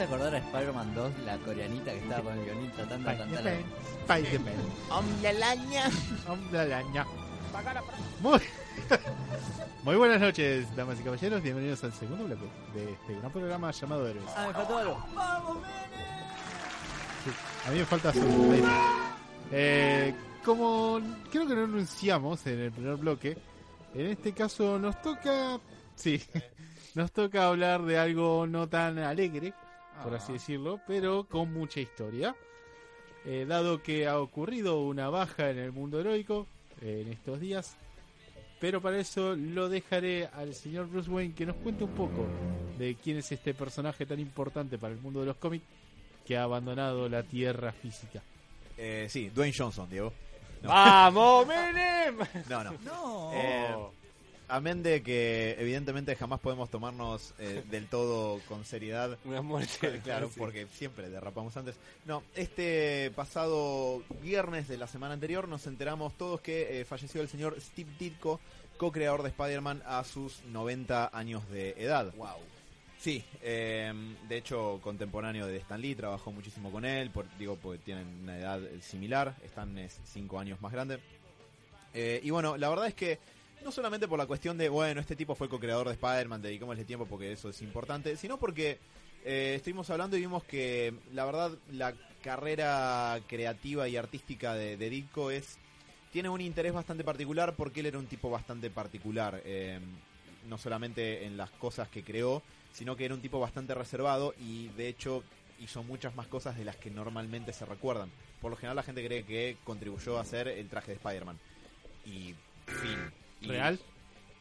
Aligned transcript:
¿Te 0.00 0.06
acordás 0.06 0.32
de 0.32 0.38
Spider-Man 0.38 0.94
2, 0.94 1.18
la 1.26 1.36
coreanita 1.38 1.90
que 1.92 1.98
estaba 1.98 2.22
con 2.22 2.38
el 2.38 2.44
violín 2.44 2.70
tratando 2.70 3.10
de 3.10 3.18
cantar? 3.18 3.52
Spider-Man. 4.08 4.54
¡Hombre. 6.28 6.84
Muy, 8.20 8.40
muy 9.84 9.96
buenas 9.96 10.20
noches, 10.20 10.74
damas 10.74 11.00
y 11.00 11.02
caballeros. 11.02 11.42
Bienvenidos 11.42 11.84
al 11.84 11.92
segundo 11.92 12.24
bloque 12.24 12.48
de 12.74 12.92
este 12.92 13.14
gran 13.16 13.30
programa 13.30 13.70
llamado 13.72 14.08
Héroes. 14.08 14.24
Ah, 14.36 14.46
me 14.46 14.54
faltó 14.54 14.78
algo. 14.78 14.98
Sí, 17.24 17.30
a 17.66 17.70
mí 17.72 17.78
me 17.78 17.84
falta 17.84 18.12
su 18.12 18.20
eh, 19.50 20.14
Como 20.44 21.00
creo 21.30 21.46
que 21.46 21.54
no 21.54 21.64
anunciamos 21.64 22.46
en 22.46 22.60
el 22.60 22.72
primer 22.72 22.96
bloque, 22.96 23.36
en 23.94 24.06
este 24.06 24.32
caso 24.32 24.78
nos 24.78 25.00
toca. 25.02 25.60
Sí, 25.94 26.22
nos 26.94 27.12
toca 27.12 27.48
hablar 27.48 27.82
de 27.82 27.98
algo 27.98 28.46
no 28.46 28.68
tan 28.68 28.98
alegre, 28.98 29.52
por 30.02 30.14
así 30.14 30.34
decirlo, 30.34 30.80
pero 30.86 31.24
con 31.24 31.52
mucha 31.52 31.80
historia. 31.80 32.34
Eh, 33.26 33.44
dado 33.46 33.82
que 33.82 34.06
ha 34.06 34.18
ocurrido 34.18 34.80
una 34.80 35.10
baja 35.10 35.50
en 35.50 35.58
el 35.58 35.72
mundo 35.72 36.00
heroico 36.00 36.46
eh, 36.80 37.02
en 37.04 37.12
estos 37.12 37.38
días, 37.38 37.76
pero 38.60 38.80
para 38.80 38.98
eso 38.98 39.36
lo 39.36 39.68
dejaré 39.68 40.26
al 40.32 40.54
señor 40.54 40.88
Bruce 40.88 41.10
Wayne 41.10 41.34
que 41.34 41.44
nos 41.44 41.56
cuente 41.56 41.84
un 41.84 41.90
poco 41.90 42.26
de 42.78 42.94
quién 42.94 43.18
es 43.18 43.30
este 43.30 43.52
personaje 43.52 44.06
tan 44.06 44.20
importante 44.20 44.78
para 44.78 44.94
el 44.94 45.00
mundo 45.00 45.20
de 45.20 45.26
los 45.26 45.36
cómics 45.36 45.66
que 46.26 46.38
ha 46.38 46.44
abandonado 46.44 47.10
la 47.10 47.22
tierra 47.22 47.72
física. 47.72 48.22
Eh, 48.82 49.06
sí, 49.10 49.28
Dwayne 49.28 49.54
Johnson, 49.56 49.88
Diego. 49.90 50.12
No. 50.62 50.70
¡Vamos, 50.70 51.46
Menem! 51.46 52.16
No, 52.48 52.64
no. 52.64 52.72
No. 52.82 53.30
Eh, 53.34 53.74
amén 54.48 54.82
de 54.82 55.02
que 55.02 55.54
evidentemente 55.58 56.16
jamás 56.16 56.40
podemos 56.40 56.70
tomarnos 56.70 57.34
eh, 57.38 57.62
del 57.70 57.86
todo 57.88 58.40
con 58.48 58.64
seriedad. 58.64 59.18
Una 59.24 59.42
muerte. 59.42 60.00
Claro, 60.02 60.28
Sí. 60.28 60.34
porque 60.38 60.66
siempre 60.72 61.08
derrapamos 61.10 61.56
antes. 61.56 61.76
No, 62.06 62.22
este 62.34 63.10
pasado 63.14 64.02
viernes 64.22 64.66
de 64.68 64.78
la 64.78 64.86
semana 64.86 65.14
anterior 65.14 65.46
nos 65.46 65.66
enteramos 65.66 66.14
todos 66.16 66.40
que 66.40 66.80
eh, 66.80 66.84
falleció 66.84 67.20
el 67.20 67.28
señor 67.28 67.56
Steve 67.60 67.90
Ditko, 67.98 68.40
co-creador 68.78 69.22
de 69.22 69.28
Spider-Man 69.28 69.82
a 69.86 70.02
sus 70.04 70.42
90 70.46 71.10
años 71.12 71.46
de 71.50 71.70
edad. 71.78 72.12
Wow. 72.16 72.36
Sí, 73.00 73.24
eh, 73.40 73.90
de 74.28 74.36
hecho 74.36 74.78
contemporáneo 74.82 75.46
de 75.46 75.56
Stan 75.56 75.80
Lee, 75.80 75.94
trabajó 75.94 76.32
muchísimo 76.32 76.70
con 76.70 76.84
él, 76.84 77.08
por, 77.08 77.26
digo, 77.38 77.56
porque 77.56 77.78
tienen 77.78 78.06
una 78.22 78.36
edad 78.36 78.60
similar, 78.82 79.34
Stan 79.44 79.78
es 79.78 79.98
5 80.04 80.38
años 80.38 80.60
más 80.60 80.70
grande. 80.70 80.98
Eh, 81.94 82.20
y 82.22 82.28
bueno, 82.28 82.58
la 82.58 82.68
verdad 82.68 82.88
es 82.88 82.94
que 82.94 83.18
no 83.64 83.72
solamente 83.72 84.06
por 84.06 84.18
la 84.18 84.26
cuestión 84.26 84.58
de, 84.58 84.68
bueno, 84.68 85.00
este 85.00 85.16
tipo 85.16 85.34
fue 85.34 85.48
co-creador 85.48 85.86
de 85.86 85.94
Spider-Man, 85.94 86.42
dedicémosle 86.42 86.84
tiempo 86.84 87.06
porque 87.06 87.32
eso 87.32 87.48
es 87.48 87.62
importante, 87.62 88.18
sino 88.18 88.36
porque 88.36 88.78
eh, 89.24 89.54
estuvimos 89.56 89.88
hablando 89.88 90.18
y 90.18 90.20
vimos 90.20 90.44
que 90.44 90.92
la 91.14 91.24
verdad 91.24 91.52
la 91.72 91.94
carrera 92.22 93.18
creativa 93.26 93.88
y 93.88 93.96
artística 93.96 94.52
de, 94.52 94.76
de 94.76 94.90
Ditko 94.90 95.30
es 95.30 95.56
tiene 96.12 96.28
un 96.28 96.42
interés 96.42 96.74
bastante 96.74 97.02
particular 97.02 97.54
porque 97.56 97.80
él 97.80 97.86
era 97.86 97.98
un 97.98 98.06
tipo 98.06 98.28
bastante 98.28 98.68
particular, 98.68 99.40
eh, 99.46 99.80
no 100.50 100.58
solamente 100.58 101.24
en 101.24 101.38
las 101.38 101.50
cosas 101.52 101.88
que 101.88 102.02
creó, 102.02 102.42
sino 102.72 102.96
que 102.96 103.04
era 103.04 103.14
un 103.14 103.20
tipo 103.20 103.40
bastante 103.40 103.74
reservado 103.74 104.34
y 104.40 104.68
de 104.68 104.88
hecho 104.88 105.22
hizo 105.60 105.82
muchas 105.82 106.14
más 106.14 106.26
cosas 106.26 106.56
de 106.56 106.64
las 106.64 106.76
que 106.76 106.90
normalmente 106.90 107.52
se 107.52 107.64
recuerdan. 107.66 108.10
Por 108.40 108.50
lo 108.50 108.56
general 108.56 108.76
la 108.76 108.82
gente 108.82 109.04
cree 109.06 109.24
que 109.24 109.56
contribuyó 109.64 110.16
a 110.18 110.22
hacer 110.22 110.48
el 110.48 110.68
traje 110.68 110.92
de 110.92 110.96
Spider-Man. 110.96 111.38
Y 112.06 112.34
fin. 112.66 113.12
Y- 113.42 113.48
¿Real? 113.48 113.78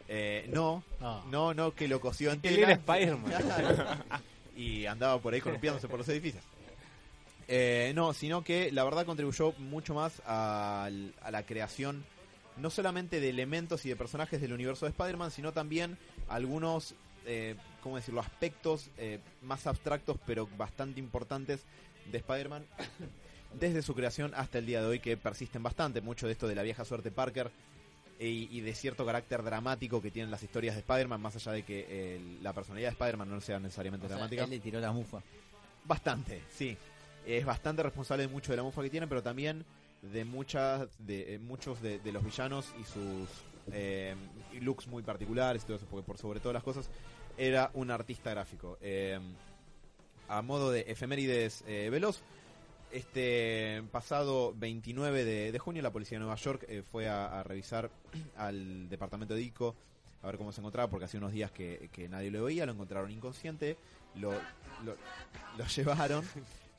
Eh, 0.08 0.50
no, 0.54 0.84
Ah. 1.02 1.22
no, 1.30 1.54
no, 1.54 1.76
que 1.76 1.88
lo 1.88 2.00
cosió 2.00 2.32
en 2.32 2.40
Él 2.44 2.60
era 2.60 2.74
Spider-Man. 2.74 3.32
y 4.56 4.86
andaba 4.86 5.20
por 5.22 5.34
ahí 5.34 5.42
columpiándose 5.42 5.88
por 5.88 6.00
los 6.00 6.08
edificios. 6.10 6.44
Eh, 7.48 7.92
no, 7.96 8.14
sino 8.14 8.44
que 8.44 8.72
la 8.72 8.84
verdad 8.84 9.06
contribuyó 9.06 9.54
mucho 9.58 9.94
más 9.96 10.22
al- 10.26 11.14
a, 11.22 11.32
la 11.32 11.44
creación, 11.44 12.06
no 12.58 12.70
solamente 12.70 13.20
de 13.20 13.30
elementos 13.30 13.86
y 13.86 13.90
de 13.90 13.96
personajes 13.96 14.40
del 14.40 14.54
universo 14.54 14.86
de 14.86 14.92
Spider-Man, 14.92 15.32
sino 15.32 15.52
también 15.52 15.98
algunos, 16.28 16.94
eh, 17.26 17.56
¿cómo 17.82 17.96
decirlo?, 17.98 18.22
aspectos 18.22 18.90
eh, 18.98 19.20
más 19.42 19.68
abstractos 19.68 20.18
pero 20.26 20.48
bastante 20.58 21.00
importantes 21.00 21.62
de 22.12 22.18
Spider-Man 22.20 22.66
desde 23.60 23.82
su 23.82 23.96
creación 23.96 24.34
hasta 24.36 24.58
el 24.60 24.66
día 24.66 24.82
de 24.82 24.88
hoy 24.88 25.00
que 25.00 25.18
persisten 25.18 25.64
bastante. 25.64 26.02
Mucho 26.02 26.28
de 26.28 26.34
esto 26.34 26.48
de 26.48 26.56
la 26.56 26.64
vieja 26.64 26.86
suerte 26.86 27.12
Parker 27.12 27.52
y, 28.20 28.48
y 28.52 28.62
de 28.62 28.74
cierto 28.76 29.06
carácter 29.06 29.44
dramático 29.44 30.02
que 30.02 30.12
tienen 30.12 30.30
las 30.30 30.44
historias 30.44 30.76
de 30.76 30.82
Spider-Man, 30.82 31.22
más 31.22 31.36
allá 31.36 31.54
de 31.54 31.64
que 31.64 31.86
eh, 31.88 32.22
la 32.42 32.54
personalidad 32.54 32.90
de 32.90 32.94
Spider-Man 32.94 33.30
no 33.30 33.42
sea 33.42 33.60
necesariamente 33.60 34.06
O 34.06 34.10
sea, 34.10 34.18
dramática. 34.18 34.44
él 34.44 34.50
le 34.50 34.60
tiró 34.60 34.80
la 34.80 34.92
mufa. 34.92 35.22
Bastante, 35.86 36.42
sí. 36.52 36.78
Es 37.26 37.46
bastante 37.46 37.82
responsable 37.84 38.24
de 38.28 38.34
mucho 38.34 38.52
de 38.52 38.58
la 38.58 38.64
mufa 38.64 38.82
que 38.82 38.90
tiene, 38.90 39.08
pero 39.08 39.24
también 39.24 39.66
de 40.02 40.26
muchas, 40.26 40.88
de 41.00 41.36
eh, 41.36 41.40
muchos 41.40 41.82
de, 41.82 42.00
de 42.00 42.12
los 42.12 42.24
villanos 42.24 42.74
y 42.80 42.84
sus 42.84 43.28
eh, 43.74 44.16
looks 44.62 44.88
muy 44.88 45.04
particulares 45.04 45.64
y 45.64 45.66
todo 45.66 45.78
eso, 45.78 45.86
porque 45.90 46.06
por 46.06 46.18
sobre 46.18 46.40
todas 46.40 46.54
las 46.54 46.64
cosas 46.64 46.90
era 47.38 47.72
un 47.74 47.92
artista 47.92 48.32
gráfico. 48.32 48.78
Eh, 48.82 49.20
a 50.28 50.42
modo 50.42 50.72
de 50.72 50.82
efemérides 50.82 51.64
eh, 51.68 51.90
veloz, 51.90 52.22
este 52.92 53.84
pasado 53.92 54.54
29 54.56 55.24
de, 55.24 55.60
junio 55.60 55.82
la 55.82 55.92
policía 55.92 56.18
de 56.18 56.26
Nueva 56.26 56.36
York 56.36 56.68
fue 56.92 57.08
a, 57.08 57.44
revisar 57.44 57.90
al 58.38 58.90
departamento 58.90 59.34
de 59.34 59.42
ICO 59.42 59.76
a 60.22 60.28
ver 60.28 60.38
cómo 60.38 60.52
se 60.52 60.60
encontraba, 60.60 60.90
porque 60.90 61.06
hacía 61.06 61.20
unos 61.20 61.32
días 61.32 61.50
que, 61.52 61.90
que 61.94 62.10
nadie 62.10 62.30
lo 62.30 62.44
veía, 62.44 62.66
lo 62.66 62.74
encontraron 62.74 63.10
inconsciente, 63.10 63.78
lo, 64.16 64.34
lo 64.84 65.66
llevaron, 65.76 66.26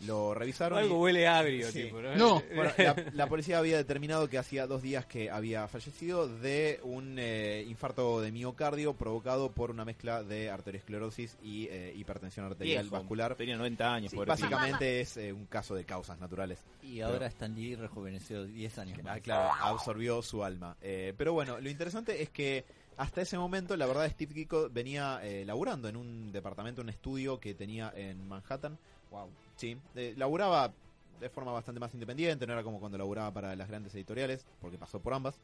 lo 0.06 0.34
revisaron. 0.34 0.78
y- 0.78 0.82
Algo 0.82 1.00
huele 1.00 1.28
agrio, 1.28 1.70
Sí. 1.70 1.84
tipo, 1.84 2.00
¿no? 2.00 2.14
No. 2.16 2.42
bueno, 2.54 2.72
la, 2.78 2.96
la 3.12 3.26
policía 3.28 3.58
había 3.58 3.76
determinado 3.76 4.28
que 4.28 4.38
hacía 4.38 4.66
dos 4.66 4.82
días 4.82 5.04
que 5.06 5.30
había 5.30 5.66
fallecido 5.68 6.26
de 6.28 6.80
un 6.82 7.16
eh, 7.18 7.64
infarto 7.68 8.20
de 8.20 8.32
miocardio 8.32 8.94
provocado 8.94 9.50
por 9.52 9.70
una 9.70 9.84
mezcla 9.84 10.22
de 10.22 10.50
arteriosclerosis 10.50 11.36
y 11.42 11.66
eh, 11.70 11.92
hipertensión 11.96 12.46
arterial 12.46 12.84
Viejo, 12.84 12.96
vascular. 12.96 13.34
Tenía 13.34 13.56
90 13.56 13.92
años, 13.94 14.10
Sí, 14.10 14.16
básicamente 14.16 15.00
es 15.00 15.16
eh, 15.16 15.32
un 15.32 15.46
caso 15.46 15.74
de 15.74 15.84
causas 15.84 16.18
naturales. 16.18 16.58
Y 16.82 17.00
ahora 17.00 17.26
Stan 17.26 17.54
Lee 17.54 17.74
rejuveneció 17.76 18.44
10 18.44 18.78
años 18.78 19.02
más. 19.02 19.16
Ah, 19.16 19.20
claro, 19.20 19.50
absorbió 19.60 20.22
su 20.22 20.42
alma. 20.42 20.76
Eh, 20.80 21.12
pero 21.16 21.32
bueno, 21.32 21.60
lo 21.60 21.68
interesante 21.68 22.22
es 22.22 22.30
que 22.30 22.64
hasta 22.96 23.22
ese 23.22 23.38
momento, 23.38 23.76
la 23.76 23.86
verdad, 23.86 24.10
Steve 24.10 24.34
Kiko 24.34 24.68
venía 24.70 25.20
eh, 25.22 25.44
laburando 25.46 25.88
en 25.88 25.96
un 25.96 26.32
departamento, 26.32 26.82
un 26.82 26.88
estudio 26.90 27.38
que 27.40 27.54
tenía 27.54 27.92
en 27.96 28.26
Manhattan. 28.28 28.78
Wow. 29.10 29.28
Sí, 29.60 29.76
eh, 29.94 30.14
laburaba 30.16 30.72
de 31.20 31.28
forma 31.28 31.52
bastante 31.52 31.78
más 31.80 31.92
independiente, 31.92 32.46
no 32.46 32.54
era 32.54 32.62
como 32.62 32.80
cuando 32.80 32.96
laburaba 32.96 33.30
para 33.30 33.54
las 33.54 33.68
grandes 33.68 33.94
editoriales, 33.94 34.46
porque 34.58 34.78
pasó 34.78 35.00
por 35.00 35.12
ambas, 35.12 35.38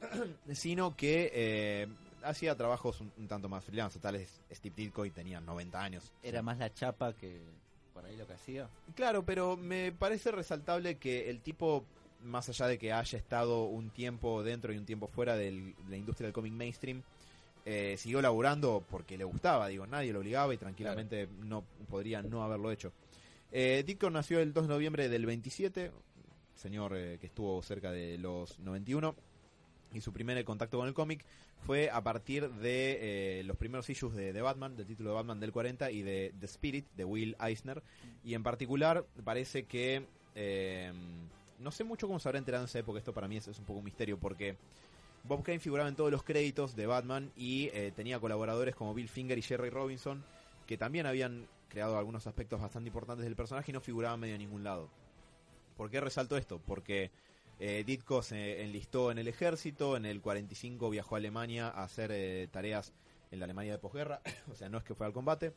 sino 0.52 0.94
que 0.96 1.32
eh, 1.34 1.88
hacía 2.22 2.54
trabajos 2.56 3.00
un, 3.00 3.10
un 3.18 3.26
tanto 3.26 3.48
más 3.48 3.64
freelance. 3.64 3.98
Tal 3.98 4.14
es 4.14 4.40
Steve 4.52 4.74
Ditko 4.76 5.04
y 5.04 5.10
tenía 5.10 5.40
90 5.40 5.82
años. 5.82 6.12
Era 6.22 6.40
más 6.40 6.58
la 6.58 6.72
chapa 6.72 7.14
que 7.14 7.40
por 7.92 8.04
ahí 8.04 8.16
lo 8.16 8.28
que 8.28 8.34
hacía. 8.34 8.68
Claro, 8.94 9.24
pero 9.24 9.56
me 9.56 9.90
parece 9.90 10.30
resaltable 10.30 10.98
que 10.98 11.28
el 11.28 11.40
tipo, 11.40 11.84
más 12.22 12.48
allá 12.48 12.68
de 12.68 12.78
que 12.78 12.92
haya 12.92 13.18
estado 13.18 13.64
un 13.64 13.90
tiempo 13.90 14.44
dentro 14.44 14.72
y 14.72 14.78
un 14.78 14.86
tiempo 14.86 15.08
fuera 15.08 15.36
del- 15.36 15.74
de 15.74 15.90
la 15.90 15.96
industria 15.96 16.28
del 16.28 16.32
cómic 16.32 16.52
mainstream, 16.52 17.02
eh, 17.66 17.96
siguió 17.98 18.22
laburando 18.22 18.84
porque 18.88 19.18
le 19.18 19.24
gustaba, 19.24 19.66
digo, 19.66 19.84
nadie 19.84 20.12
lo 20.12 20.20
obligaba 20.20 20.54
y 20.54 20.58
tranquilamente 20.58 21.28
no 21.44 21.64
podría 21.90 22.22
no 22.22 22.44
haberlo 22.44 22.70
hecho. 22.70 22.92
Eh, 23.50 23.98
nació 24.10 24.40
el 24.40 24.52
2 24.52 24.68
de 24.68 24.74
noviembre 24.74 25.08
del 25.08 25.26
27, 25.26 25.90
señor 26.54 26.96
eh, 26.96 27.18
que 27.20 27.26
estuvo 27.26 27.62
cerca 27.62 27.90
de 27.90 28.18
los 28.18 28.58
91, 28.58 29.14
y 29.94 30.00
su 30.00 30.12
primer 30.12 30.42
contacto 30.44 30.78
con 30.78 30.86
el 30.88 30.94
cómic 30.94 31.24
fue 31.64 31.90
a 31.90 32.02
partir 32.02 32.50
de 32.50 33.40
eh, 33.40 33.42
los 33.44 33.56
primeros 33.56 33.88
issues 33.88 34.14
de, 34.14 34.32
de 34.32 34.42
Batman, 34.42 34.76
del 34.76 34.86
título 34.86 35.10
de 35.10 35.16
Batman 35.16 35.40
del 35.40 35.52
40 35.52 35.90
y 35.90 36.02
de 36.02 36.34
The 36.38 36.46
Spirit 36.46 36.86
de 36.96 37.04
Will 37.04 37.36
Eisner, 37.40 37.82
y 38.22 38.34
en 38.34 38.42
particular 38.42 39.06
parece 39.24 39.64
que 39.64 40.06
eh, 40.34 40.92
no 41.58 41.70
sé 41.70 41.84
mucho 41.84 42.06
cómo 42.06 42.18
se 42.18 42.28
habrá 42.28 42.38
enterado 42.38 42.64
en 42.64 42.68
esa 42.68 42.78
época, 42.78 42.98
esto 42.98 43.12
para 43.12 43.28
mí 43.28 43.36
es, 43.36 43.48
es 43.48 43.58
un 43.58 43.64
poco 43.64 43.78
un 43.78 43.84
misterio, 43.84 44.18
porque 44.18 44.56
Bob 45.24 45.42
Kane 45.42 45.58
figuraba 45.58 45.88
en 45.88 45.96
todos 45.96 46.10
los 46.10 46.22
créditos 46.22 46.76
de 46.76 46.86
Batman 46.86 47.32
y 47.36 47.70
eh, 47.72 47.92
tenía 47.94 48.20
colaboradores 48.20 48.74
como 48.74 48.94
Bill 48.94 49.08
Finger 49.08 49.38
y 49.38 49.42
Jerry 49.42 49.70
Robinson, 49.70 50.22
que 50.66 50.78
también 50.78 51.06
habían 51.06 51.46
creado 51.68 51.98
algunos 51.98 52.26
aspectos 52.26 52.60
bastante 52.60 52.88
importantes 52.88 53.24
del 53.24 53.36
personaje 53.36 53.70
y 53.70 53.74
no 53.74 53.80
figuraban 53.80 54.20
medio 54.20 54.34
en 54.34 54.40
ningún 54.40 54.64
lado. 54.64 54.88
¿Por 55.76 55.90
qué 55.90 56.00
resalto 56.00 56.36
esto? 56.36 56.60
Porque 56.64 57.10
eh, 57.60 57.84
Ditko 57.86 58.22
se 58.22 58.62
enlistó 58.62 59.10
en 59.10 59.18
el 59.18 59.28
ejército, 59.28 59.96
en 59.96 60.06
el 60.06 60.20
45 60.20 60.90
viajó 60.90 61.14
a 61.14 61.18
Alemania 61.18 61.68
a 61.68 61.84
hacer 61.84 62.10
eh, 62.12 62.48
tareas 62.50 62.92
en 63.30 63.40
la 63.40 63.44
Alemania 63.44 63.72
de 63.72 63.78
posguerra, 63.78 64.20
o 64.50 64.54
sea, 64.54 64.68
no 64.68 64.78
es 64.78 64.84
que 64.84 64.94
fue 64.94 65.06
al 65.06 65.12
combate. 65.12 65.52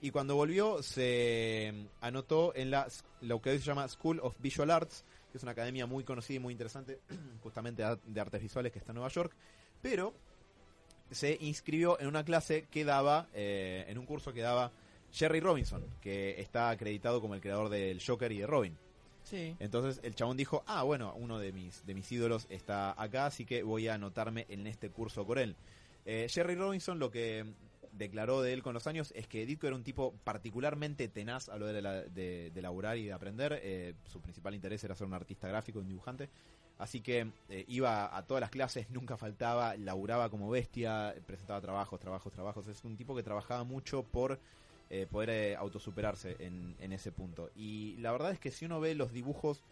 Y 0.00 0.10
cuando 0.10 0.34
volvió 0.36 0.82
se 0.82 1.72
mm, 1.74 2.04
anotó 2.04 2.54
en 2.54 2.70
la, 2.70 2.86
lo 3.22 3.40
que 3.40 3.50
hoy 3.50 3.58
se 3.58 3.64
llama 3.64 3.88
School 3.88 4.20
of 4.20 4.36
Visual 4.40 4.70
Arts, 4.70 5.04
que 5.30 5.38
es 5.38 5.42
una 5.42 5.52
academia 5.52 5.86
muy 5.86 6.04
conocida 6.04 6.36
y 6.36 6.40
muy 6.40 6.52
interesante, 6.52 7.00
justamente 7.42 7.82
de 8.04 8.20
artes 8.20 8.42
visuales 8.42 8.72
que 8.72 8.78
está 8.78 8.92
en 8.92 8.96
Nueva 8.96 9.10
York, 9.10 9.32
pero 9.82 10.14
se 11.10 11.38
inscribió 11.40 11.98
en 12.00 12.08
una 12.08 12.24
clase 12.24 12.66
que 12.70 12.84
daba, 12.84 13.28
eh, 13.32 13.84
en 13.88 13.98
un 13.98 14.06
curso 14.06 14.32
que 14.32 14.42
daba 14.42 14.72
Jerry 15.16 15.40
Robinson, 15.40 15.82
que 16.00 16.38
está 16.40 16.68
acreditado 16.70 17.20
como 17.22 17.34
el 17.34 17.40
creador 17.40 17.70
del 17.70 18.02
Joker 18.06 18.30
y 18.32 18.38
de 18.38 18.46
Robin. 18.46 18.76
Sí. 19.24 19.56
Entonces 19.58 19.98
el 20.04 20.14
chabón 20.14 20.36
dijo, 20.36 20.62
ah, 20.66 20.82
bueno, 20.82 21.14
uno 21.16 21.38
de 21.38 21.52
mis, 21.52 21.84
de 21.86 21.94
mis 21.94 22.12
ídolos 22.12 22.46
está 22.50 22.94
acá, 23.02 23.26
así 23.26 23.44
que 23.46 23.62
voy 23.62 23.88
a 23.88 23.94
anotarme 23.94 24.44
en 24.50 24.66
este 24.66 24.90
curso 24.90 25.26
con 25.26 25.38
él. 25.38 25.56
Eh, 26.04 26.26
Jerry 26.30 26.54
Robinson 26.54 26.98
lo 26.98 27.10
que 27.10 27.44
declaró 27.92 28.42
de 28.42 28.52
él 28.52 28.62
con 28.62 28.74
los 28.74 28.86
años 28.86 29.10
es 29.16 29.26
que 29.26 29.46
Ditko 29.46 29.66
era 29.66 29.74
un 29.74 29.82
tipo 29.82 30.12
particularmente 30.22 31.08
tenaz 31.08 31.48
a 31.48 31.56
lo 31.56 31.66
de, 31.66 31.80
la- 31.80 32.02
de, 32.02 32.50
de 32.54 32.62
laburar 32.62 32.98
y 32.98 33.06
de 33.06 33.12
aprender. 33.14 33.58
Eh, 33.62 33.94
su 34.04 34.20
principal 34.20 34.54
interés 34.54 34.84
era 34.84 34.94
ser 34.94 35.06
un 35.06 35.14
artista 35.14 35.48
gráfico, 35.48 35.78
un 35.78 35.88
dibujante. 35.88 36.28
Así 36.78 37.00
que 37.00 37.26
eh, 37.48 37.64
iba 37.68 38.14
a 38.14 38.22
todas 38.26 38.42
las 38.42 38.50
clases, 38.50 38.90
nunca 38.90 39.16
faltaba, 39.16 39.76
laburaba 39.78 40.28
como 40.28 40.50
bestia, 40.50 41.14
presentaba 41.26 41.58
trabajos, 41.62 41.98
trabajos, 41.98 42.30
trabajos. 42.34 42.68
Es 42.68 42.84
un 42.84 42.98
tipo 42.98 43.16
que 43.16 43.22
trabajaba 43.22 43.64
mucho 43.64 44.02
por 44.02 44.38
eh, 44.90 45.06
poder 45.10 45.30
eh, 45.30 45.56
autosuperarse 45.56 46.36
en, 46.38 46.76
en 46.78 46.92
ese 46.92 47.12
punto. 47.12 47.50
Y 47.56 47.96
la 47.98 48.12
verdad 48.12 48.32
es 48.32 48.38
que 48.38 48.50
si 48.50 48.64
uno 48.64 48.80
ve 48.80 48.94
los 48.94 49.12
dibujos, 49.12 49.62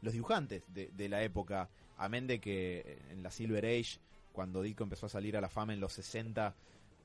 los 0.00 0.12
dibujantes 0.12 0.72
de, 0.72 0.90
de 0.96 1.08
la 1.08 1.22
época, 1.22 1.68
amén 1.98 2.26
de 2.26 2.40
que 2.40 2.98
en 3.10 3.22
la 3.22 3.30
Silver 3.30 3.64
Age, 3.64 3.98
cuando 4.32 4.62
Ditko 4.62 4.84
empezó 4.84 5.06
a 5.06 5.10
salir 5.10 5.36
a 5.36 5.40
la 5.40 5.48
fama 5.48 5.74
en 5.74 5.80
los 5.80 5.92
60, 5.92 6.54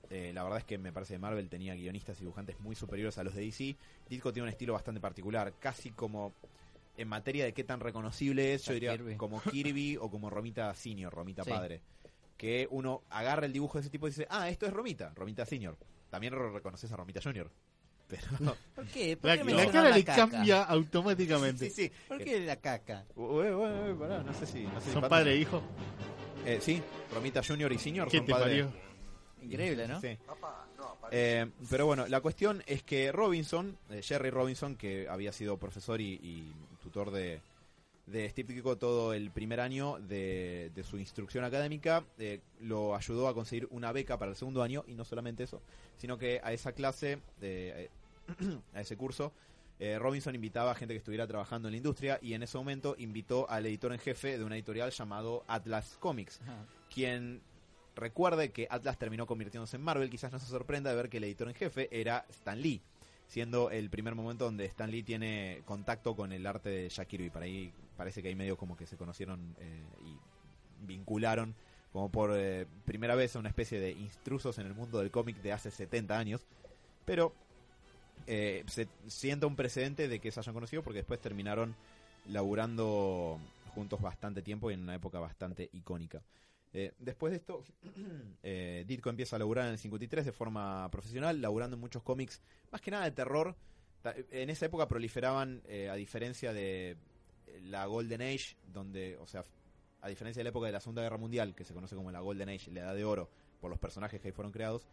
eh, 0.09 0.31
la 0.33 0.43
verdad 0.43 0.59
es 0.59 0.65
que 0.65 0.77
me 0.77 0.93
parece 0.93 1.15
que 1.15 1.19
Marvel 1.19 1.49
tenía 1.49 1.75
guionistas 1.75 2.17
y 2.17 2.21
dibujantes 2.21 2.59
muy 2.61 2.75
superiores 2.75 3.17
a 3.17 3.23
los 3.23 3.35
de 3.35 3.41
DC. 3.41 3.75
Ditko 4.09 4.31
tiene 4.31 4.43
un 4.43 4.49
estilo 4.49 4.73
bastante 4.73 5.01
particular, 5.01 5.53
casi 5.59 5.91
como 5.91 6.33
en 6.95 7.07
materia 7.09 7.45
de 7.45 7.53
qué 7.53 7.63
tan 7.63 7.79
reconocible 7.79 8.53
es, 8.53 8.63
yo 8.65 8.73
diría 8.73 8.93
Kirby. 8.97 9.15
como 9.17 9.41
Kirby 9.41 9.97
o 9.97 10.09
como 10.09 10.29
Romita 10.29 10.73
Senior, 10.73 11.13
Romita 11.13 11.43
Sí. 11.43 11.49
Padre. 11.49 11.81
Que 12.37 12.67
uno 12.71 13.01
agarra 13.09 13.45
el 13.45 13.53
dibujo 13.53 13.77
de 13.77 13.81
ese 13.81 13.89
tipo 13.89 14.07
y 14.07 14.11
dice, 14.11 14.25
ah, 14.29 14.49
esto 14.49 14.65
es 14.65 14.73
Romita, 14.73 15.11
Romita 15.15 15.45
Senior. 15.45 15.75
También 16.09 16.33
lo 16.33 16.51
reconoces 16.51 16.92
a 16.92 16.95
Romita 16.95 17.21
Junior. 17.21 17.50
Pero, 18.07 18.56
¿Por 18.74 18.86
qué? 18.88 19.18
¿Por 19.18 19.27
La, 19.30 19.33
qué 19.38 19.39
la 19.39 19.45
mencionar 19.45 19.71
cara 19.74 19.98
le 19.98 20.04
caca? 20.06 20.30
cambia 20.30 20.63
automáticamente. 20.63 21.69
sí, 21.69 21.88
sí. 21.88 21.92
¿Por 22.07 22.24
qué 22.24 22.39
la 22.39 22.56
caca? 22.56 23.04
Ué, 23.15 23.54
ué, 23.54 23.92
ué, 23.92 23.95
pará, 23.95 24.24
no 24.24 24.33
sé 24.33 24.45
si. 24.45 24.63
No 24.63 24.80
sé 24.80 24.88
si 24.88 24.94
Son 24.94 25.01
Pato- 25.01 25.09
padre 25.09 25.33
e 25.33 25.38
hijo. 25.38 25.62
Eh, 26.45 26.59
sí, 26.62 26.81
Romita 27.13 27.42
Junior 27.44 27.71
y 27.74 27.77
Senior 27.77 28.07
¿Qué 28.09 28.18
son 28.18 28.25
te 28.25 28.31
padre- 28.31 28.63
parió? 28.63 28.74
Increíble, 29.42 29.88
¿no? 29.88 30.00
Sí. 30.00 30.18
Eh, 31.12 31.45
pero 31.69 31.86
bueno, 31.86 32.07
la 32.07 32.21
cuestión 32.21 32.63
es 32.65 32.83
que 32.83 33.12
Robinson, 33.12 33.77
eh, 33.89 34.01
Jerry 34.01 34.30
Robinson, 34.30 34.75
que 34.75 35.07
había 35.09 35.31
sido 35.33 35.57
profesor 35.57 36.00
y, 36.01 36.13
y 36.24 36.54
tutor 36.81 37.12
de, 37.12 37.42
de 38.07 38.30
Steve 38.30 38.54
Ditko 38.54 38.77
todo 38.77 39.13
el 39.13 39.31
primer 39.31 39.59
año 39.59 40.00
de, 40.00 40.71
de 40.74 40.83
su 40.83 40.98
instrucción 40.98 41.44
académica, 41.44 42.06
eh, 42.18 42.39
lo 42.62 42.95
ayudó 42.95 43.27
a 43.27 43.33
conseguir 43.33 43.68
una 43.69 43.92
beca 43.92 44.18
para 44.18 44.31
el 44.31 44.38
segundo 44.38 44.63
año, 44.63 44.83
y 44.88 44.95
no 44.95 45.04
solamente 45.04 45.44
eso, 45.44 45.62
sino 45.98 46.18
que 46.18 46.39
a 46.42 46.54
esa 46.54 46.71
clase, 46.71 47.19
eh, 47.42 47.89
a 48.74 48.81
ese 48.81 48.95
curso, 48.95 49.33
eh, 49.80 50.00
Robinson 50.00 50.33
invitaba 50.33 50.71
a 50.71 50.75
gente 50.75 50.94
que 50.94 51.00
estuviera 51.00 51.27
trabajando 51.27 51.68
en 51.68 51.74
la 51.74 51.77
industria, 51.77 52.18
y 52.21 52.33
en 52.33 52.44
ese 52.44 52.57
momento 52.57 52.95
invitó 52.98 53.50
al 53.50 53.65
editor 53.65 53.92
en 53.92 54.00
jefe 54.00 54.38
de 54.38 54.44
una 54.44 54.56
editorial 54.56 54.89
llamado 54.92 55.44
Atlas 55.48 55.98
Comics, 56.00 56.42
Ajá. 56.42 56.65
quien 56.94 57.42
recuerde 57.94 58.51
que 58.51 58.68
Atlas 58.69 58.98
terminó 58.98 59.27
convirtiéndose 59.27 59.75
en 59.75 59.83
Marvel, 59.83 60.09
quizás 60.09 60.31
no 60.31 60.39
se 60.39 60.45
sorprenda 60.45 60.89
de 60.92 60.95
ver 60.95 61.09
que 61.09 61.18
el 61.18 61.25
editor 61.25 61.50
en 61.50 61.56
jefe 61.56 61.89
era 61.92 62.25
Stan 62.30 62.59
Lee, 62.62 62.81
siendo 63.27 63.69
el 63.69 63.89
primer 63.89 64.15
momento 64.15 64.45
donde 64.45 64.63
Stan 64.65 64.89
Lee 64.89 65.04
tiene 65.04 65.62
contacto 65.65 66.15
con 66.15 66.31
el 66.31 66.48
arte 66.48 66.69
de 66.69 66.89
Jack 66.89 67.09
Kirby. 67.09 67.30
Para 67.30 67.45
ahí 67.45 67.74
parece 67.97 68.21
que 68.21 68.29
hay 68.29 68.35
medio 68.35 68.55
como 68.55 68.77
que 68.77 68.85
se 68.85 68.95
conocieron 68.95 69.55
eh, 69.59 69.83
y 70.05 70.85
vincularon 70.85 71.55
como 71.91 72.11
por 72.11 72.31
eh, 72.35 72.67
primera 72.85 73.15
vez 73.15 73.35
a 73.35 73.39
una 73.39 73.49
especie 73.49 73.79
de 73.79 73.91
intrusos 73.91 74.59
en 74.59 74.67
el 74.67 74.75
mundo 74.75 74.99
del 74.99 75.11
cómic 75.11 75.38
de 75.41 75.51
hace 75.51 75.71
70 75.71 76.17
años. 76.17 76.45
Pero 77.05 77.33
eh, 78.27 78.63
se 78.67 78.88
sienta 79.07 79.47
un 79.47 79.55
precedente 79.55 80.07
de 80.07 80.19
que 80.19 80.31
se 80.31 80.39
hayan 80.39 80.53
conocido 80.53 80.83
porque 80.83 80.99
después 80.99 81.19
terminaron 81.19 81.75
laburando 82.27 83.39
juntos 83.73 84.01
bastante 84.01 84.41
tiempo 84.41 84.69
y 84.69 84.73
en 84.73 84.83
una 84.83 84.95
época 84.95 85.19
bastante 85.19 85.69
icónica. 85.73 86.21
Después 86.99 87.31
de 87.31 87.38
esto, 87.38 87.63
eh, 88.44 88.83
Ditko 88.85 89.09
empieza 89.09 89.35
a 89.35 89.39
laburar 89.39 89.65
en 89.65 89.71
el 89.71 89.79
53 89.79 90.25
de 90.25 90.31
forma 90.31 90.88
profesional, 90.91 91.41
laburando 91.41 91.75
en 91.75 91.81
muchos 91.81 92.03
cómics, 92.03 92.39
más 92.71 92.81
que 92.81 92.91
nada 92.91 93.05
de 93.05 93.11
terror. 93.11 93.55
En 94.29 94.51
esa 94.51 94.67
época 94.67 94.88
proliferaban, 94.88 95.63
a 95.89 95.95
diferencia 95.95 96.53
de 96.53 96.95
la 97.63 97.85
Golden 97.85 98.21
Age, 98.21 98.55
donde, 98.73 99.17
o 99.17 99.27
sea, 99.27 99.44
a 100.01 100.09
diferencia 100.09 100.39
de 100.39 100.45
la 100.45 100.49
época 100.49 100.67
de 100.67 100.73
la 100.73 100.79
Segunda 100.79 101.01
Guerra 101.01 101.17
Mundial, 101.17 101.55
que 101.55 101.63
se 101.63 101.73
conoce 101.73 101.95
como 101.95 102.11
la 102.11 102.19
Golden 102.19 102.49
Age, 102.49 102.71
la 102.71 102.81
Edad 102.81 102.95
de 102.95 103.05
Oro, 103.05 103.29
por 103.59 103.69
los 103.69 103.79
personajes 103.79 104.21
que 104.21 104.29
ahí 104.29 104.31
fueron 104.31 104.51
creados, 104.51 104.88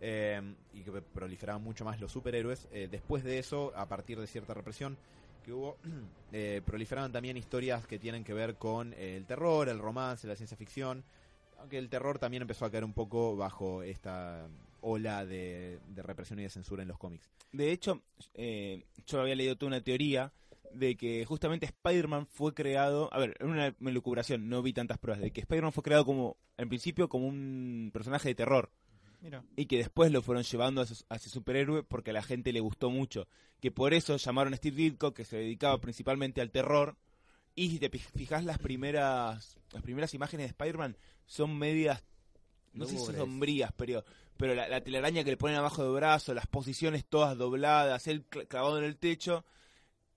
eh, 0.00 0.40
y 0.74 0.82
que 0.82 0.90
proliferaban 1.00 1.62
mucho 1.62 1.84
más 1.84 2.00
los 2.00 2.12
superhéroes. 2.12 2.68
eh, 2.72 2.88
después 2.90 3.24
de 3.24 3.38
eso, 3.38 3.72
a 3.76 3.88
partir 3.88 4.18
de 4.18 4.26
cierta 4.26 4.52
represión 4.54 4.96
que 5.44 5.52
hubo, 5.52 5.76
eh, 6.32 6.60
proliferaban 6.64 7.12
también 7.12 7.36
historias 7.36 7.86
que 7.86 7.98
tienen 7.98 8.24
que 8.24 8.34
ver 8.34 8.56
con 8.56 8.92
el 8.94 9.24
terror, 9.26 9.68
el 9.68 9.78
romance, 9.78 10.26
la 10.26 10.36
ciencia 10.36 10.56
ficción, 10.56 11.04
aunque 11.58 11.78
el 11.78 11.88
terror 11.88 12.18
también 12.18 12.42
empezó 12.42 12.64
a 12.64 12.70
caer 12.70 12.84
un 12.84 12.92
poco 12.92 13.36
bajo 13.36 13.82
esta 13.82 14.48
ola 14.80 15.24
de, 15.24 15.78
de 15.88 16.02
represión 16.02 16.40
y 16.40 16.42
de 16.42 16.50
censura 16.50 16.82
en 16.82 16.88
los 16.88 16.98
cómics. 16.98 17.30
De 17.52 17.70
hecho, 17.70 18.02
yo 19.06 19.20
había 19.20 19.36
leído 19.36 19.56
toda 19.56 19.68
una 19.68 19.80
teoría 19.80 20.32
de 20.74 20.96
que 20.96 21.24
justamente 21.24 21.66
Spider-Man 21.66 22.26
fue 22.26 22.54
creado, 22.54 23.08
a 23.12 23.18
ver, 23.18 23.36
en 23.40 23.48
una 23.48 23.74
elucubración, 23.80 24.48
no 24.48 24.62
vi 24.62 24.72
tantas 24.72 24.98
pruebas, 24.98 25.22
de 25.22 25.30
que 25.30 25.40
Spider-Man 25.40 25.72
fue 25.72 25.82
creado 25.82 26.04
como, 26.04 26.36
en 26.56 26.68
principio, 26.68 27.08
como 27.08 27.26
un 27.26 27.90
personaje 27.92 28.28
de 28.28 28.34
terror. 28.34 28.70
Mira. 29.20 29.44
Y 29.54 29.66
que 29.66 29.76
después 29.76 30.10
lo 30.10 30.20
fueron 30.20 30.42
llevando 30.42 30.80
a 30.80 30.84
ese, 30.84 31.04
a 31.08 31.14
ese 31.14 31.30
superhéroe 31.30 31.84
porque 31.84 32.10
a 32.10 32.14
la 32.14 32.22
gente 32.24 32.52
le 32.52 32.58
gustó 32.58 32.90
mucho. 32.90 33.28
Que 33.60 33.70
por 33.70 33.94
eso 33.94 34.16
llamaron 34.16 34.52
a 34.52 34.56
Steve 34.56 34.76
Ditko, 34.76 35.14
que 35.14 35.24
se 35.24 35.36
dedicaba 35.36 35.80
principalmente 35.80 36.40
al 36.40 36.50
terror. 36.50 36.96
Y 37.54 37.70
si 37.70 37.78
te 37.78 37.88
fijas 37.88 38.44
las 38.44 38.58
primeras, 38.58 39.58
las 39.72 39.82
primeras 39.82 40.12
imágenes 40.14 40.46
de 40.46 40.50
Spider-Man 40.50 40.96
son 41.26 41.56
medias, 41.56 42.02
no 42.72 42.86
sé 42.86 42.98
si 42.98 43.12
sombrías, 43.12 43.70
pero, 43.76 44.02
pero 44.36 44.54
la, 44.54 44.66
la 44.66 44.82
telaraña 44.82 45.22
que 45.22 45.30
le 45.30 45.36
ponen 45.36 45.58
abajo 45.58 45.84
del 45.84 45.92
brazo, 45.92 46.34
las 46.34 46.46
posiciones 46.46 47.04
todas 47.04 47.36
dobladas, 47.36 48.06
él 48.08 48.24
cl- 48.28 48.48
clavado 48.48 48.78
en 48.78 48.84
el 48.84 48.96
techo, 48.96 49.44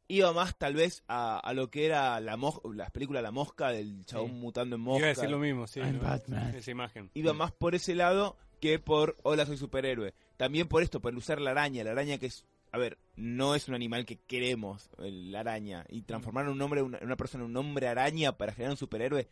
iba 0.08 0.32
más 0.34 0.56
tal 0.58 0.76
vez 0.76 1.04
a, 1.08 1.40
a 1.40 1.54
lo 1.54 1.70
que 1.70 1.86
era 1.86 2.20
la 2.20 2.38
mos 2.38 2.62
las 2.74 2.92
películas 2.92 3.24
La 3.24 3.32
Mosca, 3.32 3.70
del 3.70 4.06
chabón 4.06 4.30
Sí. 4.30 4.36
mutando 4.36 4.76
en 4.76 4.82
Iba 4.82 4.92
mosca 4.92 5.06
a 5.06 5.10
decir 5.10 5.30
lo 5.30 5.40
mismo, 5.40 5.68
sí. 5.68 5.80
I'm 5.80 5.98
¿no? 5.98 6.04
Batman. 6.04 6.56
Esa 6.56 6.72
imagen. 6.72 7.10
iba 7.14 7.34
más 7.34 7.52
por 7.52 7.76
ese 7.76 7.96
lado 7.96 8.38
que 8.62 8.80
por 8.80 9.16
hola 9.24 9.46
soy 9.46 9.58
superhéroe. 9.58 10.14
También 10.38 10.68
por 10.68 10.84
esto, 10.84 11.02
por 11.02 11.14
usar 11.16 11.42
la 11.42 11.52
araña, 11.52 11.84
la 11.84 11.92
araña 11.92 12.18
que 12.18 12.28
es, 12.28 12.46
a 12.72 12.78
ver, 12.78 12.98
no 13.16 13.56
es 13.56 13.68
un 13.68 13.76
animal 13.76 14.06
que 14.06 14.18
queremos, 14.18 14.90
el- 15.00 15.32
la 15.32 15.42
araña, 15.42 15.86
y 15.90 16.02
transformar 16.04 16.46
a 16.48 16.52
un 16.52 16.62
hombre, 16.62 16.82
una, 16.82 17.00
una 17.02 17.16
persona 17.16 17.44
en 17.44 17.52
un 17.52 17.58
hombre 17.58 17.88
araña 17.88 18.38
para 18.38 18.52
generar 18.54 18.72
un 18.72 18.78
superhéroe 18.78 19.28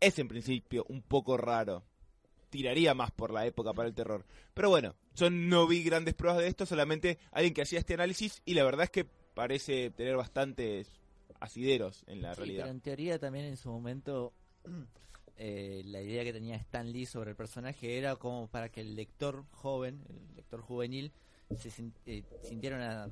es 0.00 0.18
en 0.18 0.28
principio 0.28 0.84
un 0.88 1.02
poco 1.02 1.36
raro. 1.36 1.84
Tiraría 2.50 2.94
más 2.94 3.10
por 3.10 3.30
la 3.32 3.44
época 3.46 3.74
para 3.74 3.88
el 3.88 3.94
terror. 3.94 4.24
Pero 4.54 4.70
bueno, 4.70 4.94
yo 5.14 5.28
no 5.28 5.66
vi 5.66 5.82
grandes 5.82 6.14
pruebas 6.14 6.40
de 6.40 6.48
esto, 6.48 6.64
solamente 6.64 7.18
alguien 7.30 7.52
que 7.52 7.62
hacía 7.62 7.78
este 7.78 7.94
análisis 7.94 8.40
y 8.46 8.54
la 8.54 8.64
verdad 8.64 8.84
es 8.84 8.90
que 8.90 9.06
parece 9.38 9.90
tener 9.90 10.16
bastantes 10.16 10.88
asideros 11.38 12.02
en 12.08 12.22
la 12.22 12.34
Sí, 12.34 12.40
realidad. 12.40 12.64
pero 12.64 12.70
en 12.72 12.80
teoría 12.80 13.18
también 13.20 13.44
en 13.44 13.56
su 13.56 13.70
momento 13.70 14.32
eh, 15.36 15.82
la 15.84 16.02
idea 16.02 16.24
que 16.24 16.32
tenía 16.32 16.56
Stan 16.56 16.90
Lee 16.90 17.06
sobre 17.06 17.30
el 17.30 17.36
personaje 17.36 17.96
era 17.98 18.16
como 18.16 18.48
para 18.48 18.68
que 18.68 18.80
el 18.80 18.96
lector 18.96 19.44
joven, 19.52 20.02
el 20.08 20.34
lector 20.34 20.60
juvenil, 20.60 21.12
se 21.56 21.68
eh, 22.06 22.24
sintiera 22.42 22.76
una- 22.76 23.10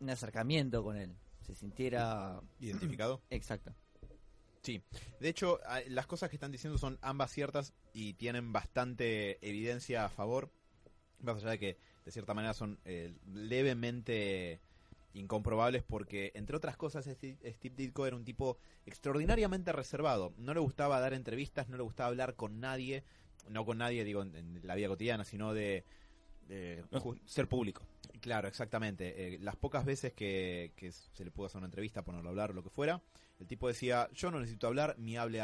un 0.00 0.10
acercamiento 0.10 0.84
con 0.84 0.98
él, 0.98 1.16
se 1.46 1.54
sintiera 1.54 2.42
¿Identificado? 2.60 3.22
exacto. 3.30 3.74
Sí, 4.60 4.82
de 5.18 5.28
hecho, 5.30 5.60
a- 5.64 5.80
las 5.88 6.06
cosas 6.06 6.28
que 6.28 6.36
están 6.36 6.52
diciendo 6.52 6.76
son 6.76 6.98
ambas 7.00 7.30
ciertas 7.32 7.72
y 7.94 8.12
tienen 8.14 8.52
bastante 8.52 9.38
evidencia 9.40 10.04
a 10.04 10.10
favor, 10.10 10.50
más 11.20 11.36
allá 11.38 11.52
de 11.52 11.58
que 11.58 11.78
de 12.04 12.12
cierta 12.12 12.34
manera 12.34 12.52
son 12.52 12.78
eh, 12.84 13.14
levemente 13.32 14.60
incomprobables 15.14 15.82
porque, 15.82 16.32
entre 16.34 16.56
otras 16.56 16.76
cosas, 16.76 17.04
Steve 17.06 17.38
Steve 17.52 17.74
Ditko 17.76 18.06
era 18.06 18.16
un 18.16 18.24
tipo 18.24 18.58
extraordinariamente 18.84 19.72
reservado. 19.72 20.34
No 20.36 20.52
le 20.54 20.60
gustaba 20.60 21.00
dar 21.00 21.14
entrevistas, 21.14 21.68
no 21.68 21.76
le 21.76 21.82
gustaba 21.82 22.08
hablar 22.08 22.34
con 22.34 22.60
nadie, 22.60 23.04
no 23.48 23.64
con 23.64 23.78
nadie, 23.78 24.04
digo, 24.04 24.22
en, 24.22 24.60
la 24.62 24.74
vida 24.74 24.88
cotidiana, 24.88 25.24
sino 25.24 25.54
de... 25.54 25.84
de- 26.48 26.84
No, 26.90 27.16
ser 27.24 27.48
público. 27.48 27.82
Claro, 28.20 28.48
exactamente. 28.48 29.34
Eh, 29.34 29.38
las 29.40 29.56
pocas 29.56 29.84
veces 29.84 30.12
que, 30.12 30.72
que 30.76 30.92
se 30.92 31.24
le 31.24 31.30
pudo 31.30 31.46
hacer 31.46 31.58
una 31.58 31.66
entrevista, 31.66 32.02
ponerlo 32.04 32.28
a 32.28 32.30
hablar 32.30 32.50
o 32.50 32.54
lo 32.54 32.62
que 32.62 32.70
fuera, 32.70 33.02
el 33.38 33.46
tipo 33.46 33.68
decía, 33.68 34.08
yo 34.12 34.30
no 34.30 34.40
necesito 34.40 34.66
hablar, 34.66 34.96
mi, 34.98 35.16
hable, 35.16 35.42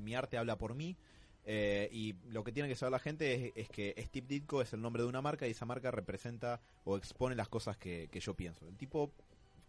mi 0.00 0.14
arte 0.14 0.38
habla 0.38 0.56
por 0.58 0.74
mí. 0.74 0.96
Eh, 1.44 1.88
y 1.92 2.14
lo 2.30 2.44
que 2.44 2.52
tiene 2.52 2.68
que 2.68 2.76
saber 2.76 2.92
la 2.92 2.98
gente 2.98 3.34
es, 3.34 3.52
es 3.54 3.68
que 3.68 3.94
Steve 3.98 4.26
Ditko 4.28 4.62
es 4.62 4.72
el 4.72 4.82
nombre 4.82 5.02
de 5.02 5.08
una 5.08 5.22
marca 5.22 5.46
y 5.46 5.52
esa 5.52 5.64
marca 5.64 5.90
representa 5.90 6.60
o 6.84 6.96
expone 6.96 7.34
las 7.34 7.48
cosas 7.48 7.76
que, 7.76 8.08
que 8.10 8.20
yo 8.20 8.34
pienso. 8.34 8.66
El 8.68 8.76
tipo 8.76 9.12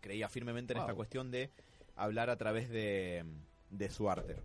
creía 0.02 0.30
firmemente 0.30 0.74
en 0.74 0.80
esta 0.80 0.94
cuestión 0.94 1.32
de 1.32 1.50
hablar 1.96 2.30
a 2.30 2.38
través 2.38 2.70
de, 2.70 3.26
de 3.70 3.90
su 3.90 4.10
arte. 4.10 4.36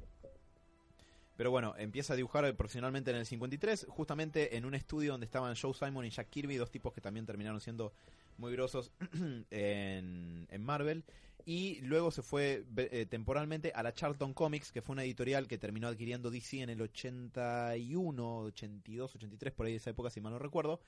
Pero 1.37 1.51
bueno, 1.51 1.75
empieza 1.77 2.13
a 2.13 2.17
dibujar 2.17 2.55
profesionalmente 2.55 3.11
en 3.11 3.17
el 3.17 3.27
53, 3.27 3.87
justamente 3.89 4.57
en 4.57 4.65
un 4.65 4.75
estudio 4.75 5.13
donde 5.13 5.27
estaban 5.27 5.57
Joe 5.57 5.75
Simon 5.75 6.05
y 6.05 6.11
Jack 6.11 6.31
Kirby, 6.31 6.57
dos 6.57 6.71
tipos 6.71 6.93
que 6.93 7.01
también 7.01 7.27
terminaron 7.27 7.61
siendo 7.61 7.93
muy 8.39 8.53
grosos 8.53 8.93
en, 9.51 10.47
en 10.49 10.63
Marvel. 10.63 11.05
Y 11.47 11.81
luego 11.83 12.11
se 12.11 12.23
fue 12.23 12.65
eh, 12.77 13.07
temporalmente 13.07 13.73
a 13.75 13.83
la 13.83 13.93
Charlton 13.93 14.33
Comics, 14.33 14.73
que 14.73 14.81
fue 14.81 14.95
una 14.95 15.05
editorial 15.05 15.47
que 15.47 15.59
terminó 15.59 15.89
adquiriendo 15.89 16.31
DC 16.31 16.63
en 16.63 16.71
el 16.71 16.81
81, 16.81 18.39
82, 18.39 19.15
83, 19.15 19.53
por 19.53 19.67
ahí 19.67 19.73
de 19.73 19.79
esa 19.79 19.91
época, 19.91 20.09
si 20.09 20.23
mal 20.23 20.33
no 20.33 20.39
recuerdo. 20.39 20.81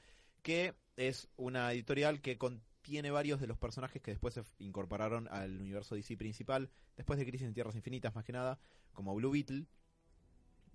Que 0.43 0.75
es 0.97 1.29
una 1.37 1.73
editorial 1.73 2.23
que 2.23 2.39
contiene 2.39 3.11
varios 3.11 3.41
de 3.41 3.47
los 3.47 3.59
personajes 3.59 4.01
que 4.01 4.13
después 4.13 4.33
se 4.35 4.45
incorporaron 4.59 5.29
al 5.29 5.61
universo 5.61 5.95
DC 5.95 6.17
principal, 6.17 6.71
después 6.97 7.19
de 7.19 7.27
Crisis 7.27 7.47
en 7.47 7.53
Tierras 7.53 7.75
Infinitas, 7.75 8.15
más 8.15 8.25
que 8.25 8.33
nada, 8.33 8.59
como 8.93 9.15
Blue 9.15 9.33
Beetle, 9.33 9.67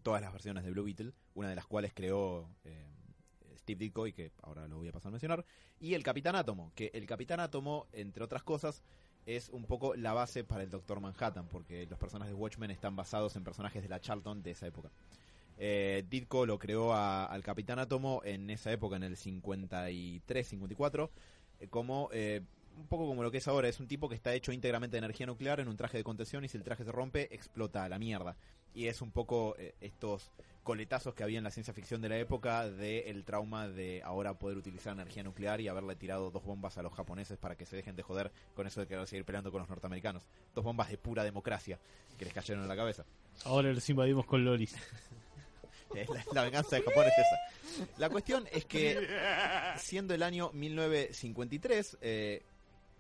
todas 0.04 0.22
las 0.22 0.32
versiones 0.32 0.64
de 0.64 0.72
Blue 0.72 0.84
Beetle, 0.84 1.14
una 1.34 1.50
de 1.50 1.56
las 1.56 1.66
cuales 1.66 1.94
creó 1.94 2.50
eh, 2.66 2.92
Steve 3.58 3.86
Ditko 3.86 4.08
y 4.08 4.14
que 4.14 4.32
ahora 4.42 4.68
lo 4.68 4.78
voy 4.78 4.90
a 4.90 4.92
pasar 4.92 5.10
a 5.10 5.12
mencionar, 5.12 5.46
y 5.80 5.94
el 5.94 6.04
Capitán 6.04 6.36
Átomo, 6.36 6.72
que 6.76 6.92
el 6.94 7.06
Capitán 7.06 7.40
Átomo, 7.40 7.88
entre 7.94 8.24
otras 8.24 8.44
cosas, 8.44 8.84
es 9.26 9.50
un 9.50 9.66
poco 9.66 9.96
la 9.96 10.14
base 10.14 10.44
para 10.44 10.64
el 10.64 10.70
Doctor 10.70 11.00
Manhattan, 11.00 11.48
porque 11.48 11.86
los 11.90 12.00
personajes 12.00 12.34
de 12.34 12.40
Watchmen 12.40 12.72
están 12.72 12.96
basados 12.96 13.36
en 13.36 13.44
personajes 13.44 13.82
de 13.84 13.90
la 13.90 14.00
Charlton 14.00 14.42
de 14.42 14.52
esa 14.52 14.68
época. 14.68 14.90
Eh, 15.58 16.04
Ditko 16.10 16.46
lo 16.48 16.58
creó 16.58 16.94
a- 16.94 17.26
al 17.26 17.44
Capitán 17.44 17.78
Átomo 17.80 18.22
en 18.26 18.50
esa 18.50 18.72
época, 18.72 18.96
en 18.96 19.04
el 19.04 19.16
53-54, 19.18 21.10
eh, 21.60 21.68
como 21.68 22.10
eh, 22.12 22.42
un 22.78 22.88
poco 22.88 23.06
como 23.06 23.22
lo 23.24 23.32
que 23.32 23.38
es 23.38 23.48
ahora. 23.48 23.68
Es 23.68 23.80
un 23.80 23.88
tipo 23.88 24.10
que 24.10 24.16
está 24.16 24.34
hecho 24.34 24.52
íntegramente 24.52 24.96
de 24.96 25.00
energía 25.00 25.28
nuclear 25.28 25.60
en 25.60 25.68
un 25.68 25.78
traje 25.78 25.98
de 25.98 26.04
contención 26.04 26.44
y 26.44 26.48
si 26.48 26.58
el 26.58 26.64
traje 26.64 26.84
se 26.84 26.92
rompe, 26.92 27.34
explota 27.34 27.84
a 27.84 27.90
la 27.90 28.00
mierda. 28.00 28.36
Y 28.74 28.88
es 28.88 29.02
un 29.02 29.12
poco 29.12 29.56
eh, 29.58 29.76
estos 29.82 30.32
coletazos 30.64 31.16
que 31.16 31.24
había 31.24 31.40
en 31.40 31.44
la 31.44 31.52
ciencia 31.52 31.74
ficción 31.74 32.02
de 32.02 32.10
la 32.10 32.18
época 32.18 32.70
de 32.70 33.10
el 33.10 33.24
trauma 33.24 33.68
de 33.68 34.02
ahora 34.04 34.36
poder 34.36 34.58
utilizar 34.58 34.94
energía 34.94 35.24
nuclear 35.24 35.60
y 35.60 35.68
haberle 35.68 35.96
tirado 35.96 36.30
dos 36.30 36.44
bombas 36.44 36.78
a 36.78 36.84
los 36.84 36.94
japoneses 36.94 37.38
para 37.38 37.56
que 37.56 37.66
se 37.66 37.76
dejen 37.76 37.96
de 37.96 38.04
joder 38.04 38.32
con 38.54 38.68
eso 38.68 38.80
de 38.80 38.88
querer 38.88 39.08
seguir 39.08 39.26
peleando 39.26 39.52
con 39.52 39.62
los 39.62 39.70
norteamericanos. 39.70 40.24
Dos 40.54 40.64
bombas 40.64 40.90
de 40.90 40.98
pura 40.98 41.24
democracia 41.24 41.80
que 42.18 42.26
les 42.26 42.34
cayeron 42.34 42.64
en 42.64 42.70
la 42.70 42.76
cabeza. 42.76 43.06
Ahora 43.46 43.74
los 43.74 43.90
invadimos 43.90 44.26
con 44.26 44.46
lolis. 44.46 44.76
La, 45.94 46.24
la 46.32 46.44
venganza 46.44 46.78
de 46.78 46.84
Japón 46.84 47.06
es 47.06 47.14
esa. 47.18 47.92
La 47.98 48.10
cuestión 48.10 48.48
es 48.52 48.66
que, 48.66 49.10
siendo 49.78 50.14
el 50.14 50.24
año 50.24 50.50
1953, 50.54 51.98
eh, 52.02 52.44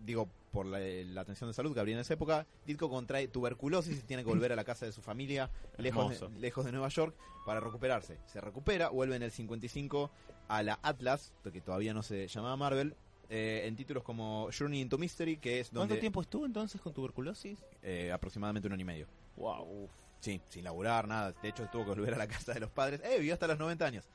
digo, 0.03 0.29
por 0.51 0.65
la, 0.65 0.79
la 0.79 1.21
atención 1.21 1.49
de 1.49 1.53
salud 1.53 1.73
que 1.73 1.79
habría 1.79 1.95
en 1.95 2.01
esa 2.01 2.13
época, 2.13 2.45
Ditko 2.65 2.89
contrae 2.89 3.27
tuberculosis 3.27 3.99
y 3.99 4.01
tiene 4.01 4.23
que 4.23 4.29
volver 4.29 4.51
a 4.51 4.55
la 4.55 4.63
casa 4.63 4.85
de 4.85 4.91
su 4.91 5.01
familia, 5.01 5.49
lejos 5.77 6.19
de, 6.19 6.39
lejos 6.39 6.65
de 6.65 6.71
Nueva 6.71 6.89
York, 6.89 7.15
para 7.45 7.59
recuperarse. 7.59 8.17
Se 8.25 8.41
recupera, 8.41 8.89
vuelve 8.89 9.15
en 9.15 9.23
el 9.23 9.31
55 9.31 10.11
a 10.47 10.63
la 10.63 10.79
Atlas, 10.83 11.33
que 11.51 11.61
todavía 11.61 11.93
no 11.93 12.03
se 12.03 12.27
llamaba 12.27 12.57
Marvel, 12.57 12.95
eh, 13.29 13.63
en 13.65 13.77
títulos 13.77 14.03
como 14.03 14.49
Journey 14.57 14.81
into 14.81 14.97
Mystery, 14.97 15.37
que 15.37 15.61
es 15.61 15.69
¿Cuánto 15.69 15.79
donde 15.79 15.97
tiempo 15.97 16.21
estuvo 16.21 16.45
entonces 16.45 16.81
con 16.81 16.93
tuberculosis? 16.93 17.63
eh, 17.81 18.11
aproximadamente 18.11 18.67
un 18.67 18.73
año 18.73 18.81
y 18.81 18.85
medio. 18.85 19.07
Wow. 19.37 19.89
Sí, 20.19 20.41
sin 20.49 20.63
laburar, 20.65 21.07
nada. 21.07 21.33
De 21.41 21.49
hecho, 21.49 21.67
tuvo 21.71 21.85
que 21.85 21.89
volver 21.91 22.13
a 22.13 22.17
la 22.17 22.27
casa 22.27 22.53
de 22.53 22.59
los 22.59 22.69
padres. 22.69 23.01
Eh, 23.03 23.17
vivió 23.17 23.33
hasta 23.33 23.47
los 23.47 23.57
90 23.57 23.85
años. 23.85 24.05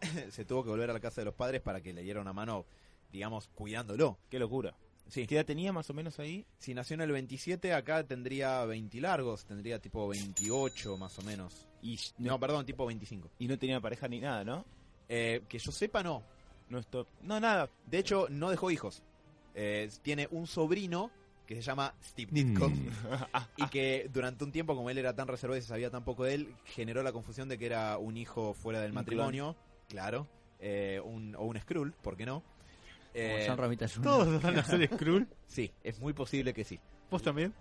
Se 0.30 0.44
tuvo 0.44 0.64
que 0.64 0.70
volver 0.70 0.90
a 0.90 0.92
la 0.92 1.00
casa 1.00 1.20
de 1.20 1.26
los 1.26 1.34
padres 1.34 1.60
para 1.60 1.80
que 1.80 1.92
le 1.92 2.02
diera 2.02 2.20
una 2.20 2.32
mano, 2.32 2.66
digamos, 3.12 3.48
cuidándolo. 3.54 4.18
Qué 4.28 4.38
locura. 4.38 4.74
Sí. 5.10 5.26
¿Qué 5.26 5.36
edad 5.36 5.44
tenía 5.46 5.72
más 5.72 5.90
o 5.90 5.94
menos 5.94 6.18
ahí? 6.18 6.46
Si 6.58 6.72
nació 6.74 6.94
en 6.94 7.00
el 7.02 7.12
27, 7.12 7.72
acá 7.74 8.04
tendría 8.04 8.64
20 8.64 9.00
largos. 9.00 9.44
Tendría 9.44 9.78
tipo 9.80 10.08
28 10.08 10.96
más 10.96 11.18
o 11.18 11.22
menos. 11.22 11.66
Y 11.82 11.98
No, 12.18 12.38
perdón, 12.38 12.64
tipo 12.66 12.86
25. 12.86 13.30
y 13.38 13.48
no 13.48 13.58
tenía 13.58 13.80
pareja 13.80 14.06
ni 14.08 14.20
nada, 14.20 14.44
¿no? 14.44 14.64
Eh, 15.08 15.42
que 15.48 15.58
yo 15.58 15.72
sepa, 15.72 16.02
no. 16.02 16.22
No 16.68 16.78
esto- 16.78 17.06
No, 17.22 17.40
nada. 17.40 17.68
De 17.86 17.98
hecho, 17.98 18.26
no 18.30 18.50
dejó 18.50 18.70
hijos. 18.70 19.02
Eh, 19.54 19.90
tiene 20.02 20.28
un 20.30 20.46
sobrino 20.46 21.10
que 21.46 21.56
se 21.56 21.62
llama 21.62 21.92
Steve 22.00 22.30
Ditko. 22.32 22.70
y 23.56 23.66
que 23.70 24.08
durante 24.12 24.44
un 24.44 24.52
tiempo, 24.52 24.76
como 24.76 24.88
él 24.90 24.98
era 24.98 25.16
tan 25.16 25.26
reservado 25.26 25.58
y 25.58 25.62
se 25.62 25.68
sabía 25.68 25.90
tan 25.90 26.04
poco 26.04 26.22
de 26.22 26.34
él, 26.34 26.54
generó 26.64 27.02
la 27.02 27.10
confusión 27.12 27.48
de 27.48 27.58
que 27.58 27.66
era 27.66 27.98
un 27.98 28.16
hijo 28.16 28.54
fuera 28.54 28.80
del 28.80 28.92
matrimonio. 28.92 29.56
Claro. 29.88 30.28
Eh, 30.60 31.00
un, 31.02 31.34
o 31.34 31.42
un 31.44 31.58
Skrull, 31.58 31.92
¿por 31.92 32.16
qué 32.16 32.24
no? 32.26 32.44
Como 33.12 33.24
Eh, 33.36 33.44
John 33.46 33.56
Romita 33.58 33.88
Jr. 33.88 34.02
Todos 34.02 34.42
van 34.42 34.58
a 34.58 34.64
ser 34.64 34.88
Skrull. 34.92 35.28
sí, 35.46 35.72
es 35.82 35.98
muy 35.98 36.12
posible 36.12 36.52
que 36.54 36.64
sí. 36.64 36.78
¿Vos 37.10 37.22
también? 37.22 37.52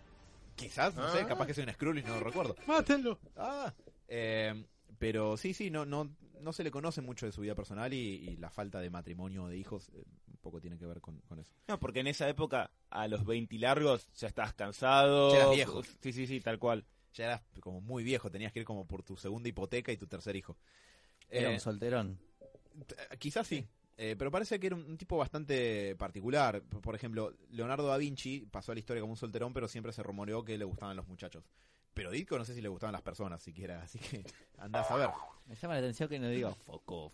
Quizás, 0.55 0.93
no 0.95 1.09
sé, 1.11 1.25
capaz 1.25 1.47
que 1.47 1.53
soy 1.53 1.63
un 1.63 1.71
Skrull 1.73 1.99
y 1.99 2.03
no 2.03 2.15
lo 2.15 2.19
recuerdo. 2.25 2.55
¡Mátenlo! 2.67 3.19
Ah, 3.37 3.73
eh, 4.07 4.65
pero 4.97 5.37
sí, 5.37 5.53
sí, 5.53 5.69
no, 5.71 5.85
no, 5.85 6.13
no 6.41 6.53
se 6.53 6.63
le 6.63 6.71
conoce 6.71 7.01
mucho 7.01 7.25
de 7.25 7.31
su 7.31 7.41
vida 7.41 7.55
personal 7.55 7.93
y, 7.93 7.97
y 7.97 8.37
la 8.37 8.49
falta 8.49 8.79
de 8.81 8.89
matrimonio 8.89 9.45
o 9.45 9.47
de 9.47 9.57
hijos 9.57 9.89
eh, 9.95 10.03
un 10.27 10.37
poco 10.37 10.59
tiene 10.59 10.77
que 10.77 10.85
ver 10.85 10.99
con, 11.01 11.19
con 11.21 11.39
eso. 11.39 11.53
No, 11.67 11.79
porque 11.79 12.01
en 12.01 12.07
esa 12.07 12.27
época, 12.27 12.69
a 12.89 13.07
los 13.07 13.25
20 13.25 13.57
largos, 13.57 14.07
ya 14.15 14.27
estabas 14.27 14.53
cansado. 14.53 15.31
Ya 15.31 15.37
eras 15.37 15.51
viejo. 15.55 15.81
Sí, 16.01 16.11
sí, 16.13 16.27
sí, 16.27 16.41
tal 16.41 16.59
cual. 16.59 16.85
Ya 17.13 17.25
eras 17.25 17.41
como 17.61 17.81
muy 17.81 18.03
viejo, 18.03 18.29
tenías 18.29 18.51
que 18.51 18.59
ir 18.59 18.65
como 18.65 18.85
por 18.85 19.01
tu 19.03 19.15
segunda 19.17 19.47
hipoteca 19.49 19.91
y 19.91 19.97
tu 19.97 20.05
tercer 20.07 20.35
hijo. 20.35 20.57
Era 21.29 21.49
Eh, 21.49 21.53
un 21.53 21.59
solterón. 21.59 22.19
quizás 23.17 23.47
sí, 23.47 23.65
eh, 23.99 24.15
pero 24.17 24.31
parece 24.31 24.59
que 24.59 24.67
era 24.67 24.75
un, 24.75 24.85
un 24.85 24.97
tipo 24.97 25.17
bastante 25.17 25.95
particular. 25.97 26.61
Por 26.63 26.95
ejemplo, 26.95 27.33
Leonardo 27.51 27.87
da 27.87 27.97
Vinci 27.97 28.47
pasó 28.49 28.71
a 28.71 28.75
la 28.75 28.79
historia 28.79 29.01
como 29.01 29.13
un 29.13 29.17
solterón, 29.17 29.53
pero 29.53 29.67
siempre 29.67 29.91
se 29.93 30.01
rumoreó 30.01 30.43
que 30.43 30.57
le 30.57 30.65
gustaban 30.65 30.95
los 30.95 31.07
muchachos. 31.07 31.43
Pero 31.93 32.11
Ditko 32.11 32.37
no 32.37 32.45
sé 32.45 32.53
si 32.55 32.61
le 32.61 32.69
gustaban 32.69 32.93
las 32.93 33.01
personas 33.01 33.41
siquiera, 33.41 33.81
así 33.83 33.99
que 33.99 34.23
andás 34.57 34.89
a 34.89 34.95
ver. 34.95 35.09
Me 35.47 35.55
llama 35.55 35.73
la 35.75 35.79
atención 35.81 36.07
que 36.09 36.17
no 36.19 36.29
diga 36.29 36.53
fuck 36.53 36.89
off 36.91 37.13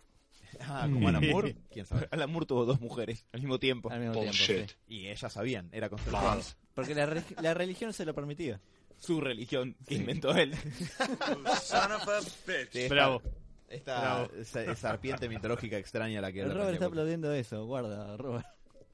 Ah, 0.60 0.88
como 0.90 1.08
Alan 1.08 1.28
Moore, 1.28 1.56
quién 1.72 1.86
sabe. 1.86 2.06
Alan 2.12 2.30
Moore 2.30 2.46
tuvo 2.46 2.64
dos 2.64 2.80
mujeres 2.80 3.26
al 3.32 3.40
mismo 3.40 3.58
tiempo. 3.58 3.90
al 3.90 3.98
mismo 4.00 4.14
tiempo. 4.14 4.32
sí. 4.32 4.64
Y 4.86 5.08
ellas 5.08 5.32
sabían, 5.32 5.68
era 5.72 5.88
consensuado. 5.90 6.40
Porque 6.74 6.94
la, 6.94 7.06
re- 7.06 7.24
la 7.42 7.52
religión 7.54 7.92
se 7.92 8.04
lo 8.04 8.14
permitía. 8.14 8.60
Su 8.98 9.20
religión 9.20 9.76
que 9.86 9.96
inventó 9.96 10.30
él. 10.36 10.54
Sí, 12.72 12.80
esta- 12.80 12.94
Bravo. 12.94 13.22
Esta 13.68 14.28
esa- 14.36 14.74
serpiente 14.76 15.28
mitológica 15.28 15.76
extraña 15.76 16.18
a 16.20 16.22
la 16.22 16.32
que 16.32 16.40
El 16.42 16.52
Robert 16.54 16.74
está 16.74 16.86
aplaudiendo 16.86 17.32
eso, 17.32 17.64
guarda, 17.66 18.16
Robert. 18.16 18.46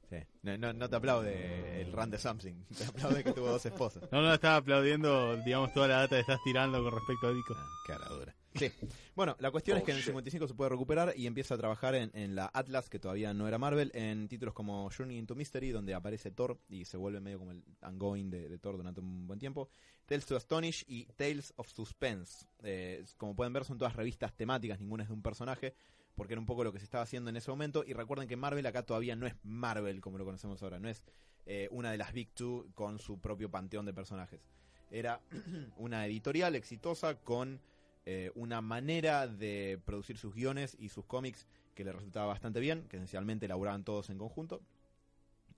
Sí. 0.09 0.17
No, 0.43 0.57
no, 0.57 0.73
no 0.73 0.89
te 0.89 0.95
aplaude 0.95 1.81
el 1.81 1.91
run 1.91 2.11
de 2.11 2.17
something, 2.19 2.53
te 2.77 2.85
aplaude 2.85 3.23
que 3.23 3.31
tuvo 3.33 3.47
dos 3.49 3.65
esposas. 3.65 4.03
No, 4.11 4.21
no, 4.21 4.33
estaba 4.33 4.57
aplaudiendo, 4.57 5.37
digamos, 5.37 5.73
toda 5.73 5.87
la 5.87 5.95
data 6.01 6.15
que 6.15 6.21
estás 6.21 6.39
tirando 6.43 6.83
con 6.83 6.91
respecto 6.93 7.27
a 7.27 7.33
Dico. 7.33 7.55
Ah, 7.57 7.65
cara 7.87 8.09
dura. 8.09 8.35
Sí. 8.55 8.71
Bueno, 9.15 9.35
la 9.39 9.51
cuestión 9.51 9.77
es 9.77 9.83
que 9.83 9.91
en 9.91 9.97
el 9.97 10.03
55 10.03 10.47
se 10.47 10.53
puede 10.53 10.69
recuperar 10.69 11.13
y 11.15 11.27
empieza 11.27 11.55
a 11.55 11.57
trabajar 11.57 11.95
en, 11.95 12.11
en 12.13 12.35
la 12.35 12.49
Atlas, 12.53 12.89
que 12.89 12.99
todavía 12.99 13.33
no 13.33 13.47
era 13.47 13.57
Marvel, 13.57 13.91
en 13.93 14.27
títulos 14.27 14.53
como 14.53 14.89
Journey 14.89 15.17
into 15.17 15.35
Mystery, 15.35 15.71
donde 15.71 15.93
aparece 15.93 16.31
Thor 16.31 16.59
y 16.69 16.85
se 16.85 16.97
vuelve 16.97 17.19
medio 17.19 17.39
como 17.39 17.51
el 17.51 17.63
ongoing 17.81 18.29
de, 18.29 18.49
de 18.49 18.57
Thor 18.59 18.77
durante 18.77 19.01
un 19.01 19.27
buen 19.27 19.39
tiempo. 19.39 19.69
Tales 20.05 20.25
to 20.25 20.35
Astonish 20.35 20.83
y 20.87 21.05
Tales 21.15 21.53
of 21.55 21.69
Suspense. 21.69 22.45
Eh, 22.63 23.03
como 23.17 23.35
pueden 23.35 23.53
ver, 23.53 23.65
son 23.65 23.77
todas 23.77 23.95
revistas 23.95 24.35
temáticas, 24.35 24.79
ninguna 24.79 25.03
es 25.03 25.09
de 25.09 25.15
un 25.15 25.21
personaje, 25.21 25.73
porque 26.15 26.33
era 26.33 26.39
un 26.39 26.45
poco 26.45 26.63
lo 26.63 26.71
que 26.71 26.79
se 26.79 26.85
estaba 26.85 27.03
haciendo 27.03 27.29
en 27.29 27.37
ese 27.37 27.49
momento. 27.49 27.83
Y 27.85 27.93
recuerden 27.93 28.27
que 28.27 28.35
Marvel 28.35 28.65
acá 28.65 28.83
todavía 28.83 29.15
no 29.15 29.25
es 29.25 29.35
Marvel 29.43 30.01
como 30.01 30.17
lo 30.17 30.25
conocemos 30.25 30.61
ahora, 30.61 30.79
no 30.79 30.89
es 30.89 31.03
eh, 31.45 31.67
una 31.71 31.91
de 31.91 31.97
las 31.97 32.13
Big 32.13 32.31
Two 32.33 32.67
con 32.75 32.99
su 32.99 33.19
propio 33.19 33.49
panteón 33.49 33.85
de 33.85 33.93
personajes. 33.93 34.41
Era 34.91 35.21
una 35.77 36.05
editorial 36.05 36.55
exitosa 36.55 37.15
con 37.15 37.59
eh, 38.05 38.31
una 38.35 38.61
manera 38.61 39.27
de 39.27 39.79
producir 39.85 40.17
sus 40.17 40.33
guiones 40.33 40.75
y 40.79 40.89
sus 40.89 41.05
cómics 41.05 41.47
que 41.73 41.83
le 41.83 41.91
resultaba 41.91 42.27
bastante 42.27 42.59
bien, 42.59 42.87
que 42.89 42.97
esencialmente 42.97 43.45
elaboraban 43.45 43.83
todos 43.83 44.09
en 44.09 44.17
conjunto. 44.17 44.61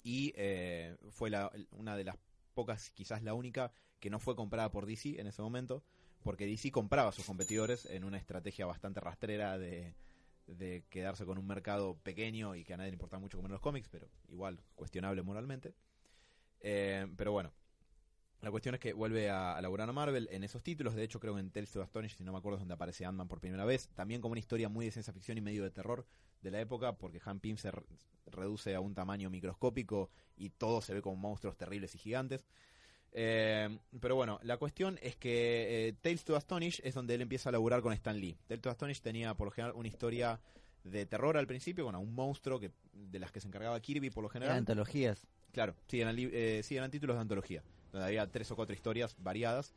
Y 0.04 0.34
eh, 0.36 0.96
fue 1.10 1.32
una 1.72 1.98
de 1.98 2.04
las 2.04 2.18
pocas, 2.54 2.92
quizás 2.92 3.24
la 3.24 3.34
única, 3.34 3.72
que 4.00 4.10
no 4.10 4.20
fue 4.20 4.36
comprada 4.36 4.72
por 4.72 4.86
DC 4.86 5.20
en 5.20 5.28
ese 5.28 5.42
momento, 5.42 5.84
porque 6.24 6.46
DC 6.46 6.72
compraba 6.72 7.10
a 7.10 7.12
sus 7.12 7.26
competidores 7.26 7.86
en 7.86 8.04
una 8.04 8.18
estrategia 8.18 8.66
bastante 8.66 9.00
rastrera 9.00 9.58
de, 9.58 9.96
de 10.48 10.84
quedarse 10.90 11.26
con 11.26 11.38
un 11.38 11.48
mercado 11.48 11.98
pequeño 12.04 12.56
y 12.56 12.64
que 12.64 12.74
a 12.74 12.78
nadie 12.78 12.92
le 12.92 12.96
importaba 12.96 13.22
mucho 13.22 13.38
comer 13.38 13.52
los 13.52 13.62
cómics, 13.62 13.90
pero 13.90 14.08
igual 14.30 14.60
cuestionable 14.76 15.22
moralmente. 15.24 15.74
Eh, 16.62 17.08
pero 17.18 17.32
bueno. 17.32 17.52
La 18.46 18.52
cuestión 18.52 18.76
es 18.76 18.80
que 18.80 18.94
vuelve 18.94 19.28
a, 19.32 19.58
a 19.58 19.62
laburar 19.64 19.90
a 19.90 19.92
Marvel 19.92 20.30
en 20.32 20.44
esos 20.44 20.62
títulos. 20.62 20.94
De 20.94 21.02
hecho, 21.04 21.20
creo 21.20 21.34
que 21.34 21.40
en 21.40 21.50
Tales 21.50 21.72
to 21.72 21.82
Astonish, 21.82 22.16
si 22.16 22.24
no 22.24 22.32
me 22.32 22.38
acuerdo, 22.38 22.58
es 22.58 22.62
donde 22.62 22.76
aparece 22.76 23.04
Ant-Man 23.04 23.28
por 23.28 23.40
primera 23.40 23.66
vez. 23.66 23.90
También 23.96 24.22
como 24.22 24.34
una 24.34 24.40
historia 24.40 24.70
muy 24.70 24.86
de 24.86 24.92
ciencia 24.92 25.12
ficción 25.12 25.36
y 25.40 25.42
medio 25.42 25.64
de 25.64 25.72
terror 25.72 26.06
de 26.44 26.52
la 26.52 26.62
época, 26.62 26.94
porque 26.94 27.20
Han 27.26 27.40
Pym 27.40 27.58
se 27.58 27.72
re- 27.72 27.82
reduce 28.28 28.76
a 28.76 28.82
un 28.82 28.94
tamaño 28.94 29.32
microscópico 29.32 30.12
y 30.38 30.52
todo 30.52 30.80
se 30.82 30.94
ve 30.94 31.02
como 31.02 31.16
monstruos 31.16 31.58
terribles 31.58 31.96
y 31.96 31.98
gigantes. 31.98 32.46
Eh, 33.14 33.80
pero 34.00 34.16
bueno, 34.16 34.40
la 34.44 34.58
cuestión 34.58 35.00
es 35.02 35.16
que 35.16 35.88
eh, 35.88 35.94
Tales 36.02 36.24
to 36.24 36.36
Astonish 36.36 36.82
es 36.84 36.94
donde 36.94 37.16
él 37.16 37.22
empieza 37.22 37.50
a 37.50 37.52
laburar 37.52 37.82
con 37.82 37.94
Stan 37.94 38.16
Lee. 38.20 38.38
Tales 38.46 38.62
to 38.62 38.70
Astonish 38.70 39.02
tenía 39.02 39.34
por 39.34 39.48
lo 39.48 39.52
general 39.52 39.74
una 39.76 39.88
historia 39.88 40.40
de 40.84 41.08
terror 41.08 41.36
al 41.36 41.48
principio, 41.48 41.84
con 41.86 41.96
un 41.96 42.14
monstruo 42.14 42.60
que 42.60 42.70
de 42.94 43.18
las 43.18 43.32
que 43.32 43.40
se 43.40 43.48
encargaba 43.48 43.80
Kirby 43.80 44.12
por 44.12 44.22
lo 44.22 44.30
Eran 44.30 44.34
general. 44.42 44.58
antologías. 44.60 45.26
Claro, 45.52 45.74
sí 45.88 46.02
eran, 46.02 46.16
eh, 46.20 46.62
sí, 46.64 46.76
eran 46.78 46.92
títulos 46.92 47.16
de 47.16 47.22
antología, 47.22 47.64
donde 47.96 48.08
había 48.08 48.30
tres 48.32 48.52
o 48.52 48.56
cuatro 48.56 48.76
historias 48.76 49.16
variadas. 49.20 49.74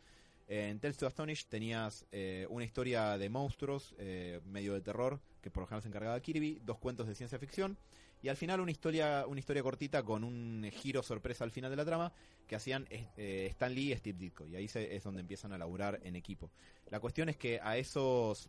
En 0.48 0.80
Tales 0.80 0.96
to 0.96 1.06
Astonish 1.06 1.46
tenías 1.46 2.06
eh, 2.10 2.46
una 2.48 2.64
historia 2.64 3.18
de 3.18 3.28
monstruos, 3.28 3.94
eh, 3.98 4.40
medio 4.46 4.72
de 4.74 4.80
terror, 4.80 5.20
que 5.42 5.50
por 5.50 5.62
lo 5.62 5.66
general 5.66 5.82
se 5.82 5.88
encargaba 5.88 6.20
Kirby, 6.20 6.60
dos 6.64 6.78
cuentos 6.78 7.06
de 7.06 7.14
ciencia 7.14 7.38
ficción, 7.38 7.76
y 8.22 8.28
al 8.28 8.36
final 8.36 8.60
una 8.60 8.70
historia, 8.70 9.26
una 9.28 9.38
historia 9.40 9.62
cortita 9.62 10.02
con 10.02 10.24
un 10.24 10.68
giro 10.72 11.02
sorpresa 11.02 11.44
al 11.44 11.50
final 11.50 11.70
de 11.70 11.76
la 11.76 11.84
trama, 11.84 12.12
que 12.46 12.56
hacían 12.56 12.86
eh, 12.90 13.46
Stan 13.50 13.72
Lee 13.74 13.92
y 13.92 13.96
Steve 13.96 14.18
Ditko, 14.18 14.46
y 14.46 14.56
ahí 14.56 14.68
se- 14.68 14.96
es 14.96 15.04
donde 15.04 15.20
empiezan 15.20 15.52
a 15.52 15.58
laburar 15.58 16.00
en 16.02 16.16
equipo. 16.16 16.50
La 16.90 16.98
cuestión 16.98 17.28
es 17.28 17.36
que 17.36 17.60
a 17.62 17.76
esos 17.76 18.48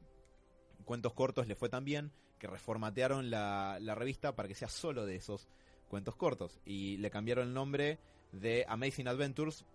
cuentos 0.86 1.14
cortos 1.14 1.48
le 1.48 1.56
fue 1.56 1.68
tan 1.68 1.84
bien 1.84 2.12
que 2.40 2.48
reformatearon 2.48 3.30
la, 3.30 3.78
la 3.82 3.94
revista 3.94 4.36
para 4.38 4.48
que 4.48 4.56
sea 4.56 4.70
solo 4.70 5.06
de 5.06 5.18
esos 5.18 5.50
cuentos 5.90 6.16
cortos 6.16 6.62
y 6.64 6.96
le 6.98 7.10
cambiaron 7.12 7.50
el 7.50 7.54
nombre 7.54 8.00
de 8.32 8.66
Amazing 8.68 9.08
Adventures 9.08 9.66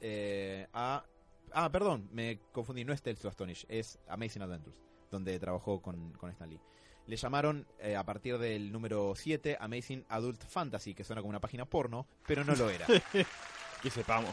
eh, 0.00 0.66
a 0.72 1.04
ah 1.52 1.70
perdón 1.70 2.08
me 2.12 2.40
confundí 2.52 2.84
no 2.84 2.92
es 2.92 3.02
Tales 3.02 3.20
to 3.20 3.28
Astonish 3.28 3.64
es 3.68 3.98
Amazing 4.08 4.42
Adventures 4.42 4.82
donde 5.10 5.38
trabajó 5.38 5.80
con, 5.80 6.12
con 6.12 6.30
Stan 6.30 6.48
Lee 6.48 6.60
le 7.06 7.16
llamaron 7.16 7.66
eh, 7.78 7.96
a 7.96 8.04
partir 8.04 8.38
del 8.38 8.72
número 8.72 9.14
7 9.14 9.58
Amazing 9.60 10.04
Adult 10.08 10.42
Fantasy 10.44 10.94
que 10.94 11.04
suena 11.04 11.22
como 11.22 11.30
una 11.30 11.40
página 11.40 11.64
porno 11.64 12.06
pero 12.26 12.44
no 12.44 12.54
lo 12.54 12.70
era 12.70 12.86
Que 13.84 13.90
sepamos. 13.90 14.30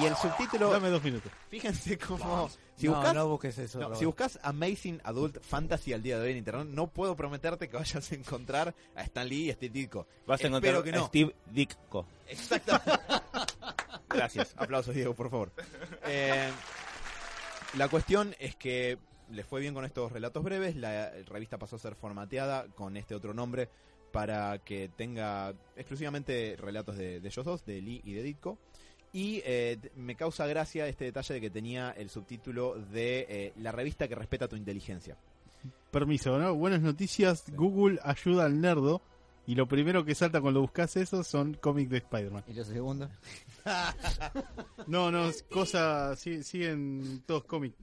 Y 0.00 0.04
el 0.06 0.16
subtítulo 0.16 0.70
Dame 0.70 0.90
dos 0.90 1.02
minutos. 1.02 1.30
fíjense 1.48 1.98
cómo 1.98 2.48
si 2.76 2.86
no, 2.86 2.94
buscas 2.94 3.14
no 3.14 3.28
busques 3.28 3.58
eso. 3.58 3.80
no, 3.80 3.94
si 3.96 4.04
buscas 4.04 4.38
Amazing 4.42 5.00
Adult 5.02 5.40
Fantasy 5.42 5.92
al 5.92 6.02
día 6.02 6.16
de 6.18 6.24
hoy 6.26 6.30
en 6.32 6.38
internet, 6.38 6.66
no 6.68 6.86
puedo 6.88 7.16
prometerte 7.16 7.68
que 7.68 7.76
vayas 7.76 8.12
a 8.12 8.14
encontrar 8.14 8.74
a 8.94 9.02
Stan 9.02 9.28
Lee 9.28 9.46
y 9.46 9.50
a 9.50 9.54
Steve 9.54 9.72
Ditko. 9.72 10.06
Vas 10.26 10.40
a 10.40 10.46
Espero 10.46 10.58
encontrar 10.78 10.84
que 10.84 10.90
a 10.90 11.00
no. 11.00 11.06
Steve 11.06 11.34
Ditko. 11.50 12.06
Exactamente. 12.28 12.92
Gracias. 14.08 14.54
Aplausos, 14.56 14.94
Diego, 14.94 15.14
por 15.14 15.28
favor. 15.30 15.52
Eh, 16.06 16.48
la 17.76 17.88
cuestión 17.88 18.34
es 18.38 18.54
que 18.56 18.98
le 19.30 19.44
fue 19.44 19.60
bien 19.60 19.74
con 19.74 19.84
estos 19.84 20.12
relatos 20.12 20.42
breves. 20.42 20.76
La 20.76 21.10
revista 21.26 21.58
pasó 21.58 21.76
a 21.76 21.78
ser 21.80 21.94
formateada 21.94 22.66
con 22.68 22.96
este 22.96 23.14
otro 23.14 23.34
nombre 23.34 23.68
para 24.12 24.58
que 24.58 24.88
tenga 24.88 25.52
exclusivamente 25.76 26.56
relatos 26.58 26.96
de, 26.96 27.20
de 27.20 27.28
ellos 27.28 27.44
dos, 27.44 27.64
de 27.66 27.82
Lee 27.82 28.00
y 28.04 28.14
de 28.14 28.22
Ditko. 28.22 28.58
Y 29.12 29.40
eh, 29.44 29.78
me 29.96 30.14
causa 30.16 30.46
gracia 30.46 30.86
este 30.86 31.04
detalle 31.06 31.34
de 31.34 31.40
que 31.40 31.50
tenía 31.50 31.90
el 31.92 32.10
subtítulo 32.10 32.74
de 32.92 33.26
eh, 33.28 33.52
La 33.56 33.72
revista 33.72 34.06
que 34.06 34.14
respeta 34.14 34.48
tu 34.48 34.56
inteligencia. 34.56 35.16
Permiso, 35.90 36.38
¿no? 36.38 36.54
Buenas 36.54 36.82
noticias. 36.82 37.44
Google 37.54 37.98
ayuda 38.02 38.44
al 38.44 38.60
nerdo. 38.60 39.00
Y 39.46 39.54
lo 39.54 39.66
primero 39.66 40.04
que 40.04 40.14
salta 40.14 40.42
cuando 40.42 40.60
buscas 40.60 40.94
eso 40.98 41.24
son 41.24 41.54
cómics 41.54 41.88
de 41.90 41.96
Spider-Man. 41.98 42.44
¿Y 42.48 42.52
lo 42.52 42.64
segundo? 42.64 43.08
No, 44.86 45.10
no, 45.10 45.28
es 45.28 45.42
cosa. 45.42 46.14
sí- 46.16 46.42
siguen 46.42 47.22
todos 47.26 47.44
cómics. 47.44 47.76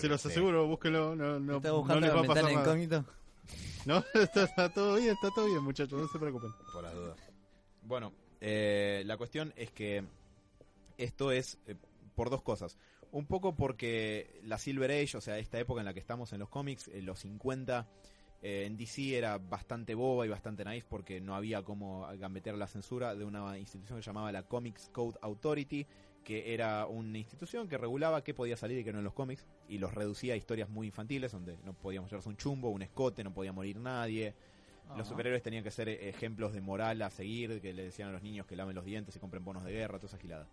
Se 0.00 0.08
los 0.08 0.24
aseguro, 0.24 0.66
búsquenlo. 0.66 1.14
No, 1.14 1.38
no, 1.38 1.56
¿Estás 1.56 1.72
no 1.72 2.00
les 2.00 2.14
va 2.14 2.20
a 2.20 2.24
pasar 2.24 2.44
ventana 2.44 2.48
nada. 2.48 2.60
incógnito? 2.62 3.04
No, 3.86 4.04
está, 4.14 4.44
está 4.44 4.68
todo 4.72 4.96
bien, 4.96 5.14
está 5.14 5.28
todo 5.34 5.46
bien, 5.46 5.62
muchachos, 5.62 6.00
no 6.00 6.08
se 6.08 6.18
preocupen. 6.18 6.50
por 6.72 6.82
las 6.84 6.94
dudas. 6.94 7.18
Bueno, 7.82 8.12
eh, 8.40 9.02
la 9.06 9.16
cuestión 9.16 9.52
es 9.56 9.70
que 9.70 10.04
esto 10.98 11.32
es 11.32 11.58
eh, 11.66 11.76
por 12.14 12.30
dos 12.30 12.42
cosas. 12.42 12.76
Un 13.12 13.26
poco 13.26 13.56
porque 13.56 14.40
la 14.44 14.58
Silver 14.58 14.90
Age, 14.90 15.16
o 15.16 15.20
sea, 15.20 15.38
esta 15.38 15.58
época 15.58 15.80
en 15.80 15.84
la 15.84 15.94
que 15.94 16.00
estamos 16.00 16.32
en 16.32 16.38
los 16.38 16.48
cómics, 16.48 16.88
en 16.88 17.06
los 17.06 17.20
50, 17.20 17.88
eh, 18.42 18.64
en 18.66 18.76
DC 18.76 19.16
era 19.16 19.38
bastante 19.38 19.94
boba 19.94 20.24
y 20.24 20.28
bastante 20.28 20.64
naif 20.64 20.84
porque 20.84 21.20
no 21.20 21.34
había 21.34 21.62
cómo 21.62 22.06
gambetear 22.18 22.56
la 22.56 22.68
censura 22.68 23.14
de 23.14 23.24
una 23.24 23.58
institución 23.58 23.98
que 23.98 24.04
llamaba 24.04 24.32
la 24.32 24.44
Comics 24.44 24.88
Code 24.90 25.18
Authority, 25.20 25.86
que 26.24 26.54
era 26.54 26.86
una 26.86 27.18
institución 27.18 27.68
que 27.68 27.78
regulaba 27.78 28.22
qué 28.22 28.32
podía 28.32 28.56
salir 28.56 28.78
y 28.78 28.84
qué 28.84 28.92
no 28.92 28.98
en 28.98 29.04
los 29.04 29.14
cómics 29.14 29.46
y 29.68 29.78
los 29.78 29.92
reducía 29.92 30.34
a 30.34 30.36
historias 30.36 30.68
muy 30.68 30.86
infantiles 30.86 31.32
donde 31.32 31.58
no 31.64 31.74
podíamos 31.74 32.10
llevarse 32.10 32.28
un 32.28 32.36
chumbo, 32.36 32.70
un 32.70 32.82
escote, 32.82 33.24
no 33.24 33.34
podía 33.34 33.52
morir 33.52 33.78
nadie, 33.78 34.34
los 34.96 35.08
superhéroes 35.08 35.42
tenían 35.42 35.62
que 35.62 35.70
ser 35.70 35.88
eh, 35.88 36.08
ejemplos 36.08 36.52
de 36.52 36.60
moral 36.60 37.00
a 37.02 37.10
seguir, 37.10 37.60
que 37.60 37.72
le 37.72 37.84
decían 37.84 38.08
a 38.08 38.12
los 38.12 38.22
niños 38.22 38.46
que 38.46 38.56
laven 38.56 38.74
los 38.74 38.84
dientes 38.84 39.14
y 39.16 39.18
compren 39.18 39.44
bonos 39.44 39.64
de 39.64 39.72
guerra, 39.72 39.98
toda 39.98 40.08
esa 40.08 40.18
gilada. 40.18 40.48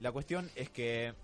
La 0.00 0.12
cuestión 0.12 0.50
es 0.54 0.70
que 0.70 1.14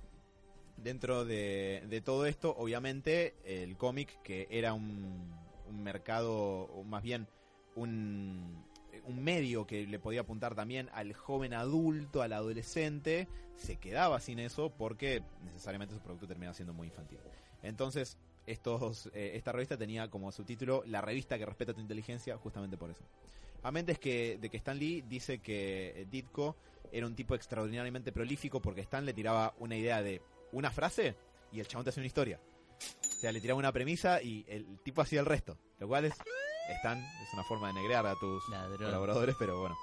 dentro 0.77 1.25
de, 1.25 1.85
de 1.89 2.01
todo 2.01 2.27
esto, 2.27 2.55
obviamente, 2.57 3.35
el 3.45 3.77
cómic, 3.77 4.21
que 4.23 4.47
era 4.51 4.73
un, 4.73 5.35
un 5.69 5.83
mercado, 5.83 6.35
o 6.35 6.85
más 6.85 7.03
bien 7.03 7.27
un, 7.75 8.65
un 9.05 9.23
medio 9.23 9.67
que 9.67 9.87
le 9.87 9.99
podía 9.99 10.21
apuntar 10.21 10.55
también 10.55 10.89
al 10.93 11.13
joven 11.13 11.55
adulto, 11.55 12.23
al 12.23 12.33
adolescente, 12.33 13.29
se 13.57 13.77
quedaba 13.77 14.21
sin 14.21 14.39
eso 14.39 14.71
porque 14.71 15.23
necesariamente 15.45 15.95
su 15.95 16.01
producto 16.01 16.27
terminaba 16.27 16.55
siendo 16.55 16.73
muy 16.73 16.89
infantil. 16.89 17.19
Entonces, 17.63 18.17
estos, 18.47 19.07
eh, 19.15 19.33
esta 19.35 19.53
revista 19.53 19.77
tenía 19.77 20.09
como 20.11 20.33
subtítulo 20.33 20.83
La 20.87 21.01
revista 21.01 21.39
que 21.39 21.47
respeta 21.47 21.73
tu 21.75 21.81
inteligencia, 21.81 22.37
justamente 22.37 22.77
por 22.77 22.91
eso. 22.91 23.03
A 23.63 23.71
mente 23.71 23.93
es 23.93 23.99
que, 23.99 24.39
de 24.41 24.49
que 24.49 24.57
Stan 24.57 24.79
Lee 24.79 25.03
dice 25.09 25.39
que 25.41 25.93
eh, 26.03 26.07
Ditko 26.11 26.57
era 26.93 27.07
un 27.07 27.15
tipo 27.15 27.35
extraordinariamente 27.35 28.11
prolífico 28.13 28.61
porque 28.61 28.81
Stan 28.81 29.05
le 29.05 29.13
tiraba 29.13 29.55
una 29.59 29.77
idea 29.77 30.03
de 30.03 30.23
una 30.53 30.71
frase 30.71 31.15
y 31.53 31.61
el 31.61 31.69
chabón 31.69 31.85
te 31.85 31.91
hacía 31.91 32.01
una 32.01 32.07
historia. 32.07 32.41
O 32.81 33.13
sea, 33.21 33.31
le 33.33 33.41
tiraba 33.41 33.59
una 33.59 33.71
premisa 33.73 34.23
y 34.23 34.45
el 34.49 34.79
tipo 34.83 35.03
hacía 35.03 35.21
el 35.21 35.27
resto. 35.27 35.59
Lo 35.79 35.87
cual 35.87 36.07
es, 36.07 36.15
Stan, 36.79 36.99
es 36.99 37.33
una 37.35 37.45
forma 37.45 37.69
de 37.69 37.75
negrear 37.75 38.07
a 38.07 38.15
tus 38.19 38.49
Ladrón. 38.49 38.79
colaboradores, 38.79 39.37
pero 39.39 39.61
bueno. 39.61 39.77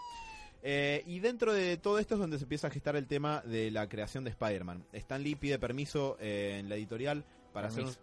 Eh, 0.63 1.03
y 1.05 1.19
dentro 1.19 1.53
de 1.53 1.77
todo 1.77 1.99
esto 1.99 2.15
es 2.15 2.19
donde 2.19 2.37
se 2.39 2.45
empieza 2.45 2.67
a 2.67 2.69
gestar 2.71 2.95
el 2.95 3.05
tema 3.07 3.41
de 3.45 3.69
la 3.69 3.87
creación 3.87 4.23
de 4.23 4.31
Spider-Man. 4.31 4.83
Stan 4.93 5.21
Lee 5.21 5.35
pide 5.35 5.59
permiso 5.59 6.17
eh, 6.19 6.57
en 6.59 6.67
la 6.67 6.75
editorial 6.75 7.23
para 7.53 7.67
hacer, 7.67 7.83
un, 7.85 7.91
pide- 7.91 7.99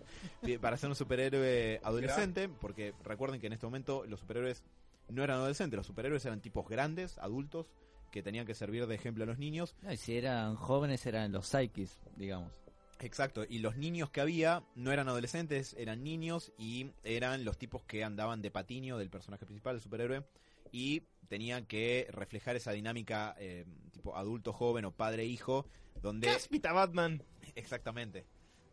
para 0.60 0.74
hacer 0.76 0.88
un 0.88 0.96
superhéroe 0.96 1.80
adolescente, 1.82 2.48
porque 2.48 2.94
recuerden 3.04 3.40
que 3.40 3.46
en 3.46 3.54
este 3.54 3.66
momento 3.66 4.04
los 4.06 4.20
superhéroes 4.20 4.62
no 5.08 5.22
eran 5.22 5.38
adolescentes, 5.38 5.76
los 5.76 5.86
superhéroes 5.86 6.24
eran 6.24 6.40
tipos 6.40 6.68
grandes, 6.68 7.18
adultos, 7.18 7.70
que 8.10 8.22
tenían 8.22 8.46
que 8.46 8.54
servir 8.54 8.86
de 8.86 8.94
ejemplo 8.94 9.24
a 9.24 9.26
los 9.26 9.38
niños. 9.38 9.74
No, 9.82 9.92
y 9.92 9.96
si 9.96 10.16
eran 10.16 10.54
jóvenes 10.54 11.04
eran 11.06 11.32
los 11.32 11.48
psyches, 11.48 11.98
digamos. 12.16 12.52
Exacto, 13.00 13.44
y 13.48 13.58
los 13.58 13.76
niños 13.76 14.10
que 14.10 14.20
había 14.20 14.62
no 14.76 14.92
eran 14.92 15.08
adolescentes, 15.08 15.74
eran 15.78 16.04
niños 16.04 16.52
y 16.56 16.92
eran 17.02 17.44
los 17.44 17.58
tipos 17.58 17.82
que 17.84 18.04
andaban 18.04 18.40
de 18.40 18.50
patiño 18.50 18.98
del 18.98 19.10
personaje 19.10 19.44
principal, 19.44 19.74
el 19.76 19.82
superhéroe, 19.82 20.24
y 20.70 21.02
tenían 21.28 21.66
que 21.66 22.06
reflejar 22.10 22.56
esa 22.56 22.72
dinámica 22.72 23.34
eh, 23.38 23.64
tipo 23.92 24.16
adulto-joven 24.16 24.84
o 24.84 24.92
padre-hijo, 24.92 25.66
donde... 26.00 26.28
Cáspita 26.28 26.72
Batman. 26.72 27.22
Exactamente. 27.54 28.24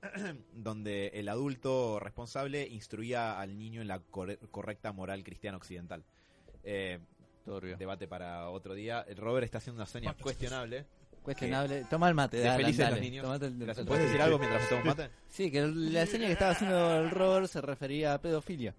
donde 0.53 1.07
el 1.13 1.29
adulto 1.29 1.99
responsable 1.99 2.67
instruía 2.67 3.39
al 3.39 3.57
niño 3.57 3.81
en 3.81 3.87
la 3.87 3.99
corre- 3.99 4.39
correcta 4.49 4.91
moral 4.91 5.23
cristiana 5.23 5.57
occidental. 5.57 6.03
Eh, 6.63 6.99
debate 7.77 8.07
para 8.07 8.49
otro 8.49 8.73
día. 8.73 9.03
El 9.07 9.17
Robert 9.17 9.45
está 9.45 9.57
haciendo 9.59 9.81
una 9.81 9.85
seña 9.87 10.13
cuestionable. 10.13 10.85
Cuestionable. 11.23 11.85
Toma 11.89 12.07
el 12.09 12.15
mate, 12.15 12.37
De 12.37 12.43
dale, 12.43 12.63
felices 12.63 12.79
dale. 12.85 12.95
los 12.95 13.01
niños. 13.01 13.23
Tomate 13.23 13.45
el- 13.45 13.57
Gracias. 13.59 13.77
el- 13.79 13.85
¿Puedes 13.87 14.05
decir 14.05 14.21
algo 14.21 14.39
mientras 14.39 14.69
tomo 14.69 14.81
un 14.81 14.87
mate? 14.87 15.09
Sí, 15.29 15.51
que 15.51 15.61
la 15.67 16.05
seña 16.05 16.25
que 16.27 16.33
estaba 16.33 16.51
haciendo 16.51 16.95
el 16.99 17.11
Robert 17.11 17.47
se 17.47 17.61
refería 17.61 18.13
a 18.15 18.21
pedofilia. 18.21 18.73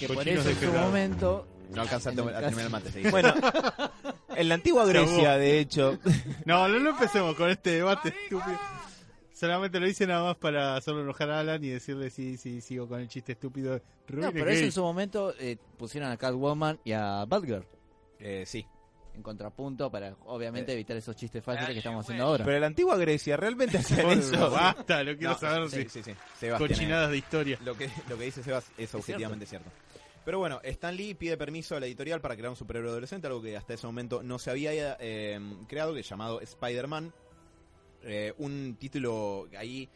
Que 0.00 0.08
por 0.08 0.26
eso 0.28 0.48
en 0.50 0.56
su 0.56 0.72
momento... 0.72 1.46
No 1.70 1.82
alcanza 1.82 2.10
a, 2.10 2.12
terminar 2.14 2.44
el 2.64 2.70
mate. 2.70 2.92
seguí. 2.92 3.10
Bueno, 3.10 3.34
en 4.36 4.48
la 4.48 4.54
antigua 4.54 4.84
Grecia, 4.86 5.36
de 5.36 5.58
hecho, 5.58 5.98
No, 6.44 6.68
no, 6.68 6.78
no 6.78 6.90
empecemos 6.90 7.34
con 7.34 7.50
este 7.50 7.70
debate 7.70 8.08
estúpido. 8.10 8.56
Solamente 9.38 9.78
lo 9.78 9.86
hice 9.86 10.06
nada 10.06 10.24
más 10.24 10.36
para 10.36 10.76
hacerlo 10.76 11.02
enojar 11.02 11.28
a 11.30 11.40
Alan 11.40 11.62
y 11.62 11.68
decirle 11.68 12.08
si 12.08 12.38
sí, 12.38 12.62
sigo 12.62 12.88
con 12.88 13.00
el 13.00 13.08
chiste 13.08 13.32
estúpido. 13.32 13.78
No, 14.08 14.32
pero 14.32 14.48
es 14.48 14.56
eso 14.56 14.64
en 14.64 14.72
su 14.72 14.82
momento 14.82 15.34
eh, 15.38 15.58
pusieron 15.76 16.10
a 16.10 16.16
Catwoman 16.16 16.78
y 16.84 16.92
a 16.92 17.24
Batgirl 17.26 17.66
Eh, 18.18 18.44
sí. 18.46 18.64
en 19.14 19.22
contrapunto 19.22 19.90
para 19.90 20.16
obviamente 20.24 20.72
evitar 20.72 20.96
esos 20.96 21.14
chistes 21.16 21.44
fáciles 21.44 21.70
que 21.72 21.78
estamos 21.78 22.02
haciendo 22.04 22.24
ahora. 22.24 22.44
pero 22.46 22.56
en 22.56 22.60
la 22.62 22.66
antigua 22.68 22.96
Grecia 22.96 23.36
realmente 23.36 23.76
hacían 23.78 24.08
eso. 24.18 24.50
Basta, 24.50 25.02
lo 25.02 25.14
quiero 25.18 25.34
No, 25.34 25.38
saber 25.38 25.68
sí, 25.68 25.82
si 25.90 26.02
sí, 26.02 26.14
sí. 26.40 26.46
Cochinadas 26.56 27.10
de 27.10 27.18
historia. 27.18 27.58
Lo 27.62 27.76
que, 27.76 27.90
lo 28.08 28.16
que 28.16 28.24
dice 28.24 28.42
Sebas 28.42 28.70
es 28.78 28.94
objetivamente 28.94 29.44
cierto. 29.44 29.70
Pero 30.24 30.38
bueno, 30.38 30.60
Stan 30.64 30.96
Lee 30.96 31.12
pide 31.14 31.36
permiso 31.36 31.76
a 31.76 31.80
la 31.80 31.84
editorial 31.86 32.20
para 32.22 32.34
crear 32.36 32.48
un 32.48 32.56
superhéroe 32.56 32.90
adolescente, 32.90 33.26
algo 33.26 33.42
que 33.42 33.54
hasta 33.56 33.74
ese 33.74 33.86
momento 33.86 34.22
no 34.22 34.38
se 34.38 34.50
había 34.50 34.96
eh, 34.98 35.38
creado, 35.68 35.92
que 35.92 36.00
es 36.00 36.08
llamado 36.08 36.40
Spider-Man. 36.40 37.12
Eh, 38.06 38.32
un 38.38 38.76
título 38.78 39.48
ahí 39.58 39.88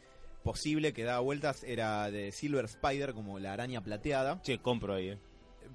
posible 0.43 0.91
que 0.93 1.03
daba 1.03 1.19
vueltas 1.21 1.63
era 1.63 2.11
de 2.11 2.31
Silver 2.31 2.65
Spider, 2.65 3.13
como 3.13 3.39
la 3.39 3.53
araña 3.53 3.81
plateada. 3.81 4.41
Che, 4.41 4.59
compro 4.59 4.93
ahí, 4.95 5.09
eh. 5.09 5.17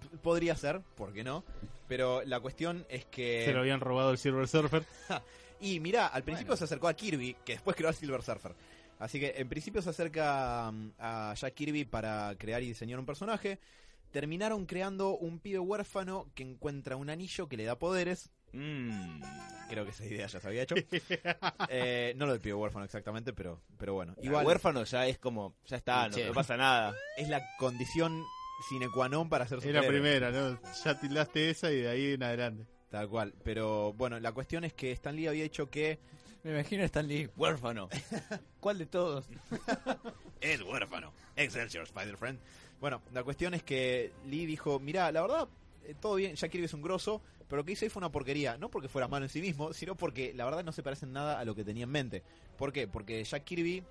P- 0.01 0.18
Podría 0.18 0.55
ser, 0.57 0.81
¿por 0.96 1.12
qué 1.12 1.25
no? 1.25 1.44
Pero 1.88 2.22
la 2.25 2.40
cuestión 2.40 2.85
es 2.88 3.05
que... 3.07 3.44
Se 3.46 3.53
lo 3.53 3.61
habían 3.61 3.81
robado 3.81 4.11
el 4.11 4.18
Silver 4.18 4.46
Surfer. 4.49 4.85
Y 5.59 5.81
mirá, 5.81 6.09
al 6.09 6.22
principio 6.22 6.49
Bueno. 6.51 6.59
se 6.59 6.64
acercó 6.64 6.87
a 6.87 6.92
Kirby, 6.92 7.35
que 7.42 7.53
después 7.55 7.75
creó 7.75 7.88
al 7.88 7.94
Silver 7.94 8.20
Surfer. 8.22 8.55
Así 8.99 9.18
que 9.18 9.33
en 9.38 9.49
principio 9.49 9.81
se 9.81 9.88
acerca 9.88 10.68
um, 10.68 10.90
a 10.99 11.33
Jack 11.35 11.55
Kirby 11.55 11.87
para 11.87 12.35
crear 12.37 12.62
y 12.62 12.66
diseñar 12.66 12.99
un 12.99 13.07
personaje. 13.07 13.59
Terminaron 14.11 14.66
creando 14.66 15.16
un 15.16 15.38
pibe 15.38 15.59
huérfano 15.59 16.27
que 16.35 16.42
encuentra 16.42 16.96
un 16.96 17.09
anillo 17.09 17.49
que 17.49 17.57
le 17.57 17.64
da 17.64 17.79
poderes. 17.79 18.31
Mm. 18.57 19.23
Creo 19.69 19.85
que 19.85 19.90
esa 19.90 20.05
idea 20.05 20.27
ya 20.27 20.40
se 20.40 20.47
había 20.47 20.62
hecho. 20.62 20.75
Eh, 21.69 22.14
no 22.16 22.27
lo 22.27 22.33
del 22.33 22.40
pibe 22.40 22.55
huérfano 22.55 22.85
exactamente, 22.85 23.33
pero, 23.33 23.61
pero 23.77 23.95
bueno. 23.95 24.14
Igual. 24.23 24.47
Huérfano 24.47 24.85
ya 24.85 25.07
es 25.07 25.19
como, 25.19 25.57
ya 25.66 25.77
está, 25.77 26.09
no, 26.09 26.16
no 26.16 26.33
pasa 26.33 26.57
nada. 26.57 26.95
es 27.16 27.29
la 27.29 27.42
condición 27.59 28.25
sine 28.69 28.88
qua 28.88 29.09
non 29.09 29.29
para 29.29 29.47
ser 29.47 29.59
Es 29.59 29.66
la 29.66 29.83
primera, 29.83 30.31
¿no? 30.31 30.59
Ya 30.85 30.99
tildaste 30.99 31.51
esa 31.51 31.71
y 31.73 31.81
de 31.81 31.88
ahí 31.88 32.12
en 32.12 32.23
adelante. 32.23 32.66
Tal 32.90 33.09
cual. 33.09 33.35
Pero 33.42 33.92
bueno, 33.95 34.19
la 34.21 34.33
cuestión 34.33 34.64
es 34.64 34.73
que 34.73 34.92
Stan 34.92 35.14
Lee 35.14 35.27
había 35.27 35.42
dicho 35.42 35.69
que 35.69 35.99
Me 36.47 36.53
imagino 36.53 36.83
a 36.83 36.87
Stan 36.87 37.07
Lee, 37.07 37.29
huérfano. 37.37 37.88
¿Cuál 38.61 38.79
de 38.79 38.87
todos? 38.87 39.29
es 40.40 40.62
huérfano. 40.62 41.12
Excelsior, 41.35 41.83
Spider-Friend. 41.85 42.38
Bueno, 42.81 43.03
la 43.12 43.25
cuestión 43.25 43.53
es 43.55 43.64
que 43.64 44.12
Lee 44.27 44.47
dijo, 44.47 44.79
mira, 44.79 45.11
la 45.11 45.23
verdad, 45.23 45.49
eh, 45.85 45.95
todo 46.01 46.14
bien, 46.14 46.37
Jack 46.37 46.53
Kirby 46.53 46.66
es 46.66 46.75
un 46.75 46.83
grosso, 46.83 47.21
pero 47.49 47.61
lo 47.61 47.65
que 47.65 47.73
hizo 47.73 47.85
ahí 47.85 47.89
fue 47.89 48.01
una 48.01 48.11
porquería. 48.11 48.57
No 48.59 48.71
porque 48.71 48.89
fuera 48.89 49.09
malo 49.09 49.25
en 49.25 49.31
sí 49.31 49.41
mismo, 49.41 49.73
sino 49.73 49.97
porque 49.97 50.33
la 50.35 50.45
verdad 50.45 50.65
no 50.65 50.73
se 50.73 50.83
parece 50.83 51.07
en 51.07 51.13
nada 51.13 51.39
a 51.39 51.45
lo 51.45 51.55
que 51.55 51.65
tenía 51.65 51.85
en 51.85 51.91
mente. 51.91 52.23
¿Por 52.57 52.73
qué? 52.73 52.89
Porque 52.89 53.23
Jack 53.25 53.45
Kirby 53.45 53.85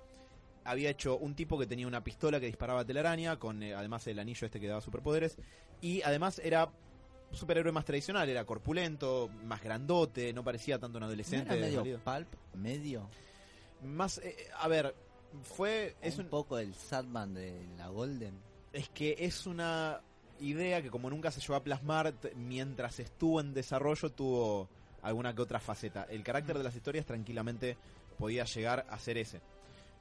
había 0.64 0.90
hecho 0.90 1.16
un 1.16 1.34
tipo 1.34 1.58
que 1.58 1.66
tenía 1.66 1.86
una 1.86 2.02
pistola 2.02 2.40
que 2.40 2.46
disparaba 2.46 2.84
telaraña, 2.84 3.38
con 3.38 3.62
eh, 3.62 3.74
además 3.74 4.06
el 4.08 4.18
anillo 4.18 4.46
este 4.46 4.60
que 4.60 4.66
daba 4.66 4.80
superpoderes, 4.80 5.36
y 5.80 6.02
además 6.02 6.40
era 6.42 6.70
superhéroe 7.30 7.72
más 7.72 7.84
tradicional, 7.84 8.28
era 8.28 8.44
corpulento, 8.44 9.30
más 9.44 9.62
grandote, 9.62 10.32
no 10.32 10.44
parecía 10.44 10.78
tanto 10.78 10.98
un 10.98 11.00
¿No 11.00 11.06
adolescente. 11.06 11.56
era 11.56 11.66
medio 11.66 12.00
pulp? 12.00 12.28
¿Medio? 12.54 13.08
Más, 13.82 14.18
eh, 14.18 14.36
a 14.58 14.68
ver, 14.68 14.94
fue... 15.42 15.94
Es 16.00 16.18
un, 16.18 16.26
poco 16.26 16.58
el 16.58 16.74
Sadman 16.74 17.34
de 17.34 17.66
la 17.76 17.88
Golden. 17.88 18.38
Es 18.72 18.88
que 18.88 19.16
es 19.18 19.46
una 19.46 20.00
idea 20.40 20.82
que 20.82 20.90
como 20.90 21.10
nunca 21.10 21.30
se 21.30 21.40
llevó 21.40 21.54
a 21.56 21.62
plasmar, 21.62 22.14
mientras 22.34 23.00
estuvo 23.00 23.40
en 23.40 23.54
desarrollo 23.54 24.10
tuvo 24.10 24.68
alguna 25.02 25.34
que 25.34 25.42
otra 25.42 25.60
faceta. 25.60 26.06
El 26.10 26.22
carácter 26.22 26.58
de 26.58 26.64
las 26.64 26.74
historias 26.74 27.06
tranquilamente 27.06 27.76
podía 28.18 28.44
llegar 28.44 28.86
a 28.90 28.98
ser 28.98 29.18
ese. 29.18 29.40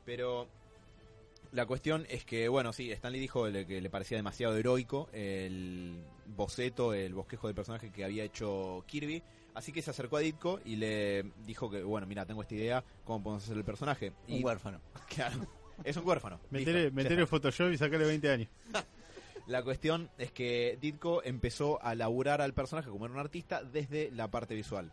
Pero 0.05 0.47
la 1.51 1.65
cuestión 1.65 2.05
es 2.09 2.25
que, 2.25 2.47
bueno, 2.47 2.73
sí, 2.73 2.91
Stanley 2.91 3.19
dijo 3.19 3.45
que 3.45 3.81
le 3.81 3.89
parecía 3.89 4.17
demasiado 4.17 4.57
heroico 4.57 5.09
el 5.13 6.03
boceto, 6.25 6.93
el 6.93 7.13
bosquejo 7.13 7.47
del 7.47 7.55
personaje 7.55 7.91
que 7.91 8.03
había 8.03 8.23
hecho 8.23 8.83
Kirby. 8.87 9.23
Así 9.53 9.71
que 9.71 9.81
se 9.81 9.91
acercó 9.91 10.17
a 10.17 10.19
Ditko 10.19 10.59
y 10.65 10.75
le 10.75 11.23
dijo 11.45 11.69
que, 11.69 11.81
bueno, 11.81 12.05
mira, 12.07 12.25
tengo 12.25 12.41
esta 12.41 12.55
idea, 12.55 12.83
¿cómo 13.05 13.23
podemos 13.23 13.43
hacer 13.43 13.55
el 13.55 13.63
personaje? 13.63 14.11
Y, 14.27 14.39
Un 14.39 14.45
huérfano. 14.45 14.81
claro, 15.15 15.47
es 15.83 15.95
un 15.95 16.05
huérfano. 16.05 16.41
Está. 16.51 17.25
Photoshop 17.27 17.71
y 17.71 17.77
sacale 17.77 18.05
20 18.05 18.29
años. 18.29 18.49
La 19.47 19.61
cuestión 19.61 20.09
es 20.17 20.31
que 20.31 20.77
Ditko 20.81 21.23
empezó 21.23 21.81
a 21.83 21.93
laburar 21.93 22.41
al 22.41 22.53
personaje 22.53 22.89
como 22.89 23.05
era 23.05 23.13
un 23.13 23.19
artista 23.19 23.63
desde 23.63 24.09
la 24.11 24.31
parte 24.31 24.55
visual. 24.55 24.91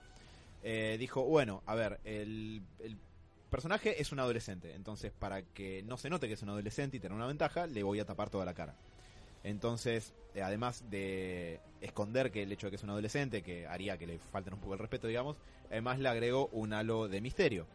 Eh, 0.62 0.96
dijo, 0.98 1.24
bueno, 1.24 1.62
a 1.64 1.74
ver, 1.74 2.00
el, 2.04 2.62
personaje 3.48 4.00
es 4.00 4.12
un 4.12 4.18
adolescente, 4.18 4.74
entonces 4.74 5.12
para 5.12 5.42
que 5.42 5.82
no 5.82 5.96
se 5.96 6.08
note 6.08 6.28
que 6.28 6.34
es 6.34 6.42
un 6.42 6.50
adolescente 6.50 6.96
y 6.96 7.00
tener 7.00 7.16
una 7.16 7.26
ventaja, 7.26 7.66
le 7.66 7.82
voy 7.82 8.00
a 8.00 8.04
tapar 8.04 8.28
toda 8.28 8.44
la 8.44 8.54
cara. 8.54 8.74
Entonces, 9.42 10.12
eh, 10.34 10.42
además 10.42 10.84
de 10.88 11.60
esconder 11.80 12.30
que 12.30 12.42
el 12.42 12.52
hecho 12.52 12.66
de 12.66 12.72
que 12.72 12.76
es 12.76 12.82
un 12.82 12.90
adolescente, 12.90 13.42
que 13.42 13.66
haría 13.66 13.96
que 13.96 14.06
le 14.06 14.18
falten 14.18 14.54
un 14.54 14.60
poco 14.60 14.74
el 14.74 14.78
respeto, 14.78 15.08
digamos, 15.08 15.36
además 15.70 15.98
le 15.98 16.08
agregó 16.08 16.48
un 16.52 16.74
halo 16.74 17.08
de 17.08 17.20
misterio. 17.20 17.66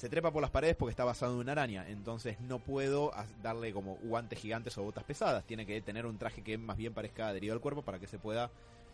Se 0.00 0.08
trepa 0.08 0.30
por 0.32 0.40
las 0.40 0.50
paredes 0.50 0.76
porque 0.76 0.92
está 0.92 1.04
basado 1.04 1.34
en 1.34 1.40
una 1.40 1.52
araña, 1.52 1.86
entonces 1.86 2.40
no 2.40 2.58
puedo 2.58 3.12
darle 3.42 3.70
como 3.74 3.96
guantes 3.96 4.38
gigantes 4.38 4.78
o 4.78 4.82
botas 4.82 5.04
pesadas. 5.04 5.44
Tiene 5.44 5.66
que 5.66 5.78
tener 5.82 6.06
un 6.06 6.16
traje 6.16 6.40
que 6.42 6.56
más 6.56 6.78
bien 6.78 6.94
parezca 6.94 7.28
adherido 7.28 7.52
al 7.52 7.60
cuerpo 7.60 7.82
para 7.82 7.98
que 7.98 8.06
se 8.06 8.18
pueda 8.18 8.50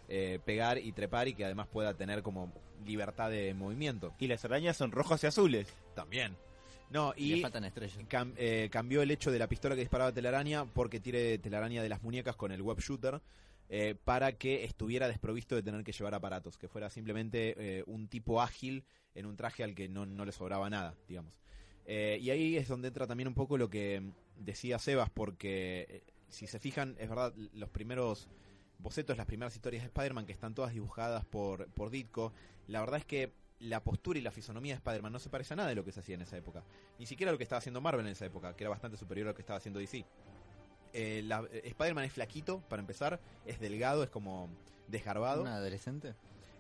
eh, 0.09 0.41
pegar 0.45 0.79
y 0.79 0.91
trepar 0.91 1.29
y 1.29 1.35
que 1.35 1.45
además 1.45 1.69
pueda 1.69 1.95
tener 1.95 2.25
como 2.25 2.51
libertad 2.85 3.31
de 3.31 3.55
movimiento. 3.55 4.15
Y 4.19 4.27
las 4.27 4.45
arañas 4.45 4.77
son 4.77 4.91
rojas 4.91 5.23
y 5.23 5.29
azules. 5.29 5.69
También. 5.95 6.35
No, 6.91 7.15
Y 7.17 7.41
faltan 7.41 7.65
estrellas. 7.65 7.99
cam- 8.09 8.35
eh, 8.37 8.69
cambió 8.73 9.01
el 9.01 9.11
hecho 9.13 9.31
de 9.31 9.39
la 9.39 9.47
pistola 9.47 9.77
que 9.77 9.83
disparaba 9.83 10.11
telaraña 10.11 10.65
porque 10.65 10.99
tire 10.99 11.39
telaraña 11.39 11.85
de 11.85 11.89
las 11.89 12.03
muñecas 12.03 12.35
con 12.35 12.51
el 12.51 12.63
web 12.63 12.81
shooter 12.81 13.21
eh, 13.69 13.95
para 14.05 14.33
que 14.33 14.65
estuviera 14.65 15.09
desprovisto 15.09 15.55
de 15.55 15.63
tener 15.63 15.85
que 15.85 15.93
llevar 15.93 16.15
aparatos, 16.15 16.59
que 16.59 16.69
fuera 16.69 16.91
simplemente 16.91 17.55
eh, 17.59 17.85
un 17.87 18.09
tipo 18.09 18.41
ágil 18.41 18.85
en 19.15 19.27
un 19.27 19.37
traje 19.37 19.65
al 19.65 19.75
que 19.75 19.89
no, 19.89 20.07
no 20.07 20.25
le 20.25 20.33
sobraba 20.33 20.71
nada, 20.71 20.95
digamos. 21.09 21.33
Eh, 21.87 22.19
y 22.21 22.31
ahí 22.31 22.57
es 22.57 22.69
donde 22.69 22.89
entra 22.89 23.07
también 23.07 23.29
un 23.29 23.35
poco 23.35 23.57
lo 23.57 23.71
que 23.71 24.03
decía 24.37 24.79
Sebas, 24.79 25.09
porque 25.11 25.87
eh, 25.89 26.03
si 26.29 26.47
se 26.47 26.59
fijan, 26.59 26.97
es 26.99 27.09
verdad, 27.09 27.33
los 27.53 27.71
primeros 27.71 28.29
bocetos, 28.79 29.17
las 29.17 29.27
primeras 29.27 29.55
historias 29.55 29.83
de 29.83 29.87
Spider-Man 29.87 30.27
que 30.27 30.33
están 30.33 30.55
todas 30.55 30.73
dibujadas 30.73 31.25
por, 31.25 31.69
por 31.69 31.91
Ditko, 31.91 32.33
la 32.67 32.81
verdad 32.81 32.99
es 32.99 33.05
que 33.05 33.33
la 33.61 33.83
postura 33.83 34.19
y 34.19 34.23
la 34.23 34.33
fisonomía 34.33 34.75
de 34.75 34.79
Spider-Man 34.79 35.13
no 35.13 35.19
se 35.19 35.31
parece 35.31 35.55
a 35.55 35.57
nada 35.57 35.69
de 35.69 35.77
lo 35.77 35.85
que 35.85 35.93
se 35.93 36.01
hacía 36.01 36.17
en 36.17 36.23
esa 36.23 36.37
época. 36.37 36.65
Ni 36.99 37.07
siquiera 37.07 37.31
a 37.31 37.33
lo 37.33 37.39
que 37.39 37.45
estaba 37.45 37.59
haciendo 37.59 37.81
Marvel 37.81 38.05
en 38.05 38.13
esa 38.13 38.27
época, 38.27 38.55
que 38.55 38.65
era 38.65 38.71
bastante 38.71 38.97
superior 38.97 39.29
a 39.29 39.31
lo 39.31 39.35
que 39.35 39.43
estaba 39.43 39.59
haciendo 39.59 39.79
DC. 39.79 40.05
Eh, 40.99 41.23
la- 41.25 41.47
eh, 41.53 41.61
Spider-Man 41.67 42.05
es 42.05 42.13
flaquito, 42.15 42.61
para 42.69 42.81
empezar, 42.81 43.21
es 43.45 43.61
delgado, 43.61 44.03
es 44.03 44.09
como 44.11 44.49
desgarbado. 44.89 45.43
¿Un 45.43 45.49
adolescente? 45.49 46.15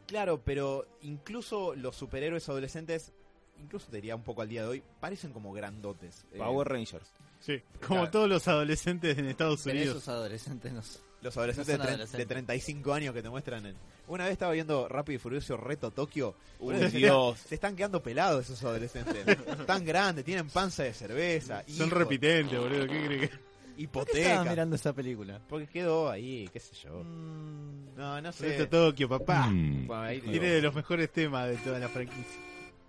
Claro, 0.06 0.40
pero 0.44 0.86
incluso 1.00 1.74
los 1.74 1.96
superhéroes 1.96 2.46
adolescentes, 2.48 3.12
incluso 3.58 3.88
te 3.90 3.96
diría 3.96 4.14
un 4.14 4.22
poco 4.22 4.42
al 4.42 4.48
día 4.50 4.62
de 4.62 4.68
hoy, 4.68 4.82
parecen 5.00 5.32
como 5.32 5.52
grandotes. 5.52 6.26
Eh, 6.32 6.38
Power 6.38 6.68
Rangers. 6.68 7.10
Sí, 7.40 7.62
como 7.86 8.00
Claro. 8.00 8.10
todos 8.10 8.28
los 8.28 8.46
adolescentes 8.48 9.16
en 9.18 9.26
Estados 9.26 9.62
Pero 9.64 9.76
Unidos. 9.78 9.96
esos 9.96 10.08
adolescentes 10.08 10.72
no 10.72 10.82
son- 10.82 11.02
los 11.22 11.36
adolescentes 11.36 11.78
no 11.78 11.84
de, 11.84 11.88
adolescentes. 11.90 12.18
de 12.18 12.26
35 12.26 12.92
años 12.92 13.14
que 13.14 13.22
te 13.22 13.30
muestran 13.30 13.66
en... 13.66 13.74
Una 14.06 14.24
vez 14.24 14.34
estaba 14.34 14.52
viendo 14.52 14.86
Rápido 14.86 15.16
y 15.16 15.18
Furioso 15.18 15.56
Reto 15.56 15.90
Tokio. 15.90 16.34
Uy, 16.60 16.76
Dios. 16.90 17.38
Se 17.40 17.54
están 17.56 17.74
quedando 17.74 18.00
pelados 18.02 18.44
esos 18.44 18.62
adolescentes. 18.62 19.24
Tan 19.66 19.84
grandes, 19.84 20.24
tienen 20.24 20.48
panza 20.50 20.82
de 20.84 20.92
cerveza. 20.94 21.64
Son 21.66 21.90
repitentes, 21.90 22.58
boludo. 22.60 22.86
¿Qué 22.86 23.04
crees 23.06 23.30
que.? 23.30 23.45
¿Por 23.76 24.06
qué 24.06 24.12
Hipoteca. 24.12 24.18
estabas 24.30 24.48
mirando 24.50 24.76
esa 24.76 24.92
película? 24.92 25.40
Porque 25.48 25.66
quedó 25.66 26.08
ahí, 26.10 26.48
qué 26.52 26.60
sé 26.60 26.74
yo. 26.76 27.02
Mm, 27.04 27.94
No, 27.96 28.20
no 28.20 28.28
Esto 28.30 28.42
sé. 28.44 28.66
Tokio, 28.66 29.08
papá. 29.08 29.48
Bueno, 29.50 29.94
ahí 30.02 30.20
digo. 30.20 30.32
Tiene 30.32 30.48
de 30.48 30.62
los 30.62 30.74
mejores 30.74 31.10
temas 31.12 31.48
de 31.48 31.56
toda 31.58 31.78
la 31.78 31.88
franquicia. 31.88 32.40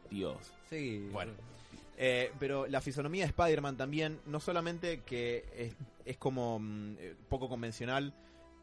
Dios. 0.09 0.37
sí. 0.69 1.07
Bueno. 1.11 1.33
Eh, 1.99 2.31
pero 2.39 2.67
la 2.67 2.79
fisonomía 2.79 3.23
de 3.23 3.29
Spider-Man 3.29 3.75
también, 3.75 4.19
no 4.27 4.39
solamente 4.39 5.01
que 5.01 5.43
es, 5.57 5.73
es 6.05 6.17
como 6.17 6.59
mm, 6.59 6.95
eh, 6.99 7.15
poco 7.27 7.49
convencional 7.49 8.13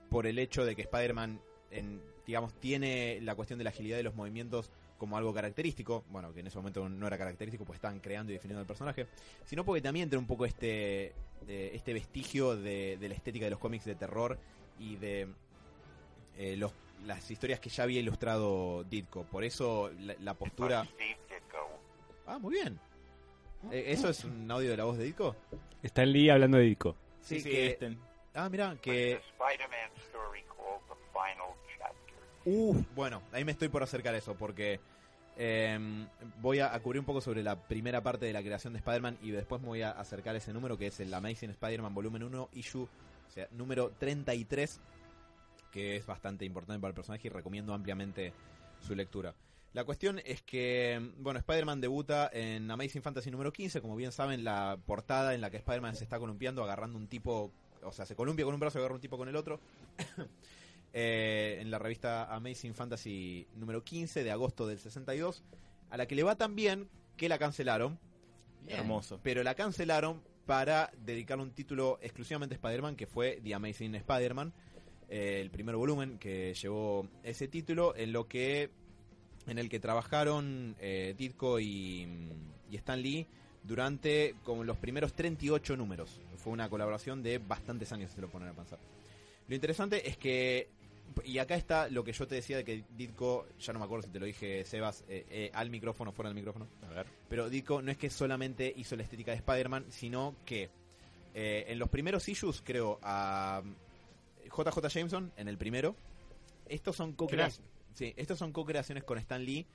por 0.09 0.29
el 0.29 0.39
hecho 0.39 0.65
de 0.65 0.77
que 0.77 0.83
Spider-Man, 0.83 1.41
en, 1.73 2.01
digamos, 2.27 2.55
tiene 2.61 3.19
la 3.23 3.35
cuestión 3.35 3.59
de 3.59 3.65
la 3.65 3.71
agilidad 3.71 3.97
de 3.97 4.05
los 4.05 4.15
movimientos 4.15 4.71
como 5.05 5.19
algo 5.19 5.35
característico, 5.35 6.03
bueno, 6.09 6.33
que 6.33 6.41
en 6.41 6.47
ese 6.47 6.57
momento 6.57 6.89
no 6.89 7.07
era 7.07 7.19
característico, 7.19 7.67
pues 7.67 7.77
estaban 7.77 8.01
creando 8.01 8.33
y 8.33 8.37
definiendo 8.37 8.63
el 8.63 8.67
personaje, 8.67 9.07
sino 9.45 9.63
porque 9.63 9.83
también 9.83 10.09
tiene 10.09 10.21
un 10.21 10.27
poco 10.27 10.47
este, 10.47 11.13
eh, 11.47 11.71
este 11.75 11.93
vestigio 11.93 12.57
de, 12.57 12.97
de 12.97 13.09
la 13.11 13.15
estética 13.15 13.45
de 13.45 13.51
los 13.51 13.61
cómics 13.61 13.85
de 13.85 13.95
terror 13.95 14.39
y 14.79 14.97
de 14.97 15.29
eh, 16.39 16.57
los, 16.57 16.73
las 17.05 17.31
historias 17.31 17.61
que 17.61 17.69
ya 17.69 17.83
había 17.83 18.01
ilustrado 18.01 18.83
Ditko. 18.85 19.25
Por 19.25 19.45
eso 19.45 19.91
la, 20.01 20.15
la 20.21 20.33
postura... 20.33 20.89
Ah, 22.27 22.39
muy 22.39 22.55
bien. 22.55 22.81
Eh, 23.71 23.85
¿Eso 23.89 24.09
es 24.09 24.25
un 24.25 24.51
audio 24.51 24.71
de 24.71 24.77
la 24.79 24.85
voz 24.85 24.97
de 24.97 25.05
Ditko? 25.05 25.37
Stan 25.83 26.11
Lee 26.11 26.31
hablando 26.31 26.57
de. 26.57 26.75
Sí, 27.21 27.41
sí, 27.41 27.51
que... 27.51 27.67
este. 27.67 27.99
Ah, 28.33 28.49
mira, 28.49 28.77
que... 28.81 29.21
Uf, 32.45 32.77
bueno, 32.95 33.23
ahí 33.33 33.45
me 33.45 33.53
estoy 33.53 33.69
por 33.69 33.83
acercar 33.83 34.15
a 34.15 34.19
eso, 34.19 34.35
porque 34.35 34.81
eh, 35.37 35.79
voy 36.41 36.61
a, 36.61 36.79
cubrir 36.81 37.01
un 37.01 37.07
poco 37.07 37.21
sobre 37.21 37.43
la 37.43 37.57
primera 37.57 38.03
parte 38.03 38.27
de 38.27 38.33
la 38.33 38.43
creación 38.43 38.73
de 38.73 38.79
Spider-Man 38.79 39.19
y 39.23 39.31
después 39.31 39.61
me 39.61 39.69
voy 39.69 39.83
a 39.83 39.91
acercar 39.91 40.35
a 40.35 40.39
ese 40.39 40.53
número 40.53 40.77
que 40.77 40.89
es 40.89 41.01
el 41.01 41.13
Amazing 41.13 41.51
Spider-Man 41.51 41.95
Volumen 41.95 42.23
1, 42.23 42.51
issue, 42.53 42.89
sea, 43.35 43.49
número 43.53 43.91
33, 43.99 44.81
que 45.73 45.97
es 45.97 46.07
bastante 46.07 46.45
importante 46.45 46.81
para 46.81 46.91
el 46.91 46.95
personaje 46.95 47.27
y 47.29 47.31
recomiendo 47.31 47.75
ampliamente 47.75 48.33
su 48.81 48.95
lectura. 48.95 49.35
La 49.73 49.85
cuestión 49.85 50.21
es 50.25 50.43
que, 50.43 51.11
bueno, 51.19 51.41
Spider-Man 51.41 51.81
debuta 51.81 52.31
en 52.33 52.71
Amazing 52.71 53.03
Fantasy 53.03 53.31
número 53.33 53.53
15, 53.53 53.81
como 53.81 53.97
bien 53.97 54.13
saben, 54.13 54.45
la 54.45 54.79
portada 54.87 55.35
en 55.35 55.41
la 55.41 55.51
que 55.51 55.57
Spider-Man 55.57 55.97
se 55.97 56.05
está 56.05 56.21
columpiando 56.21 56.63
agarrando 56.63 56.97
un 56.97 57.09
tipo 57.09 57.51
o 57.83 57.93
sea, 57.93 58.07
se 58.07 58.15
columpia 58.15 58.45
con 58.45 58.55
un 58.55 58.61
brazo 58.61 58.79
y 58.79 58.81
agarra 58.81 58.95
un 58.95 59.01
tipo 59.01 59.19
con 59.19 59.29
el 59.29 59.37
otro. 59.37 59.61
Eh, 60.97 61.59
en 61.61 61.73
la 61.73 61.81
revista 61.81 62.33
Amazing 62.33 62.73
Fantasy 62.73 63.49
número 63.57 63.83
15 63.83 64.23
de 64.23 64.31
agosto 64.31 64.65
del 64.65 64.79
62, 64.79 65.43
a 65.91 65.97
la 65.97 66.07
que 66.07 66.15
le 66.15 66.23
va 66.23 66.37
tan 66.37 66.55
bien 66.55 66.89
que 67.17 67.29
la 67.29 67.37
cancelaron, 67.37 67.99
Bien. 68.63 68.79
Hermoso. 68.79 69.19
pero 69.21 69.43
la 69.43 69.57
cancelaron 69.57 70.23
para 70.47 70.93
dedicarle 71.05 71.43
un 71.43 71.51
título 71.51 71.99
exclusivamente 72.01 72.55
a 72.55 72.59
Spider-Man, 72.59 72.95
que 72.95 73.09
fue 73.09 73.41
The 73.43 73.55
Amazing 73.55 73.97
Spider-Man, 73.97 74.53
eh, 75.09 75.41
el 75.41 75.51
primer 75.51 75.75
volumen 75.75 76.17
que 76.19 76.55
llevó 76.55 77.09
ese 77.25 77.49
título, 77.49 77.97
en 77.97 78.13
lo 78.13 78.29
que 78.29 78.71
en 79.49 79.59
el 79.59 79.69
que 79.69 79.81
trabajaron 79.81 80.77
eh, 80.79 81.15
Ditko 81.19 81.59
y, 81.59 82.07
y 82.71 82.77
Stan 82.77 83.03
Lee 83.03 83.27
durante 83.65 84.37
como 84.45 84.63
los 84.63 84.77
primeros 84.77 85.13
38 85.13 85.77
números. 85.77 86.21
Fue 86.37 86.53
una 86.53 86.69
colaboración 86.69 87.21
de 87.25 87.39
bastantes 87.39 87.91
años, 87.93 88.11
si 88.11 88.17
se 88.17 88.21
lo 88.23 88.29
ponen 88.29 88.51
a 88.51 88.53
pensar. 88.53 88.79
Lo 89.49 89.55
interesante 89.55 90.09
es 90.09 90.17
que, 90.17 90.69
y 91.25 91.39
acá 91.39 91.55
está 91.55 91.89
lo 91.89 92.05
que 92.05 92.13
yo 92.13 92.27
te 92.27 92.35
decía 92.35 92.57
de 92.57 92.65
que 92.65 92.85
Ditko, 92.97 93.47
ya 93.59 93.73
no 93.73 93.79
me 93.79 93.85
acuerdo 93.85 94.07
si 94.07 94.11
te 94.11 94.21
lo 94.21 94.27
dije, 94.27 94.65
Sebas, 94.65 95.05
eh, 95.09 95.25
eh, 95.31 95.51
al 95.55 95.71
micrófono, 95.71 96.13
fuera 96.13 96.29
del 96.29 96.35
micrófono. 96.35 96.67
A 96.91 96.95
ver. 96.95 97.07
Pero 97.29 97.49
Ditko 97.49 97.83
no 97.83 97.91
es 97.91 97.99
que 97.99 98.11
solamente 98.11 98.73
hizo 98.77 98.97
la 98.97 99.03
estética 99.03 99.31
de 99.31 99.39
Spider-Man, 99.39 99.87
sino 99.91 100.35
que 100.45 100.71
eh, 101.35 101.65
en 101.69 101.79
los 101.79 101.89
primeros 101.89 102.29
issues, 102.29 102.63
creo, 102.65 102.99
a 103.03 103.63
JJ 104.45 104.89
Jameson, 104.89 105.33
en 105.37 105.49
el 105.49 105.59
primero, 105.59 105.97
estos 106.69 106.97
son 106.97 107.13
co-creaciones. 107.13 107.71
Sí, 107.95 108.13
estos 108.17 108.39
son 108.39 108.53
co-creaciones 108.53 109.05
con 109.05 109.19
Stan 109.19 109.45
Lee, 109.45 109.67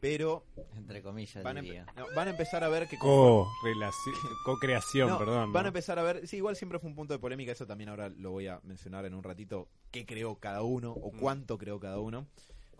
pero 0.00 0.44
Entre 0.76 1.02
comillas, 1.02 1.42
van 1.42 1.58
a, 1.58 1.62
diría. 1.62 1.86
no, 1.96 2.06
van 2.14 2.28
a 2.28 2.30
empezar 2.32 2.62
a 2.64 2.68
ver 2.68 2.86
que... 2.88 2.96
Co-relaci- 2.98 4.12
Co-creación, 4.44 5.08
No, 5.10 5.18
perdón. 5.18 5.52
Van 5.52 5.64
a 5.64 5.68
empezar 5.68 5.98
a 5.98 6.02
ver, 6.02 6.26
sí, 6.26 6.36
igual 6.36 6.56
siempre 6.56 6.78
fue 6.78 6.90
un 6.90 6.96
punto 6.96 7.14
de 7.14 7.18
polémica, 7.18 7.52
eso 7.52 7.66
también 7.66 7.88
ahora 7.90 8.08
lo 8.10 8.30
voy 8.30 8.46
a 8.46 8.60
mencionar 8.62 9.04
en 9.06 9.14
un 9.14 9.22
ratito, 9.22 9.68
qué 9.90 10.04
creó 10.06 10.36
cada 10.36 10.62
uno 10.62 10.92
o 10.92 11.12
Mm. 11.12 11.18
cuánto 11.18 11.58
creó 11.58 11.80
cada 11.80 11.98
uno. 11.98 12.26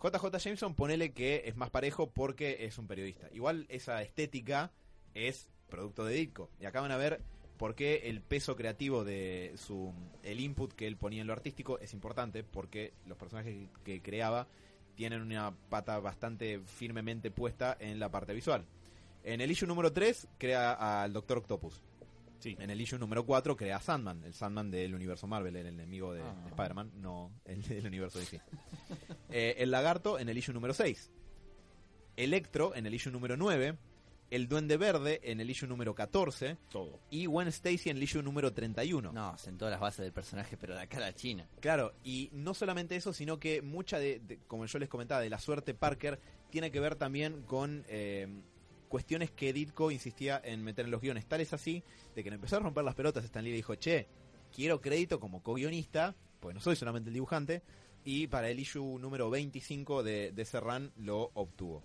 JJ 0.01 0.37
Jameson, 0.37 0.75
ponele 0.75 1.11
que 1.11 1.43
es 1.45 1.55
más 1.55 1.69
parejo 1.71 2.11
porque 2.11 2.65
es 2.65 2.77
un 2.77 2.87
periodista. 2.87 3.27
Igual 3.33 3.65
esa 3.69 4.01
estética 4.03 4.71
es 5.15 5.49
producto 5.69 6.05
de 6.05 6.13
Ditko. 6.13 6.49
Y 6.61 6.65
acá 6.65 6.81
van 6.81 6.91
a 6.91 6.97
ver 6.97 7.19
por 7.57 7.73
qué 7.73 8.03
el 8.09 8.21
peso 8.21 8.55
creativo 8.55 9.03
de 9.03 9.53
su 9.57 9.91
el 10.21 10.39
input 10.39 10.71
que 10.73 10.85
él 10.85 10.97
ponía 10.97 11.21
en 11.21 11.27
lo 11.27 11.33
artístico 11.33 11.79
es 11.79 11.93
importante, 11.93 12.43
porque 12.43 12.93
los 13.07 13.17
personajes 13.17 13.55
que 13.83 14.01
creaba 14.03 14.47
tienen 14.97 15.21
una 15.21 15.53
pata 15.69 15.99
bastante 15.99 16.59
firmemente 16.65 17.31
puesta 17.31 17.77
en 17.79 17.99
la 17.99 18.09
parte 18.09 18.33
visual. 18.33 18.65
En 19.23 19.39
el 19.39 19.49
issue 19.51 19.67
número 19.67 19.93
3 19.93 20.27
crea 20.37 21.03
al 21.03 21.13
Doctor 21.13 21.37
Octopus. 21.37 21.81
Sí. 22.39 22.55
En 22.59 22.69
el 22.69 22.81
issue 22.81 22.99
número 22.99 23.25
4 23.25 23.55
crea 23.55 23.77
a 23.77 23.81
Sandman, 23.81 24.23
el 24.23 24.33
Sandman 24.33 24.69
del 24.69 24.93
universo 24.93 25.27
Marvel, 25.27 25.55
el 25.55 25.67
enemigo 25.67 26.13
de, 26.13 26.21
Ah. 26.21 26.35
de 26.43 26.49
Spider-Man, 26.49 26.91
no 26.95 27.31
el 27.45 27.61
del 27.63 27.85
universo 27.87 28.19
DC. 28.19 28.41
Eh, 29.29 29.55
el 29.59 29.71
lagarto 29.71 30.19
en 30.19 30.29
el 30.29 30.37
issue 30.37 30.53
número 30.53 30.73
6. 30.73 31.11
Electro 32.15 32.75
en 32.75 32.85
el 32.85 32.93
issue 32.93 33.11
número 33.11 33.37
9. 33.37 33.77
El 34.29 34.47
Duende 34.49 34.75
Verde 34.77 35.21
en 35.23 35.39
el 35.39 35.49
issue 35.49 35.67
número 35.67 35.95
14. 35.95 36.57
Todo. 36.69 36.99
Y 37.09 37.27
Gwen 37.27 37.47
Stacy 37.47 37.89
en 37.89 37.97
el 37.97 38.03
issue 38.03 38.21
número 38.21 38.51
31. 38.53 39.13
No, 39.13 39.37
sentó 39.37 39.69
las 39.69 39.79
bases 39.79 40.03
del 40.03 40.11
personaje, 40.11 40.57
pero 40.57 40.75
de 40.75 40.81
acá 40.81 40.97
a 40.97 41.01
la 41.01 41.13
China. 41.15 41.47
Claro, 41.61 41.93
y 42.03 42.29
no 42.33 42.53
solamente 42.53 42.95
eso, 42.97 43.13
sino 43.13 43.39
que 43.39 43.61
mucha 43.61 43.99
de, 43.99 44.19
de- 44.19 44.39
como 44.47 44.65
yo 44.65 44.79
les 44.79 44.89
comentaba, 44.89 45.21
de 45.21 45.29
la 45.29 45.39
suerte 45.39 45.73
Parker 45.73 46.19
tiene 46.49 46.71
que 46.71 46.79
ver 46.81 46.95
también 46.95 47.43
con 47.43 47.85
eh, 47.87 48.27
cuestiones 48.89 49.31
que 49.31 49.53
Ditko 49.53 49.91
insistía 49.91 50.41
en 50.43 50.61
meter 50.63 50.85
en 50.85 50.91
los 50.91 51.01
guiones. 51.01 51.25
Tal 51.25 51.39
es 51.41 51.53
así, 51.53 51.83
de 52.15 52.23
que 52.23 52.29
le 52.29 52.35
empezó 52.35 52.57
a 52.57 52.59
romper 52.59 52.83
las 52.83 52.95
pelotas, 52.95 53.23
Stan 53.23 53.43
Lee 53.43 53.51
le 53.51 53.55
dijo, 53.57 53.75
che, 53.75 54.07
quiero 54.53 54.81
crédito 54.81 55.19
como 55.21 55.41
co-guionista, 55.41 56.15
pues 56.41 56.53
no 56.53 56.59
soy 56.61 56.75
solamente 56.75 57.09
el 57.09 57.13
dibujante, 57.13 57.63
y 58.03 58.27
para 58.27 58.49
el 58.49 58.59
issue 58.59 58.97
número 58.99 59.29
25 59.29 60.03
de, 60.03 60.31
de 60.33 60.41
ese 60.41 60.59
run 60.59 60.91
lo 60.97 61.31
obtuvo. 61.33 61.83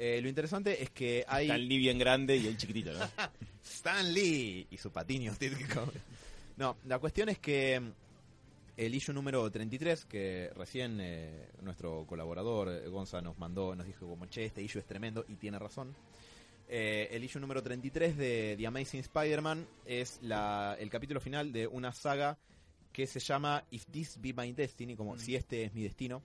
Eh, 0.00 0.20
lo 0.22 0.28
interesante 0.28 0.80
es 0.80 0.90
que 0.90 1.24
hay... 1.26 1.48
Tan 1.48 1.66
Lee 1.66 1.78
bien 1.78 1.98
grande 1.98 2.36
y 2.36 2.46
el 2.46 2.56
chiquitito, 2.56 2.92
¿no? 2.92 3.00
Stan 3.64 4.14
Lee 4.14 4.66
y 4.70 4.76
su 4.76 4.92
patiño 4.92 5.34
típico. 5.36 5.90
No, 6.56 6.76
la 6.86 7.00
cuestión 7.00 7.28
es 7.28 7.38
que 7.40 7.80
mm, 7.80 7.90
el 8.76 8.94
issue 8.94 9.12
número 9.12 9.50
33, 9.50 10.04
que 10.04 10.50
recién 10.54 10.98
eh, 11.00 11.48
nuestro 11.62 12.06
colaborador 12.06 12.68
eh, 12.68 12.88
Gonza 12.88 13.20
nos 13.20 13.36
mandó, 13.38 13.74
nos 13.74 13.86
dijo 13.86 14.08
como, 14.08 14.26
che, 14.26 14.44
este 14.44 14.62
issue 14.62 14.78
es 14.78 14.86
tremendo, 14.86 15.24
y 15.28 15.34
tiene 15.34 15.58
razón. 15.58 15.96
Eh, 16.68 17.08
el 17.10 17.24
issue 17.24 17.40
número 17.40 17.60
33 17.60 18.16
de 18.16 18.54
The 18.56 18.66
Amazing 18.66 19.00
Spider-Man 19.00 19.66
es 19.84 20.20
la, 20.22 20.76
el 20.78 20.90
capítulo 20.90 21.20
final 21.20 21.50
de 21.50 21.66
una 21.66 21.92
saga 21.92 22.38
que 22.92 23.06
se 23.06 23.18
llama 23.18 23.64
If 23.70 23.86
This 23.86 24.20
Be 24.20 24.32
My 24.32 24.52
Destiny, 24.52 24.94
como 24.94 25.18
si 25.18 25.34
este 25.34 25.64
es 25.64 25.74
mi 25.74 25.82
destino, 25.82 26.22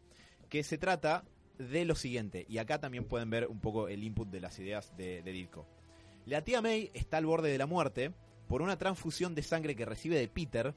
que 0.50 0.64
se 0.64 0.78
trata 0.78 1.24
de 1.58 1.86
lo 1.86 1.96
siguiente, 1.96 2.46
y 2.48 2.58
acá 2.58 2.80
también 2.80 3.06
pueden 3.06 3.30
ver 3.30 3.48
un 3.48 3.60
poco 3.60 3.88
el 3.88 4.04
input 4.04 4.30
de 4.30 4.40
las 4.40 4.58
ideas 4.60 4.96
de, 4.98 5.22
de 5.22 5.32
Ditko. 5.32 5.66
La 6.26 6.44
tía 6.44 6.62
May 6.62 6.90
está 6.94 7.18
al 7.18 7.26
borde 7.26 7.52
de 7.52 7.58
la 7.58 7.66
muerte 7.66 8.14
por 8.48 8.62
una 8.62 8.78
transfusión 8.78 9.36
de 9.36 9.44
sangre 9.44 9.76
que 9.76 9.86
recibe 9.86 10.18
de 10.18 10.28
Peter 10.28 10.74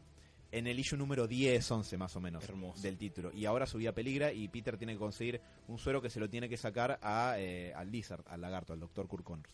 en 0.52 0.66
el 0.66 0.78
issue 0.78 0.96
número 0.96 1.28
10-11 1.28 1.98
más 1.98 2.16
o 2.16 2.20
menos 2.20 2.48
Hermoso. 2.48 2.80
del 2.82 2.96
título. 2.96 3.32
Y 3.32 3.46
ahora 3.46 3.66
su 3.66 3.78
vida 3.78 3.92
peligra 3.92 4.32
y 4.32 4.48
Peter 4.48 4.76
tiene 4.76 4.94
que 4.94 4.98
conseguir 4.98 5.40
un 5.68 5.78
suero 5.78 6.00
que 6.00 6.10
se 6.10 6.20
lo 6.20 6.28
tiene 6.28 6.48
que 6.48 6.56
sacar 6.56 6.98
a, 7.02 7.34
eh, 7.38 7.72
al 7.74 7.90
Lizard, 7.90 8.24
al 8.26 8.40
lagarto, 8.40 8.72
al 8.72 8.80
Dr. 8.80 9.06
Kurt 9.06 9.24
Connors, 9.24 9.52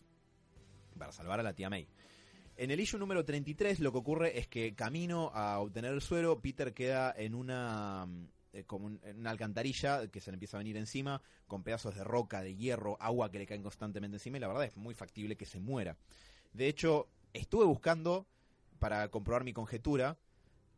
para 0.98 1.12
salvar 1.12 1.40
a 1.40 1.42
la 1.42 1.54
tía 1.54 1.70
May. 1.70 1.86
En 2.56 2.70
el 2.70 2.80
issue 2.80 2.98
número 2.98 3.24
33 3.24 3.80
lo 3.80 3.92
que 3.92 3.98
ocurre 3.98 4.38
es 4.38 4.46
que 4.46 4.74
camino 4.74 5.30
a 5.34 5.58
obtener 5.58 5.92
el 5.92 6.02
suero, 6.02 6.40
Peter 6.40 6.72
queda 6.74 7.12
en 7.16 7.34
una 7.34 8.06
eh, 8.52 8.64
como 8.64 8.86
un- 8.86 9.00
una 9.16 9.30
alcantarilla 9.30 10.08
que 10.08 10.20
se 10.20 10.30
le 10.30 10.36
empieza 10.36 10.56
a 10.56 10.58
venir 10.58 10.76
encima 10.76 11.20
con 11.46 11.62
pedazos 11.62 11.94
de 11.94 12.04
roca, 12.04 12.42
de 12.42 12.54
hierro, 12.54 12.96
agua 13.00 13.30
que 13.30 13.38
le 13.38 13.46
caen 13.46 13.62
constantemente 13.62 14.16
encima 14.16 14.36
y 14.36 14.40
la 14.40 14.48
verdad 14.48 14.64
es 14.64 14.76
muy 14.76 14.94
factible 14.94 15.36
que 15.36 15.46
se 15.46 15.58
muera. 15.60 15.96
De 16.52 16.68
hecho, 16.68 17.08
estuve 17.32 17.64
buscando 17.64 18.26
para 18.78 19.08
comprobar 19.08 19.44
mi 19.44 19.52
conjetura 19.52 20.18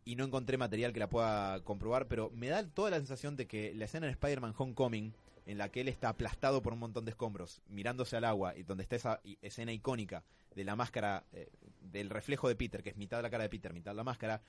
y 0.05 0.17
no 0.17 0.25
encontré 0.25 0.59
material 0.59 0.93
que 0.93 1.01
la 1.01 1.09
pueda 1.09 1.61
comprobar, 1.65 2.07
pero 2.09 2.31
me 2.31 2.49
da 2.49 2.63
toda 2.69 2.91
la 2.91 2.99
sensación 2.99 3.37
de 3.37 3.47
que 3.47 3.75
la 3.75 3.87
escena 3.87 4.07
en 4.07 4.13
Spider-Man 4.13 4.55
Homecoming, 4.57 5.15
en 5.47 5.59
la 5.59 5.71
que 5.71 5.81
él 5.81 5.89
está 5.89 6.11
aplastado 6.11 6.63
por 6.63 6.73
un 6.75 6.79
montón 6.79 7.05
de 7.05 7.11
escombros, 7.11 7.61
mirándose 7.69 8.17
al 8.17 8.25
agua, 8.25 8.57
y 8.57 8.63
donde 8.63 8.83
está 8.83 8.97
esa 8.97 9.21
escena 9.43 9.73
icónica 9.73 10.23
de 10.55 10.65
la 10.65 10.77
máscara, 10.77 11.25
eh, 11.33 11.51
del 11.81 12.11
reflejo 12.11 12.49
de 12.49 12.55
Peter, 12.57 12.83
que 12.83 12.91
es 12.91 12.97
mitad 12.97 13.21
la 13.23 13.31
cara 13.31 13.45
de 13.45 13.49
Peter, 13.51 13.73
mitad 13.73 13.95
la 13.95 14.05
máscara, 14.05 14.43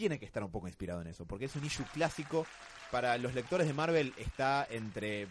tiene 0.00 0.18
que 0.18 0.24
estar 0.24 0.42
un 0.42 0.50
poco 0.50 0.66
inspirado 0.66 1.02
en 1.02 1.08
eso, 1.08 1.26
porque 1.26 1.44
es 1.44 1.54
un 1.56 1.64
issue 1.64 1.84
clásico. 1.92 2.46
Para 2.90 3.18
los 3.18 3.34
lectores 3.34 3.66
de 3.66 3.74
Marvel 3.74 4.14
está 4.16 4.66
entre... 4.70 5.26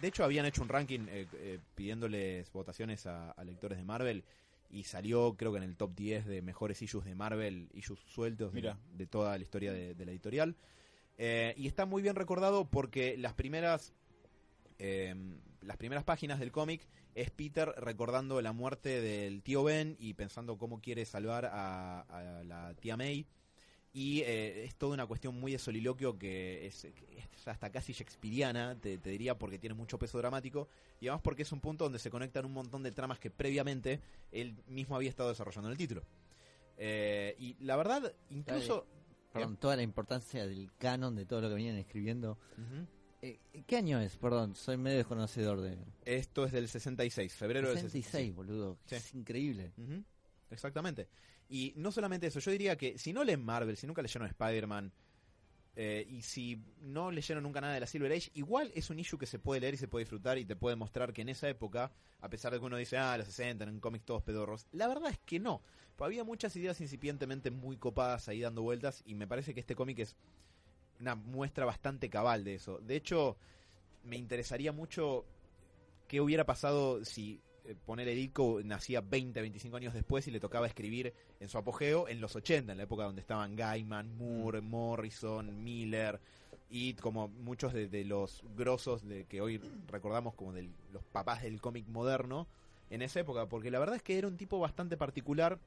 De 0.00 0.06
hecho, 0.08 0.22
habían 0.22 0.46
hecho 0.46 0.62
un 0.62 0.68
ranking 0.68 1.00
eh, 1.08 1.26
eh, 1.34 1.58
pidiéndoles 1.74 2.52
votaciones 2.52 3.06
a, 3.06 3.32
a 3.32 3.42
lectores 3.44 3.76
de 3.76 3.82
Marvel 3.84 4.22
y 4.70 4.84
salió 4.84 5.34
creo 5.36 5.50
que 5.50 5.58
en 5.58 5.64
el 5.64 5.76
top 5.76 5.94
10 5.96 6.26
de 6.26 6.42
mejores 6.42 6.80
issues 6.80 7.04
de 7.04 7.16
Marvel, 7.16 7.68
issues 7.74 7.98
sueltos 8.06 8.52
de- 8.52 8.60
Mira. 8.60 8.78
De, 8.92 9.06
toda 9.08 9.36
la 9.36 9.42
historia 9.42 9.72
de, 9.72 9.94
de 9.96 10.04
la 10.04 10.12
editorial. 10.12 10.54
Eh, 11.18 11.52
y 11.56 11.66
está 11.66 11.84
muy 11.84 12.00
bien 12.00 12.14
recordado 12.14 12.64
porque 12.70 13.16
las 13.18 13.34
primeras 13.34 13.92
eh, 14.78 15.14
las 15.62 15.76
primeras 15.76 16.04
páginas 16.04 16.38
del 16.38 16.52
cómic 16.52 16.86
es 17.14 17.30
Peter 17.30 17.72
recordando 17.78 18.40
la 18.42 18.52
muerte 18.52 19.00
del 19.00 19.42
tío 19.42 19.62
Ben 19.64 19.96
y 19.98 20.14
pensando 20.14 20.56
cómo 20.58 20.80
quiere 20.80 21.04
salvar 21.04 21.46
a, 21.46 22.00
a 22.02 22.44
la 22.44 22.74
tía 22.74 22.96
May. 22.96 23.26
Y 23.96 24.22
eh, 24.22 24.64
es 24.64 24.74
toda 24.74 24.94
una 24.94 25.06
cuestión 25.06 25.38
muy 25.38 25.52
de 25.52 25.58
soliloquio 25.58 26.18
que 26.18 26.66
es, 26.66 26.86
hasta 27.46 27.70
casi 27.70 27.92
shakespeariana, 27.92 28.76
te, 28.80 28.98
te 28.98 29.10
diría, 29.10 29.38
porque 29.38 29.56
tiene 29.56 29.74
mucho 29.74 30.00
peso 30.00 30.18
dramático. 30.18 30.68
Y 31.00 31.06
además 31.06 31.22
porque 31.22 31.42
es 31.42 31.52
un 31.52 31.60
punto 31.60 31.84
donde 31.84 32.00
se 32.00 32.10
conectan 32.10 32.44
un 32.44 32.52
montón 32.52 32.82
de 32.82 32.90
tramas 32.90 33.20
que 33.20 33.30
previamente 33.30 34.00
él 34.32 34.56
mismo 34.66 34.96
había 34.96 35.10
estado 35.10 35.28
desarrollando 35.28 35.68
en 35.68 35.72
el 35.72 35.78
título. 35.78 36.02
Eh, 36.76 37.36
y 37.38 37.54
la 37.64 37.76
verdad, 37.76 38.12
incluso... 38.30 38.84
Perdón, 39.32 39.56
toda 39.56 39.76
la 39.76 39.82
importancia 39.82 40.46
del 40.46 40.72
canon 40.78 41.16
de 41.16 41.26
todo 41.26 41.40
lo 41.40 41.48
que 41.48 41.54
venían 41.54 41.76
escribiendo. 41.76 42.38
Ujú. 42.52 42.86
Eh, 43.22 43.40
¿Qué 43.66 43.76
año 43.76 44.00
es? 44.00 44.16
Perdón, 44.16 44.54
soy 44.54 44.76
medio 44.76 44.98
desconocedor 44.98 45.60
de... 45.60 45.78
Esto 46.04 46.44
es 46.44 46.52
del 46.52 46.68
66, 46.68 47.32
febrero 47.32 47.68
del 47.68 47.76
66, 47.76 48.04
66. 48.04 48.34
boludo. 48.34 48.78
Sí. 48.86 48.96
Es 48.96 49.14
increíble. 49.14 49.72
Exactamente. 50.50 51.08
Y 51.48 51.72
no 51.76 51.92
solamente 51.92 52.26
eso, 52.26 52.40
yo 52.40 52.50
diría 52.50 52.76
que 52.76 52.98
si 52.98 53.12
no 53.12 53.22
leen 53.22 53.44
Marvel, 53.44 53.76
si 53.76 53.86
nunca 53.86 54.02
leyeron 54.02 54.28
Spider-Man, 54.28 54.92
eh, 55.76 56.06
y 56.08 56.22
si 56.22 56.62
no 56.82 57.10
leyeron 57.10 57.42
nunca 57.42 57.60
nada 57.60 57.74
de 57.74 57.80
la 57.80 57.86
Silver 57.86 58.12
Age, 58.12 58.30
igual 58.34 58.70
es 58.74 58.90
un 58.90 59.00
issue 59.00 59.18
que 59.18 59.26
se 59.26 59.40
puede 59.40 59.60
leer 59.60 59.74
y 59.74 59.76
se 59.76 59.88
puede 59.88 60.04
disfrutar 60.04 60.38
y 60.38 60.44
te 60.44 60.54
puede 60.54 60.76
mostrar 60.76 61.12
que 61.12 61.22
en 61.22 61.28
esa 61.28 61.48
época, 61.48 61.90
a 62.20 62.28
pesar 62.28 62.52
de 62.52 62.60
que 62.60 62.64
uno 62.64 62.76
dice, 62.76 62.96
ah, 62.96 63.18
los 63.18 63.26
60, 63.26 63.64
en 63.64 63.80
cómics 63.80 64.04
todos 64.04 64.22
pedorros, 64.22 64.66
la 64.72 64.86
verdad 64.86 65.10
es 65.10 65.18
que 65.18 65.40
no. 65.40 65.62
Pues 65.96 66.06
había 66.06 66.22
muchas 66.22 66.54
ideas 66.56 66.80
incipientemente 66.80 67.50
muy 67.50 67.76
copadas 67.76 68.28
ahí 68.28 68.40
dando 68.40 68.62
vueltas 68.62 69.02
y 69.04 69.14
me 69.14 69.26
parece 69.26 69.52
que 69.52 69.60
este 69.60 69.74
cómic 69.74 69.98
es 69.98 70.16
una 71.00 71.16
muestra 71.16 71.64
bastante 71.64 72.08
cabal 72.08 72.44
de 72.44 72.54
eso. 72.54 72.78
De 72.78 72.94
hecho, 72.94 73.36
me 74.04 74.16
interesaría 74.16 74.70
mucho 74.70 75.24
qué 76.06 76.20
hubiera 76.20 76.46
pasado 76.46 77.04
si 77.04 77.40
eh, 77.64 77.74
poner 77.86 78.06
Ditko 78.08 78.60
nacía 78.64 79.00
20, 79.00 79.40
25 79.40 79.76
años 79.76 79.94
después 79.94 80.26
y 80.28 80.30
le 80.30 80.40
tocaba 80.40 80.66
escribir 80.66 81.14
en 81.40 81.48
su 81.48 81.58
apogeo 81.58 82.08
en 82.08 82.20
los 82.20 82.36
80, 82.36 82.72
en 82.72 82.78
la 82.78 82.84
época 82.84 83.04
donde 83.04 83.20
estaban 83.20 83.56
Gaiman, 83.56 84.16
Moore, 84.16 84.60
Morrison, 84.60 85.62
Miller 85.62 86.20
y 86.68 86.94
como 86.94 87.28
muchos 87.28 87.72
de, 87.72 87.88
de 87.88 88.04
los 88.04 88.42
grosos 88.56 89.06
de 89.06 89.24
que 89.24 89.40
hoy 89.40 89.60
recordamos 89.88 90.34
como 90.34 90.52
de 90.52 90.68
los 90.92 91.04
papás 91.04 91.42
del 91.42 91.60
cómic 91.60 91.86
moderno 91.88 92.46
en 92.90 93.02
esa 93.02 93.20
época, 93.20 93.46
porque 93.46 93.70
la 93.70 93.78
verdad 93.78 93.96
es 93.96 94.02
que 94.02 94.18
era 94.18 94.28
un 94.28 94.36
tipo 94.36 94.58
bastante 94.58 94.96
particular. 94.96 95.58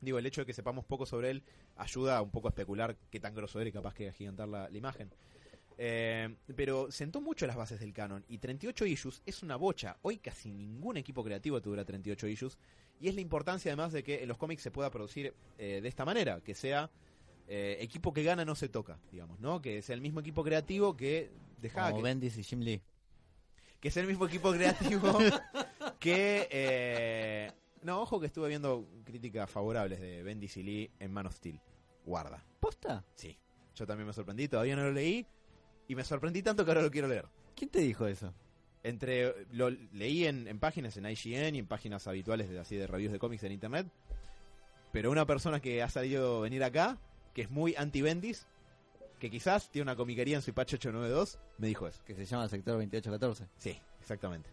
Digo, 0.00 0.18
el 0.18 0.26
hecho 0.26 0.42
de 0.42 0.46
que 0.46 0.52
sepamos 0.52 0.84
poco 0.84 1.06
sobre 1.06 1.30
él 1.30 1.42
ayuda 1.76 2.22
un 2.22 2.30
poco 2.30 2.48
a 2.48 2.50
especular 2.50 2.96
qué 3.10 3.20
tan 3.20 3.34
grosso 3.34 3.60
era 3.60 3.68
y 3.68 3.72
capaz 3.72 3.94
que 3.94 4.08
agigantar 4.08 4.48
la, 4.48 4.68
la 4.68 4.78
imagen. 4.78 5.10
Eh, 5.80 6.34
pero 6.56 6.90
sentó 6.90 7.20
mucho 7.20 7.46
las 7.46 7.54
bases 7.54 7.78
del 7.78 7.92
canon 7.92 8.24
y 8.28 8.38
38 8.38 8.84
issues 8.84 9.22
es 9.24 9.44
una 9.44 9.54
bocha. 9.54 9.96
Hoy 10.02 10.18
casi 10.18 10.50
ningún 10.50 10.96
equipo 10.96 11.22
creativo 11.22 11.62
te 11.62 11.68
dura 11.68 11.84
38 11.84 12.26
issues 12.26 12.58
y 13.00 13.06
es 13.06 13.14
la 13.14 13.20
importancia 13.20 13.70
además 13.70 13.92
de 13.92 14.02
que 14.02 14.20
en 14.22 14.28
los 14.28 14.36
cómics 14.36 14.60
se 14.60 14.72
pueda 14.72 14.90
producir 14.90 15.32
eh, 15.56 15.78
de 15.80 15.88
esta 15.88 16.04
manera, 16.04 16.40
que 16.40 16.56
sea 16.56 16.90
eh, 17.46 17.76
equipo 17.80 18.12
que 18.12 18.24
gana 18.24 18.44
no 18.44 18.56
se 18.56 18.68
toca, 18.68 18.98
digamos, 19.12 19.38
¿no? 19.38 19.62
Que 19.62 19.80
sea 19.80 19.94
el 19.94 20.00
mismo 20.00 20.18
equipo 20.18 20.42
creativo 20.42 20.96
que 20.96 21.30
deja 21.60 21.84
Como 21.84 21.98
que, 21.98 22.02
Bendis 22.02 22.36
y 22.38 22.42
Jim 22.42 22.58
Lee. 22.58 22.82
que 23.78 23.92
sea 23.92 24.02
el 24.02 24.08
mismo 24.08 24.26
equipo 24.26 24.50
creativo 24.50 25.16
que 26.00 27.52
no, 27.82 28.02
ojo 28.02 28.18
que 28.18 28.26
estuve 28.26 28.48
viendo 28.48 28.84
críticas 29.04 29.48
favorables 29.48 30.00
de 30.00 30.24
Bendis 30.24 30.56
y 30.56 30.64
Lee 30.64 30.90
en 30.98 31.12
Man 31.12 31.26
of 31.26 31.36
Steel. 31.36 31.60
Guarda. 32.04 32.44
¿Posta? 32.58 33.04
Sí. 33.14 33.38
Yo 33.76 33.86
también 33.86 34.08
me 34.08 34.12
sorprendí, 34.12 34.48
todavía 34.48 34.74
no 34.74 34.82
lo 34.82 34.90
leí 34.90 35.24
y 35.88 35.94
me 35.96 36.04
sorprendí 36.04 36.42
tanto 36.42 36.64
que 36.64 36.70
ahora 36.70 36.82
lo 36.82 36.90
quiero 36.90 37.08
leer. 37.08 37.26
¿Quién 37.56 37.70
te 37.70 37.80
dijo 37.80 38.06
eso? 38.06 38.32
Entre 38.84 39.34
lo 39.52 39.70
leí 39.70 40.26
en, 40.26 40.46
en 40.46 40.58
páginas 40.60 40.96
en 40.96 41.06
IGN 41.06 41.56
y 41.56 41.58
en 41.58 41.66
páginas 41.66 42.06
habituales 42.06 42.48
de 42.48 42.58
así 42.60 42.76
de 42.76 42.86
reviews 42.86 43.12
de 43.12 43.18
cómics 43.18 43.42
en 43.42 43.52
internet, 43.52 43.86
pero 44.92 45.10
una 45.10 45.26
persona 45.26 45.60
que 45.60 45.82
ha 45.82 45.88
salido 45.88 46.40
venir 46.40 46.62
acá, 46.62 46.98
que 47.34 47.42
es 47.42 47.50
muy 47.50 47.74
anti 47.76 48.00
Bendis, 48.02 48.46
que 49.18 49.30
quizás 49.30 49.70
tiene 49.70 49.82
una 49.84 49.96
comiquería 49.96 50.36
en 50.36 50.42
su 50.42 50.50
Ipache 50.50 50.76
892, 50.76 51.38
me 51.58 51.66
dijo 51.66 51.88
eso. 51.88 52.00
Que 52.04 52.14
se 52.14 52.24
llama 52.24 52.48
Sector 52.48 52.74
2814. 52.74 53.46
Sí, 53.58 53.76
exactamente. 54.00 54.48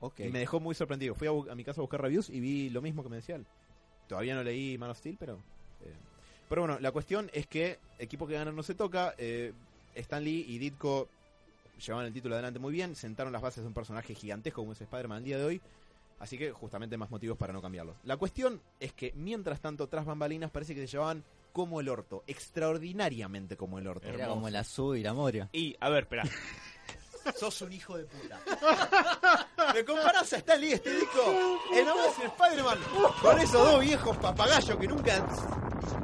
Ok. 0.00 0.20
Y 0.20 0.28
me 0.30 0.38
dejó 0.38 0.58
muy 0.58 0.74
sorprendido. 0.74 1.14
Fui 1.14 1.28
a 1.28 1.54
mi 1.54 1.62
casa 1.62 1.80
a 1.80 1.82
buscar 1.82 2.00
reviews 2.00 2.30
y 2.30 2.40
vi 2.40 2.70
lo 2.70 2.80
mismo 2.80 3.02
que 3.02 3.10
me 3.10 3.16
decía 3.16 3.36
él. 3.36 3.46
Todavía 4.08 4.34
no 4.34 4.42
leí 4.42 4.78
Man 4.78 4.90
of 4.90 4.98
Steel, 4.98 5.16
pero... 5.18 5.36
eh, 5.82 5.92
Pero 6.48 6.62
bueno, 6.62 6.78
la 6.80 6.90
cuestión 6.90 7.30
es 7.34 7.46
que 7.46 7.78
equipo 7.98 8.26
que 8.26 8.34
gana 8.34 8.50
no 8.50 8.62
se 8.62 8.74
toca. 8.74 9.14
eh, 9.18 9.52
Stan 9.94 10.22
Lee 10.22 10.44
y 10.48 10.58
Ditko 10.58 11.08
llevaban 11.84 12.06
el 12.06 12.12
título 12.12 12.34
adelante 12.34 12.58
muy 12.58 12.72
bien. 12.72 12.94
Sentaron 12.94 13.32
las 13.32 13.42
bases 13.42 13.62
de 13.62 13.68
un 13.68 13.74
personaje 13.74 14.14
gigantesco 14.14 14.62
como 14.62 14.72
es 14.72 14.80
Spider-Man 14.80 15.18
al 15.18 15.24
día 15.24 15.38
de 15.38 15.44
hoy. 15.44 15.60
Así 16.18 16.38
que 16.38 16.52
justamente 16.52 16.96
más 16.96 17.10
motivos 17.10 17.36
para 17.36 17.52
no 17.52 17.60
cambiarlos. 17.60 17.96
La 18.04 18.16
cuestión 18.16 18.60
es 18.78 18.92
que 18.92 19.12
mientras 19.16 19.60
tanto, 19.60 19.88
tras 19.88 20.04
bambalinas, 20.04 20.52
parece 20.52 20.74
que 20.74 20.82
se 20.82 20.86
llevaban 20.86 21.24
como 21.52 21.80
el 21.80 21.88
orto. 21.88 22.22
Extraordinariamente 22.26 23.56
como 23.56 23.78
el 23.78 23.86
orto. 23.88 24.08
Era 24.08 24.28
como 24.28 24.46
el 24.46 24.56
azul 24.56 24.96
y 24.96 25.02
la 25.02 25.14
Moria. 25.14 25.48
Y, 25.52 25.76
a 25.80 25.88
ver, 25.88 26.04
espera. 26.04 26.22
Sos 27.38 27.62
un 27.62 27.72
hijo 27.72 27.96
de 27.98 28.04
puta. 28.04 28.40
Me 29.74 29.84
comparás 29.84 30.32
a 30.32 30.36
Stan 30.36 30.60
Lee, 30.60 30.72
este 30.72 30.94
disco, 30.94 31.60
en 31.72 31.88
Amazing 31.88 32.26
Spider-Man, 32.26 32.78
con 33.20 33.40
esos 33.40 33.64
dos 33.64 33.80
viejos 33.80 34.16
papagayos 34.18 34.76
que 34.76 34.86
nunca 34.88 35.26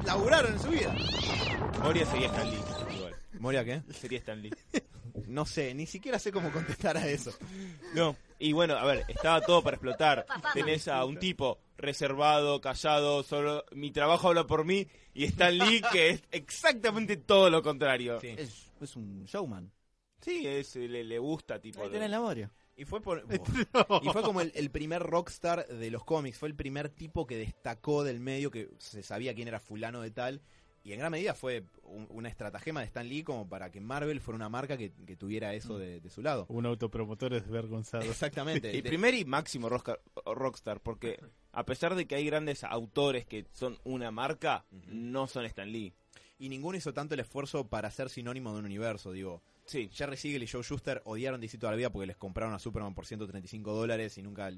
laburaron 0.05 0.53
en 0.53 0.61
su 0.61 0.69
vida. 0.69 0.95
Moria 1.83 2.07
sería 2.07 2.27
Stan 2.29 2.51
Lee. 2.51 2.78
¿Moria 3.39 3.65
qué? 3.65 3.83
Sería 3.93 4.19
Stan 4.19 4.41
Lee. 4.41 4.51
No 5.27 5.45
sé, 5.45 5.75
ni 5.75 5.85
siquiera 5.85 6.19
sé 6.19 6.31
cómo 6.31 6.51
contestar 6.53 6.97
a 6.97 7.07
eso. 7.07 7.33
No. 7.93 8.17
Y 8.39 8.53
bueno, 8.53 8.77
a 8.77 8.85
ver, 8.85 9.05
estaba 9.09 9.41
todo 9.41 9.63
para 9.63 9.75
explotar. 9.75 10.25
Tenés 10.55 10.87
a 10.87 11.05
un 11.05 11.19
tipo 11.19 11.59
reservado, 11.77 12.61
callado, 12.61 13.23
solo 13.25 13.65
mi 13.73 13.91
trabajo 13.91 14.29
habla 14.29 14.47
por 14.47 14.65
mí, 14.65 14.87
y 15.13 15.25
Stan 15.25 15.59
Lee 15.59 15.83
que 15.93 16.11
es 16.11 16.23
exactamente 16.31 17.17
todo 17.17 17.51
lo 17.51 17.63
contrario. 17.63 18.21
Sí. 18.21 18.35
Es, 18.39 18.71
es 18.81 18.97
un 18.97 19.25
showman. 19.25 19.71
Sí, 20.21 20.47
es, 20.47 20.77
le, 20.77 21.05
le 21.05 21.19
gusta, 21.19 21.61
tipo. 21.61 21.83
Ahí 21.83 21.91
tenés 21.91 22.11
la 22.11 22.21
Moria. 22.21 22.51
Y 22.77 22.85
fue 22.85 23.01
por, 23.01 23.27
y 24.03 24.09
fue 24.09 24.23
como 24.23 24.41
el, 24.41 24.53
el 24.55 24.71
primer 24.71 25.03
rockstar 25.03 25.67
de 25.67 25.91
los 25.91 26.05
cómics, 26.05 26.39
fue 26.39 26.49
el 26.49 26.55
primer 26.55 26.89
tipo 26.91 27.27
que 27.27 27.37
destacó 27.37 28.05
del 28.05 28.21
medio, 28.21 28.53
que 28.53 28.69
se 28.79 29.03
sabía 29.03 29.35
quién 29.35 29.49
era 29.49 29.59
fulano 29.59 30.01
de 30.01 30.13
tal, 30.13 30.43
y 30.89 30.93
en 30.95 30.99
gran 31.01 31.13
medida 31.13 31.35
fue 31.35 31.65
un- 31.85 32.07
una 32.11 32.29
estratagema 32.29 32.81
de 32.81 32.87
Stan 32.87 33.07
Lee 33.09 33.23
como 33.23 33.49
para 33.49 33.71
que 33.71 33.81
Marvel 33.81 34.21
fuera 34.21 34.37
una 34.37 34.49
marca 34.49 34.77
que, 34.77 34.93
que 35.07 35.17
tuviera 35.17 35.55
eso 35.55 35.79
de, 35.79 36.01
de 36.01 36.11
su 36.11 36.23
lado. 36.23 36.47
Un 36.49 36.67
autopromotor 36.67 37.33
desvergonzado. 37.33 38.05
Exactamente. 38.05 38.71
El 38.77 38.83
De- 38.83 38.89
primer 38.89 39.15
y 39.15 39.25
máximo 39.25 39.69
rockstar, 39.69 40.01
rockstar, 40.25 40.81
porque 40.81 41.21
a 41.53 41.65
pesar 41.65 41.95
de 41.95 42.07
que 42.07 42.15
hay 42.15 42.25
grandes 42.27 42.65
autores 42.65 43.27
que 43.27 43.47
son 43.53 43.79
una 43.85 44.11
marca, 44.11 44.65
no 44.89 45.27
son 45.27 45.45
Stan 45.45 45.71
Lee. 45.71 45.93
y 46.39 46.49
ninguno 46.49 46.79
hizo 46.79 46.93
tanto 46.95 47.15
el 47.15 47.21
esfuerzo 47.21 47.67
para 47.69 47.91
ser 47.91 48.09
sinónimo 48.11 48.53
de 48.53 48.61
un 48.61 48.65
universo, 48.65 49.13
digo. 49.13 49.43
Sí, 49.67 49.91
Jerry 49.93 50.17
Siegel 50.17 50.43
y 50.43 50.47
Joe 50.47 50.63
Schuster 50.63 51.03
odiaron 51.05 51.41
DC 51.41 51.59
toda 51.59 51.73
la 51.73 51.77
vida 51.77 51.91
porque 51.91 52.07
les 52.07 52.17
compraron 52.17 52.55
a 52.55 52.59
Superman 52.59 52.95
por 52.95 53.05
135 53.07 53.73
dólares 53.75 54.17
y 54.17 54.23
nunca 54.23 54.51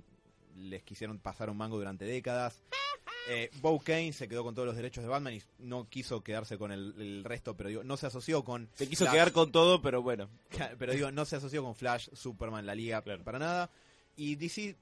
les 0.57 0.83
quisieron 0.85 1.19
pasar 1.19 1.51
un 1.51 1.57
mango 1.57 1.79
durante 1.79 2.05
décadas. 2.05 2.63
Eh, 3.29 3.51
Bo 3.61 3.79
Kane 3.79 4.13
se 4.13 4.27
quedó 4.29 4.43
con 4.43 4.55
todos 4.55 4.67
los 4.67 4.77
derechos 4.77 5.05
de 5.05 5.09
Batman 5.11 5.35
y 5.35 5.43
no 5.59 5.89
quiso 5.89 6.23
quedarse 6.23 6.59
con 6.59 6.73
el, 6.73 6.95
el 6.99 7.25
resto, 7.25 7.57
pero 7.57 7.69
digo, 7.69 7.85
no 7.85 7.97
se 7.97 8.07
asoció 8.07 8.43
con... 8.45 8.69
se 8.75 8.89
quiso 8.89 9.05
Flash. 9.05 9.15
quedar 9.15 9.33
con 9.33 9.53
todo, 9.53 9.81
pero 9.83 10.03
bueno. 10.03 10.29
Pero 10.79 10.93
digo, 10.93 11.11
no 11.13 11.25
se 11.25 11.37
asoció 11.37 11.63
con 11.63 11.75
Flash, 11.77 12.09
Superman, 12.13 12.67
la 12.67 12.75
Liga, 12.75 13.03
Claro. 13.03 13.23
para 13.23 13.39
nada. 13.39 13.71
Y 14.17 14.35
DC 14.37 14.75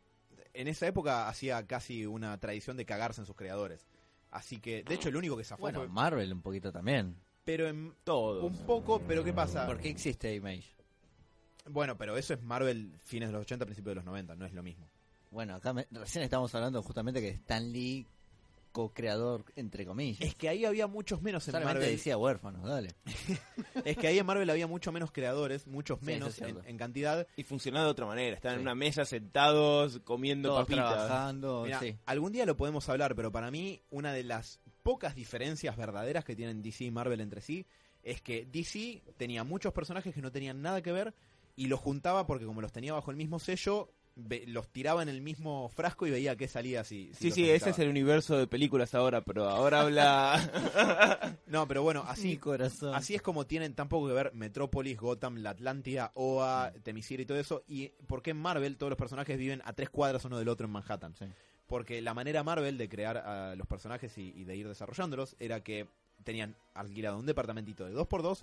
en 0.55 0.69
esa 0.69 0.87
época 0.87 1.29
hacía 1.29 1.67
casi 1.67 2.07
una 2.07 2.39
tradición 2.39 2.77
de 2.77 2.87
cagarse 2.87 3.21
en 3.21 3.27
sus 3.27 3.37
creadores. 3.37 3.87
Así 4.31 4.59
que, 4.61 4.83
de 4.83 4.95
hecho, 4.95 5.09
el 5.11 5.17
único 5.17 5.37
que 5.37 5.45
zafó 5.45 5.63
Bueno, 5.63 5.81
fue... 5.81 5.89
Marvel 5.89 6.33
un 6.33 6.41
poquito 6.43 6.73
también. 6.73 7.17
Pero 7.45 7.69
en 7.69 7.95
Todo. 8.05 8.45
un 8.45 8.57
poco, 8.67 9.01
pero 9.07 9.23
¿qué 9.25 9.33
pasa? 9.33 9.67
¿Por 9.67 9.79
qué 9.81 9.89
existe 9.91 10.35
Image? 10.35 10.65
Bueno, 11.71 11.97
pero 11.99 12.17
eso 12.17 12.33
es 12.35 12.43
Marvel 12.43 12.93
fines 13.05 13.29
de 13.29 13.33
los 13.35 13.43
80, 13.43 13.67
principios 13.67 13.91
de 13.93 13.95
los 13.97 14.05
90, 14.05 14.35
no 14.37 14.47
es 14.47 14.53
lo 14.55 14.63
mismo. 14.63 14.89
Bueno, 15.31 15.55
acá 15.55 15.73
me- 15.75 15.87
recién 15.91 16.25
estamos 16.25 16.55
hablando 16.55 16.83
justamente 16.83 17.21
que 17.21 17.29
Stan 17.31 17.71
Lee, 17.73 18.07
co-creador, 18.73 19.45
entre 19.57 19.87
comillas. 19.87 20.21
Es 20.21 20.35
que 20.35 20.49
ahí 20.49 20.65
había 20.65 20.87
muchos 20.87 21.23
menos 21.23 21.47
en 21.49 21.53
Solamente 21.53 21.81
Marvel. 21.81 21.97
decía 21.97 22.17
huérfanos, 22.17 22.67
dale. 22.67 22.95
Es 23.85 23.97
que 23.97 24.09
ahí 24.09 24.19
en 24.19 24.27
Marvel 24.27 24.49
había 24.51 24.67
mucho 24.67 24.93
menos 24.93 25.13
creadores, 25.13 25.67
muchos 25.67 26.03
menos 26.03 26.39
es 26.39 26.55
en, 26.67 26.77
cantidad. 26.77 27.27
Y 27.37 27.45
funcionaba 27.45 27.85
de 27.85 27.91
otra 27.91 28.07
manera. 28.07 28.37
Estaban 28.37 28.57
en 28.59 28.63
una 28.63 28.75
mesa 28.75 29.05
sentados, 29.05 30.01
comiendo 30.05 30.51
Todos 30.51 30.63
papitas. 30.63 30.95
trabajando, 30.95 31.63
Mirá, 31.65 31.81
sí. 31.81 31.97
Algún 32.07 32.33
día 32.33 32.47
lo 32.47 32.57
podemos 32.57 32.89
hablar, 32.89 33.15
pero 33.15 33.33
para 33.33 33.51
mí 33.51 33.83
una 33.91 34.13
de 34.13 34.25
las 34.25 34.61
pocas 34.83 35.15
diferencias 35.15 35.77
verdaderas 35.77 36.25
que 36.25 36.37
tienen 36.37 36.63
DC 36.63 36.85
y 36.85 36.91
Marvel 36.91 37.21
entre 37.21 37.41
sí 37.41 37.67
es 38.03 38.23
que 38.23 38.47
DC 38.47 39.03
tenía 39.17 39.45
muchos 39.45 39.73
personajes 39.73 40.15
que 40.15 40.23
no 40.23 40.33
tenían 40.33 40.63
nada 40.63 40.83
que 40.83 40.93
ver 40.93 41.15
y 41.57 41.67
los 41.67 41.81
juntaba 41.81 42.27
porque 42.27 42.47
como 42.47 42.61
los 42.61 42.73
tenía 42.73 42.93
bajo 42.93 43.11
el 43.11 43.17
mismo 43.17 43.39
sello, 43.39 43.93
ve- 44.19 44.45
los 44.47 44.69
tiraba 44.69 45.03
en 45.03 45.09
el 45.09 45.23
mismo 45.23 45.69
frasco 45.71 46.07
y 46.07 46.11
veía 46.11 46.37
qué 46.37 46.49
salía 46.49 46.85
si... 46.85 47.13
si 47.15 47.15
Sí, 47.15 47.31
sí, 47.31 47.51
ese 47.51 47.71
es 47.71 47.79
el 47.79 47.89
universo 47.89 48.37
de 48.37 48.47
películas 48.47 48.95
ahora, 48.95 49.23
pero 49.23 49.49
ahora 49.49 49.81
habla... 49.81 51.37
No, 51.47 51.67
pero 51.67 51.83
bueno, 51.83 52.03
Mi 52.05 52.11
así, 52.11 52.37
corazón. 52.37 52.95
así 52.95 53.15
es 53.15 53.23
como 53.23 53.47
tienen 53.47 53.75
tampoco 53.75 54.09
que 54.09 54.13
ver 54.15 54.35
Metrópolis, 54.35 54.99
Gotham, 54.99 55.37
la 55.39 55.51
Atlántida, 55.51 56.11
OA, 56.15 56.73
Temisira 56.83 57.23
y 57.23 57.27
todo 57.27 57.39
eso. 57.39 57.63
Y 57.67 57.89
por 58.07 58.23
qué 58.23 58.31
en 58.33 58.37
Marvel 58.39 58.77
todos 58.77 58.91
los 58.91 58.99
personajes 58.99 59.39
viven 59.39 59.63
a 59.65 59.73
tres 59.73 59.89
cuadras 59.89 60.25
uno 60.25 60.39
del 60.39 60.49
otro 60.49 60.67
en 60.67 60.73
Manhattan. 60.73 61.15
Sí. 61.17 61.25
Porque 61.67 62.01
la 62.03 62.13
manera 62.15 62.43
Marvel 62.43 62.77
de 62.79 62.89
crear 62.89 63.17
a 63.19 63.55
los 63.57 63.67
personajes 63.67 64.17
y, 64.19 64.33
y 64.37 64.45
de 64.45 64.57
ir 64.57 64.69
desarrollándolos 64.69 65.37
era 65.39 65.63
que 65.63 65.87
tenían 66.25 66.55
alquilado 66.75 67.19
un 67.19 67.27
departamentito 67.27 67.85
de 67.87 67.95
2x2 67.95 68.43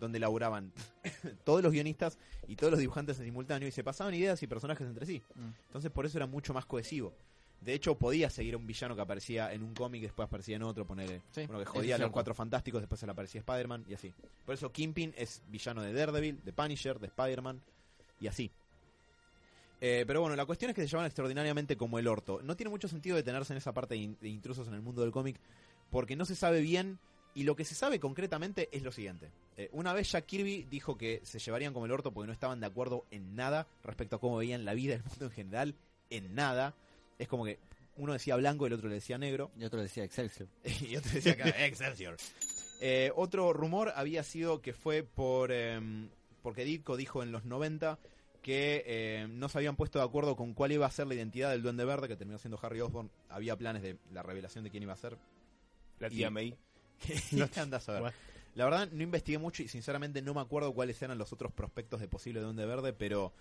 donde 0.00 0.18
laburaban 0.18 0.72
todos 1.44 1.62
los 1.62 1.72
guionistas 1.72 2.18
y 2.46 2.56
todos 2.56 2.70
los 2.70 2.80
dibujantes 2.80 3.18
en 3.18 3.24
simultáneo 3.26 3.68
y 3.68 3.72
se 3.72 3.82
pasaban 3.84 4.14
ideas 4.14 4.42
y 4.42 4.46
personajes 4.46 4.86
entre 4.86 5.06
sí. 5.06 5.22
Mm. 5.34 5.48
Entonces 5.66 5.90
por 5.90 6.06
eso 6.06 6.18
era 6.18 6.26
mucho 6.26 6.52
más 6.54 6.66
cohesivo. 6.66 7.12
De 7.60 7.72
hecho, 7.72 7.94
podía 7.96 8.28
seguir 8.28 8.52
a 8.54 8.58
un 8.58 8.66
villano 8.66 8.94
que 8.94 9.00
aparecía 9.00 9.50
en 9.52 9.62
un 9.62 9.72
cómic, 9.74 10.02
después 10.02 10.26
aparecía 10.26 10.56
en 10.56 10.62
otro, 10.62 10.86
poner 10.86 11.22
Sí, 11.32 11.46
uno 11.48 11.58
que 11.58 11.64
jodía 11.64 11.94
a 11.96 11.98
los 11.98 12.10
cuatro 12.10 12.34
fantásticos, 12.34 12.82
después 12.82 13.00
se 13.00 13.06
le 13.06 13.12
aparecía 13.12 13.40
Spider-Man 13.40 13.86
y 13.88 13.94
así. 13.94 14.12
Por 14.44 14.54
eso 14.54 14.70
Kingpin 14.70 15.14
es 15.16 15.42
villano 15.48 15.80
de 15.82 15.92
Daredevil, 15.94 16.38
de 16.44 16.52
Punisher, 16.52 17.00
de 17.00 17.06
Spider-Man 17.06 17.60
y 18.20 18.26
así. 18.26 18.50
Eh, 19.80 20.04
pero 20.06 20.20
bueno, 20.20 20.36
la 20.36 20.46
cuestión 20.46 20.70
es 20.70 20.74
que 20.74 20.82
se 20.82 20.88
llaman 20.88 21.06
extraordinariamente 21.06 21.76
como 21.76 21.98
el 21.98 22.06
orto. 22.08 22.40
No 22.42 22.56
tiene 22.56 22.70
mucho 22.70 22.88
sentido 22.88 23.16
detenerse 23.16 23.52
en 23.52 23.58
esa 23.58 23.72
parte 23.72 23.94
de, 23.94 24.00
in- 24.00 24.18
de 24.20 24.28
intrusos 24.28 24.68
en 24.68 24.74
el 24.74 24.80
mundo 24.82 25.02
del 25.02 25.10
cómic 25.10 25.38
porque 25.90 26.16
no 26.16 26.24
se 26.24 26.34
sabe 26.34 26.60
bien 26.60 26.98
y 27.36 27.44
lo 27.44 27.54
que 27.54 27.64
se 27.66 27.74
sabe 27.74 28.00
concretamente 28.00 28.68
es 28.72 28.82
lo 28.82 28.90
siguiente. 28.90 29.30
Eh, 29.58 29.68
una 29.72 29.92
vez 29.92 30.10
Jack 30.10 30.24
Kirby 30.26 30.66
dijo 30.70 30.96
que 30.96 31.20
se 31.22 31.38
llevarían 31.38 31.72
como 31.74 31.84
el 31.86 31.92
orto 31.92 32.10
porque 32.10 32.26
no 32.26 32.32
estaban 32.32 32.60
de 32.60 32.66
acuerdo 32.66 33.04
en 33.10 33.36
nada 33.36 33.66
respecto 33.84 34.16
a 34.16 34.20
cómo 34.20 34.38
veían 34.38 34.64
la 34.64 34.72
vida 34.74 34.94
del 34.94 35.04
mundo 35.04 35.26
en 35.26 35.30
general, 35.30 35.74
en 36.10 36.34
nada. 36.34 36.74
Es 37.18 37.28
como 37.28 37.44
que 37.44 37.58
uno 37.96 38.14
decía 38.14 38.36
blanco 38.36 38.64
y 38.64 38.68
el 38.68 38.72
otro 38.72 38.88
le 38.88 38.94
decía 38.96 39.18
negro. 39.18 39.50
Y 39.58 39.64
otro 39.64 39.80
decía 39.82 40.02
Excelsior. 40.02 40.48
y 40.80 40.96
otro 40.96 41.12
decía 41.12 41.34
Excelsior. 41.66 42.16
Eh, 42.80 43.12
otro 43.14 43.52
rumor 43.52 43.92
había 43.94 44.22
sido 44.22 44.62
que 44.62 44.72
fue 44.72 45.02
por 45.02 45.52
em, 45.52 46.08
porque 46.42 46.64
Ditko 46.64 46.96
dijo 46.96 47.22
en 47.22 47.32
los 47.32 47.44
90 47.44 47.98
que 48.40 48.82
eh, 48.86 49.26
no 49.28 49.48
se 49.50 49.58
habían 49.58 49.76
puesto 49.76 49.98
de 49.98 50.04
acuerdo 50.04 50.36
con 50.36 50.54
cuál 50.54 50.72
iba 50.72 50.86
a 50.86 50.90
ser 50.90 51.06
la 51.06 51.14
identidad 51.14 51.50
del 51.50 51.62
Duende 51.62 51.84
Verde, 51.84 52.08
que 52.08 52.16
terminó 52.16 52.38
siendo 52.38 52.58
Harry 52.62 52.80
Osborn. 52.80 53.10
Había 53.28 53.56
planes 53.56 53.82
de 53.82 53.96
la 54.12 54.22
revelación 54.22 54.62
de 54.64 54.70
quién 54.70 54.82
iba 54.84 54.92
a 54.92 54.96
ser. 54.96 55.18
La 55.98 56.08
tía 56.08 56.28
Y- 56.28 56.30
May. 56.30 56.56
¿Qué 57.52 57.60
andas 57.60 57.88
a 57.88 57.92
ver? 57.92 58.00
Bueno. 58.02 58.16
La 58.54 58.64
verdad, 58.64 58.88
no 58.90 59.02
investigué 59.02 59.38
mucho 59.38 59.62
y 59.62 59.68
sinceramente 59.68 60.22
no 60.22 60.32
me 60.32 60.40
acuerdo 60.40 60.72
cuáles 60.72 61.00
eran 61.02 61.18
los 61.18 61.32
otros 61.32 61.52
prospectos 61.52 62.00
de 62.00 62.08
posible 62.08 62.40
Duende 62.40 62.64
Verde, 62.64 62.92
pero 62.94 63.32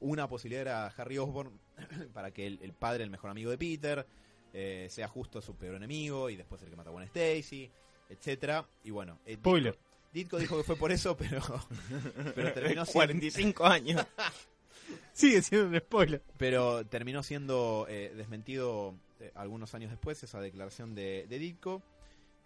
una 0.00 0.28
posibilidad 0.28 0.62
era 0.62 0.86
Harry 0.86 1.18
Osborn 1.18 1.52
para 2.14 2.30
que 2.30 2.46
el, 2.46 2.58
el 2.62 2.72
padre, 2.72 3.04
el 3.04 3.10
mejor 3.10 3.30
amigo 3.30 3.50
de 3.50 3.58
Peter, 3.58 4.06
eh, 4.54 4.86
sea 4.90 5.08
justo 5.08 5.42
su 5.42 5.56
peor 5.56 5.74
enemigo 5.76 6.30
y 6.30 6.36
después 6.36 6.62
el 6.62 6.70
que 6.70 6.76
mata 6.76 6.88
a 6.88 6.92
Gwen 6.92 7.04
Stacy, 7.06 7.70
etcétera 8.08 8.66
Y 8.84 8.90
bueno, 8.90 9.18
eh, 9.26 9.32
Ditko- 9.36 9.40
Spoiler. 9.40 9.78
Ditko 10.12 10.38
dijo 10.38 10.56
que 10.58 10.64
fue 10.64 10.76
por 10.76 10.90
eso, 10.92 11.16
pero, 11.16 11.40
pero 12.34 12.52
terminó 12.52 12.84
siendo, 12.84 12.92
45 12.92 13.66
años. 13.66 14.06
Sigue 15.12 15.42
siendo 15.42 15.68
un 15.68 15.78
spoiler. 15.78 16.22
pero 16.38 16.84
terminó 16.86 17.22
siendo 17.22 17.86
eh, 17.88 18.12
desmentido 18.16 18.94
eh, 19.20 19.30
algunos 19.34 19.74
años 19.74 19.90
después 19.90 20.22
esa 20.22 20.40
declaración 20.40 20.94
de, 20.94 21.26
de 21.28 21.38
Ditko. 21.38 21.82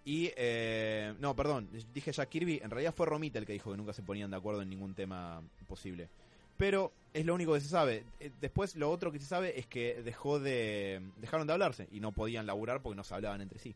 Y, 0.06 0.30
eh, 0.36 1.14
no, 1.18 1.34
perdón, 1.34 1.68
dije 1.92 2.12
Jack 2.12 2.28
Kirby, 2.28 2.60
en 2.62 2.70
realidad 2.70 2.94
fue 2.94 3.06
Romita 3.06 3.40
el 3.40 3.44
que 3.44 3.52
dijo 3.52 3.72
que 3.72 3.76
nunca 3.76 3.92
se 3.92 4.04
ponían 4.04 4.30
de 4.30 4.36
acuerdo 4.36 4.62
en 4.62 4.70
ningún 4.70 4.94
tema 4.94 5.42
posible. 5.66 6.08
Pero 6.56 6.92
es 7.12 7.26
lo 7.26 7.34
único 7.34 7.54
que 7.54 7.60
se 7.60 7.68
sabe. 7.68 8.04
Eh, 8.20 8.30
Después 8.40 8.76
lo 8.76 8.88
otro 8.88 9.10
que 9.10 9.18
se 9.18 9.26
sabe 9.26 9.58
es 9.58 9.66
que 9.66 10.02
dejó 10.04 10.38
de 10.38 11.02
dejaron 11.16 11.48
de 11.48 11.52
hablarse 11.54 11.88
y 11.90 11.98
no 11.98 12.12
podían 12.12 12.46
laburar 12.46 12.80
porque 12.82 12.96
no 12.96 13.02
se 13.02 13.14
hablaban 13.14 13.40
entre 13.40 13.58
sí. 13.58 13.74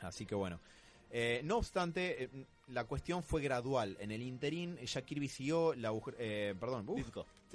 Así 0.00 0.24
que 0.24 0.34
bueno. 0.34 0.58
Eh, 1.10 1.42
no 1.44 1.58
obstante, 1.58 2.24
eh, 2.24 2.28
la 2.68 2.84
cuestión 2.84 3.22
fue 3.22 3.42
gradual. 3.42 3.98
En 4.00 4.10
el 4.10 4.22
interín, 4.22 4.78
Jack 4.78 5.04
Kirby 5.04 5.28
siguió, 5.28 5.74
eh, 6.18 6.54
perdón, 6.58 6.88
uf, 6.88 7.06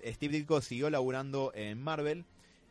Steve 0.06 0.38
Ditko 0.38 0.62
siguió 0.62 0.90
laburando 0.92 1.52
en 1.56 1.82
Marvel. 1.82 2.24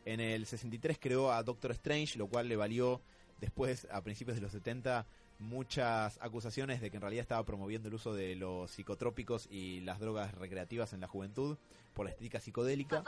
En 0.05 0.21
el 0.21 0.45
63 0.45 0.97
creó 0.97 1.31
a 1.31 1.43
Doctor 1.43 1.71
Strange, 1.71 2.17
lo 2.17 2.27
cual 2.27 2.47
le 2.47 2.55
valió 2.55 3.01
después, 3.39 3.87
a 3.91 4.01
principios 4.03 4.35
de 4.35 4.41
los 4.41 4.51
70, 4.51 5.05
muchas 5.39 6.19
acusaciones 6.21 6.81
de 6.81 6.91
que 6.91 6.97
en 6.97 7.01
realidad 7.01 7.21
estaba 7.21 7.43
promoviendo 7.45 7.87
el 7.87 7.93
uso 7.93 8.13
de 8.13 8.35
los 8.35 8.71
psicotrópicos 8.71 9.47
y 9.49 9.79
las 9.81 9.99
drogas 9.99 10.33
recreativas 10.35 10.93
en 10.93 10.99
la 11.01 11.07
juventud 11.07 11.57
por 11.93 12.05
la 12.05 12.11
estética 12.11 12.39
psicodélica. 12.39 13.03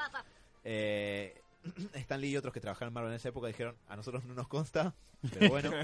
Eh, 0.64 1.42
Stan 1.94 2.20
Lee 2.20 2.30
y 2.30 2.38
otros 2.38 2.54
que 2.54 2.62
trabajaron 2.62 2.90
en 2.90 2.94
Marvel 2.94 3.12
en 3.12 3.18
esa 3.18 3.30
época 3.30 3.48
dijeron, 3.48 3.76
a 3.88 3.96
nosotros 3.96 4.24
no 4.26 4.34
nos 4.34 4.48
consta, 4.48 4.94
pero 5.34 5.50
bueno. 5.50 5.72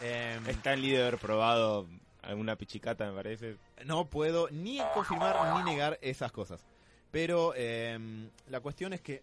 Em, 0.00 0.46
Está 0.48 0.74
en 0.74 0.82
líder 0.82 1.18
probado 1.18 1.88
alguna 2.20 2.56
pichicata, 2.56 3.06
me 3.06 3.14
parece. 3.14 3.56
no 3.86 4.10
puedo 4.10 4.50
ni 4.50 4.80
confirmar 4.92 5.56
ni 5.56 5.70
negar 5.70 5.98
esas 6.02 6.32
cosas. 6.32 6.64
Pero 7.10 7.54
em, 7.54 8.28
la 8.48 8.60
cuestión 8.60 8.92
es 8.92 9.00
que 9.00 9.22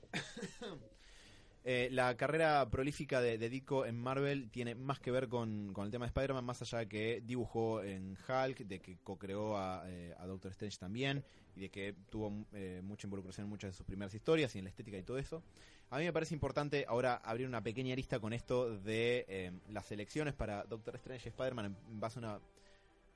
eh, 1.64 1.90
la 1.92 2.16
carrera 2.18 2.68
prolífica 2.70 3.22
de, 3.22 3.38
de 3.38 3.50
Ditko 3.50 3.86
en 3.86 3.96
Marvel 3.98 4.50
tiene 4.50 4.74
más 4.76 5.00
que 5.00 5.12
ver 5.12 5.28
con, 5.28 5.74
el 5.78 5.92
tema 5.92 6.06
de 6.06 6.10
Spider-Man, 6.10 6.44
más 6.44 6.62
allá 6.62 6.80
de 6.80 6.88
que 6.88 7.22
dibujó 7.24 7.84
en 7.84 8.18
Hulk, 8.28 8.60
de 8.60 8.80
que 8.80 8.98
co-creó 9.04 9.58
a, 9.58 9.84
eh, 9.88 10.16
a 10.18 10.26
Doctor 10.26 10.52
Strange 10.52 10.78
también, 10.80 11.24
y 11.56 11.62
de 11.62 11.70
que 11.70 11.94
tuvo 12.10 12.46
eh, 12.54 12.82
mucha 12.84 13.06
involucración 13.08 13.46
en 13.46 13.50
muchas 13.50 13.72
de 13.72 13.78
sus 13.78 13.86
primeras 13.86 14.14
historias 14.16 14.56
y 14.56 14.60
en 14.60 14.66
la 14.66 14.70
estética 14.70 14.98
y 14.98 15.04
todo 15.04 15.18
eso. 15.20 15.44
A 15.92 16.00
mí 16.00 16.06
me 16.06 16.14
parece 16.14 16.34
importante 16.34 16.86
ahora 16.88 17.16
abrir 17.16 17.46
una 17.48 17.62
pequeña 17.62 17.96
lista 17.96 18.20
con 18.20 18.34
esto 18.34 18.78
de 18.80 19.26
em, 19.28 19.60
las 19.70 19.92
elecciones 19.92 20.34
para 20.34 20.64
Doctor 20.64 20.96
Strange 20.96 21.28
y 21.28 21.32
Spider-Man 21.32 21.66
en- 21.66 21.78
en 21.92 22.00
base 22.00 22.20
a 22.20 22.22
una 22.22 22.40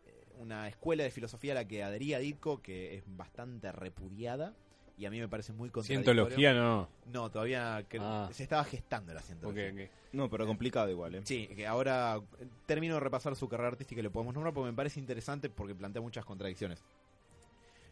eh, 0.06 0.26
una 0.40 0.68
escuela 0.68 1.04
de 1.04 1.10
filosofía 1.12 1.54
a 1.54 1.56
la 1.56 1.68
que 1.68 1.82
adhería 1.84 2.20
Ditko, 2.20 2.62
que 2.62 2.96
es 2.96 3.04
bastante 3.08 3.72
repudiada. 3.72 4.54
Y 4.98 5.06
a 5.06 5.10
mí 5.12 5.20
me 5.20 5.28
parece 5.28 5.52
muy 5.52 5.70
contradictorio. 5.70 6.24
Cientología 6.26 6.54
no. 6.54 6.88
No, 7.12 7.30
todavía 7.30 7.86
que- 7.90 7.98
Ah. 8.02 8.30
se 8.32 8.44
estaba 8.44 8.64
gestando 8.64 9.14
la 9.14 9.22
cientología. 9.22 9.72
ok. 9.72 9.90
No, 10.14 10.30
pero 10.30 10.48
complicado 10.48 10.90
igual, 10.90 11.16
¿eh? 11.16 11.22
Sí, 11.26 11.48
que 11.48 11.68
ahora 11.68 12.22
eh, 12.40 12.48
termino 12.66 12.94
de 12.94 13.02
repasar 13.02 13.36
su 13.36 13.50
carrera 13.50 13.68
artística 13.70 14.00
y 14.00 14.04
le 14.04 14.10
podemos 14.10 14.34
nombrar 14.34 14.54
porque 14.54 14.72
me 14.72 14.76
parece 14.76 15.00
interesante 15.02 15.50
porque 15.50 15.76
plantea 15.76 16.02
muchas 16.02 16.24
contradicciones. 16.24 16.82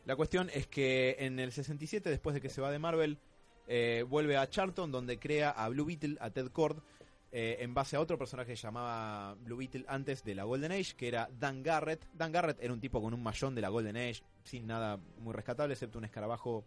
La 0.06 0.16
cuestión 0.16 0.50
es 0.54 0.68
que 0.68 1.16
en 1.20 1.40
el 1.40 1.52
67, 1.52 2.10
después 2.10 2.34
de 2.34 2.42
que 2.42 2.50
se 2.50 2.62
va 2.62 2.72
de 2.72 2.80
Marvel, 2.80 3.18
eh, 3.68 4.06
vuelve 4.08 4.38
a 4.38 4.50
Charlton, 4.50 4.92
donde 4.92 5.18
crea 5.20 5.50
a 5.50 5.70
Blue 5.70 5.86
Beetle, 5.86 6.18
a 6.20 6.30
Ted 6.30 6.48
Cord, 6.52 6.80
eh, 7.32 7.58
en 7.62 7.74
base 7.74 7.96
a 7.96 8.00
otro 8.02 8.18
personaje 8.18 8.52
que 8.52 8.58
se 8.58 8.64
llamaba 8.64 9.36
Blue 9.36 9.58
Beetle 9.58 9.86
antes 9.88 10.24
de 10.24 10.36
la 10.36 10.44
Golden 10.44 10.72
Age, 10.72 10.94
que 10.96 11.08
era 11.08 11.30
Dan 11.40 11.64
Garrett. 11.64 12.06
Dan 12.14 12.32
Garrett 12.32 12.62
era 12.62 12.72
un 12.74 12.80
tipo 12.80 13.02
con 13.02 13.14
un 13.14 13.24
mayón 13.24 13.56
de 13.56 13.62
la 13.62 13.70
Golden 13.70 13.98
Age, 13.98 14.22
sin 14.44 14.68
nada 14.68 14.98
muy 15.20 15.34
rescatable, 15.34 15.74
excepto 15.74 15.98
un 15.98 16.06
escarabajo 16.06 16.66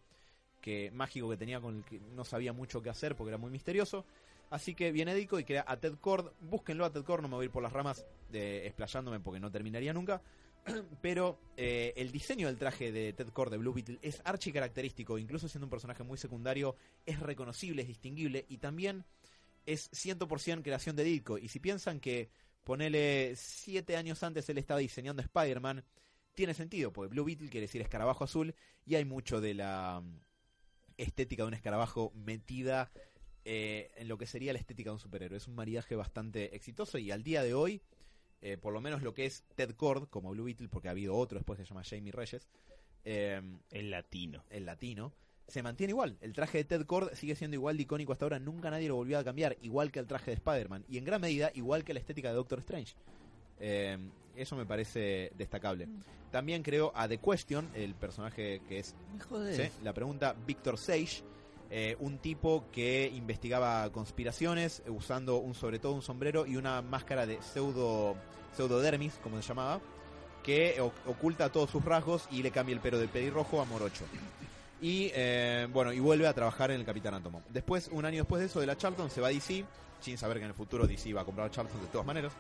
que 0.67 0.91
mágico 0.91 1.31
que 1.31 1.37
tenía 1.37 1.61
con 1.61 1.77
el 1.77 1.85
que 1.85 2.01
no 2.01 2.25
sabía 2.25 2.53
mucho 2.53 2.83
qué 2.83 2.91
hacer 2.91 3.15
porque 3.15 3.29
era 3.29 3.39
muy 3.39 3.53
misterioso. 3.53 4.05
Así 4.51 4.75
que 4.75 4.91
viene 4.91 5.15
Dico 5.15 5.39
y 5.39 5.45
crea 5.45 5.65
a 5.65 5.77
Ted 5.77 5.95
Cord. 6.01 6.33
Búsquenlo 6.41 6.85
a 6.85 6.91
Ted 6.91 7.05
Cord, 7.05 7.23
no 7.23 7.29
me 7.29 7.37
voy 7.37 7.45
a 7.45 7.47
ir 7.47 7.53
por 7.53 7.63
las 7.63 7.73
ramas 7.73 8.05
de, 8.33 8.67
explayándome 8.67 9.21
porque 9.21 9.39
no 9.39 9.49
terminaría 9.49 9.93
nunca. 9.93 10.21
Pero 11.01 11.39
eh, 11.57 11.93
el 11.95 12.11
diseño 12.11 12.49
del 12.49 12.59
traje 12.59 12.91
de 12.91 13.13
Ted 13.13 13.29
Cord 13.29 13.53
de 13.53 13.59
Blue 13.59 13.73
Beetle 13.73 14.01
es 14.03 14.21
archi 14.25 14.51
característico, 14.51 15.19
incluso 15.19 15.49
siendo 15.49 15.67
un 15.67 15.71
personaje 15.71 16.03
muy 16.03 16.19
secundario, 16.19 16.75
es 17.05 17.21
reconocible, 17.21 17.83
es 17.83 17.89
distinguible 17.89 18.45
y 18.49 18.59
también 18.59 19.05
es 19.67 19.89
100% 19.93 20.65
creación 20.65 20.97
de 20.97 21.05
Ditko. 21.05 21.39
Y 21.39 21.47
si 21.47 21.61
piensan 21.61 22.01
que 22.01 22.29
ponele 22.65 23.37
7 23.37 23.97
años 23.97 24.21
antes 24.25 24.49
él 24.49 24.59
estaba 24.59 24.81
diseñando 24.81 25.23
Spider-Man, 25.23 25.85
tiene 26.35 26.55
sentido, 26.55 26.93
porque 26.93 27.11
Blue 27.15 27.25
Beetle 27.25 27.51
quiere 27.51 27.69
decir 27.69 27.83
escarabajo 27.83 28.25
azul 28.25 28.53
y 28.85 28.97
hay 28.97 29.05
mucho 29.05 29.41
de 29.41 29.55
la 29.55 30.03
estética 30.99 31.43
de 31.43 31.49
un 31.49 31.55
escarabajo 31.55 32.13
metida 32.15 32.91
eh, 33.45 33.91
en 33.97 34.09
lo 34.09 34.19
que 34.19 34.27
sería 34.27 34.53
la 34.53 34.59
estética 34.59 34.91
de 34.91 34.95
un 34.95 35.01
superhéroe. 35.01 35.37
Es 35.37 35.49
un 35.49 35.55
maridaje 35.55 35.95
bastante 35.95 36.57
exitoso 36.57 36.99
y 36.99 37.11
al 37.11 37.23
día 37.23 37.43
de 37.43 37.55
hoy, 37.55 37.81
eh, 38.43 38.57
por 38.57 38.73
lo 38.73 38.81
menos 38.81 39.03
lo 39.03 39.15
que 39.15 39.27
es 39.27 39.45
Ted 39.55 39.75
Cord 39.77 40.09
como 40.09 40.31
Blue 40.31 40.45
Beetle, 40.45 40.69
porque 40.69 40.89
ha 40.89 40.93
habido 40.93 41.17
otro 41.17 41.39
después 41.39 41.59
que 41.59 41.65
se 41.65 41.69
llama 41.69 41.85
Jamie 41.85 42.13
Reyes, 42.13 42.49
eh, 43.05 43.41
El 43.71 43.91
latino. 43.91 44.45
el 44.51 44.67
latino, 44.67 45.13
se 45.49 45.63
mantiene 45.63 45.93
igual. 45.93 46.19
El 46.21 46.33
traje 46.33 46.59
de 46.59 46.65
Ted 46.65 46.87
Cord 46.87 47.15
sigue 47.15 47.37
siendo 47.37 47.55
igual 47.55 47.77
de 47.77 47.85
icónico 47.85 48.13
hasta 48.13 48.25
ahora. 48.25 48.41
Nunca 48.41 48.71
nadie 48.71 48.89
lo 48.89 48.97
volvió 48.97 49.19
a 49.19 49.25
cambiar, 49.25 49.57
igual 49.63 49.93
que 49.93 50.01
el 50.01 50.07
traje 50.07 50.33
de 50.33 50.39
Spider-Man. 50.39 50.85
Y 50.89 50.99
en 50.99 51.05
gran 51.05 51.21
medida, 51.21 51.53
igual 51.55 51.85
que 51.85 51.95
la 51.95 52.01
estética 52.01 52.31
de 52.31 52.35
Doctor 52.35 52.59
Strange. 52.59 52.95
Eh, 53.61 53.99
eso 54.37 54.57
me 54.57 54.67
parece 54.67 55.33
destacable. 55.37 55.89
También 56.31 56.63
creo 56.63 56.93
a 56.95 57.09
The 57.09 57.19
Question, 57.19 57.69
el 57.75 57.95
personaje 57.95 58.61
que 58.69 58.79
es 58.79 58.95
la 59.83 59.93
pregunta 59.93 60.35
Víctor 60.47 60.77
Sage, 60.77 61.23
eh, 61.71 61.97
un 61.99 62.19
tipo 62.19 62.65
que 62.71 63.11
investigaba 63.15 63.91
conspiraciones 63.91 64.83
usando 64.87 65.39
un 65.39 65.55
sobre 65.55 65.79
todo 65.79 65.93
un 65.93 66.03
sombrero 66.03 66.47
y 66.47 66.57
una 66.57 66.83
máscara 66.83 67.27
de 67.27 67.41
pseudo 67.43 68.17
pseudodermis, 68.55 69.15
como 69.23 69.41
se 69.41 69.49
llamaba, 69.49 69.81
que 70.43 70.81
oculta 71.07 71.51
todos 71.51 71.71
sus 71.71 71.85
rasgos 71.85 72.29
y 72.31 72.43
le 72.43 72.51
cambia 72.51 72.75
el 72.75 72.81
pelo 72.81 72.99
de 72.99 73.09
pelirrojo 73.09 73.61
a 73.61 73.65
morocho. 73.65 74.05
Y 74.81 75.11
eh, 75.15 75.67
bueno, 75.73 75.93
y 75.93 76.01
vuelve 76.01 76.27
a 76.27 76.35
trabajar 76.35 76.71
en 76.71 76.81
el 76.81 76.87
Capitán 76.87 77.15
Átomo. 77.15 77.43
Después, 77.49 77.89
un 77.93 78.05
año 78.05 78.19
después 78.19 78.41
de 78.41 78.47
eso, 78.47 78.61
de 78.61 78.67
la 78.67 78.77
Charlton, 78.77 79.11
se 79.11 79.21
va 79.21 79.29
a 79.29 79.31
DC, 79.31 79.65
sin 80.01 80.19
saber 80.19 80.37
que 80.37 80.45
en 80.45 80.51
el 80.51 80.55
futuro 80.55 80.87
DC 80.87 81.13
va 81.13 81.23
a 81.23 81.25
comprar 81.25 81.49
a 81.49 81.51
Charlton 81.51 81.81
de 81.81 81.87
todas 81.89 82.07
maneras 82.07 82.33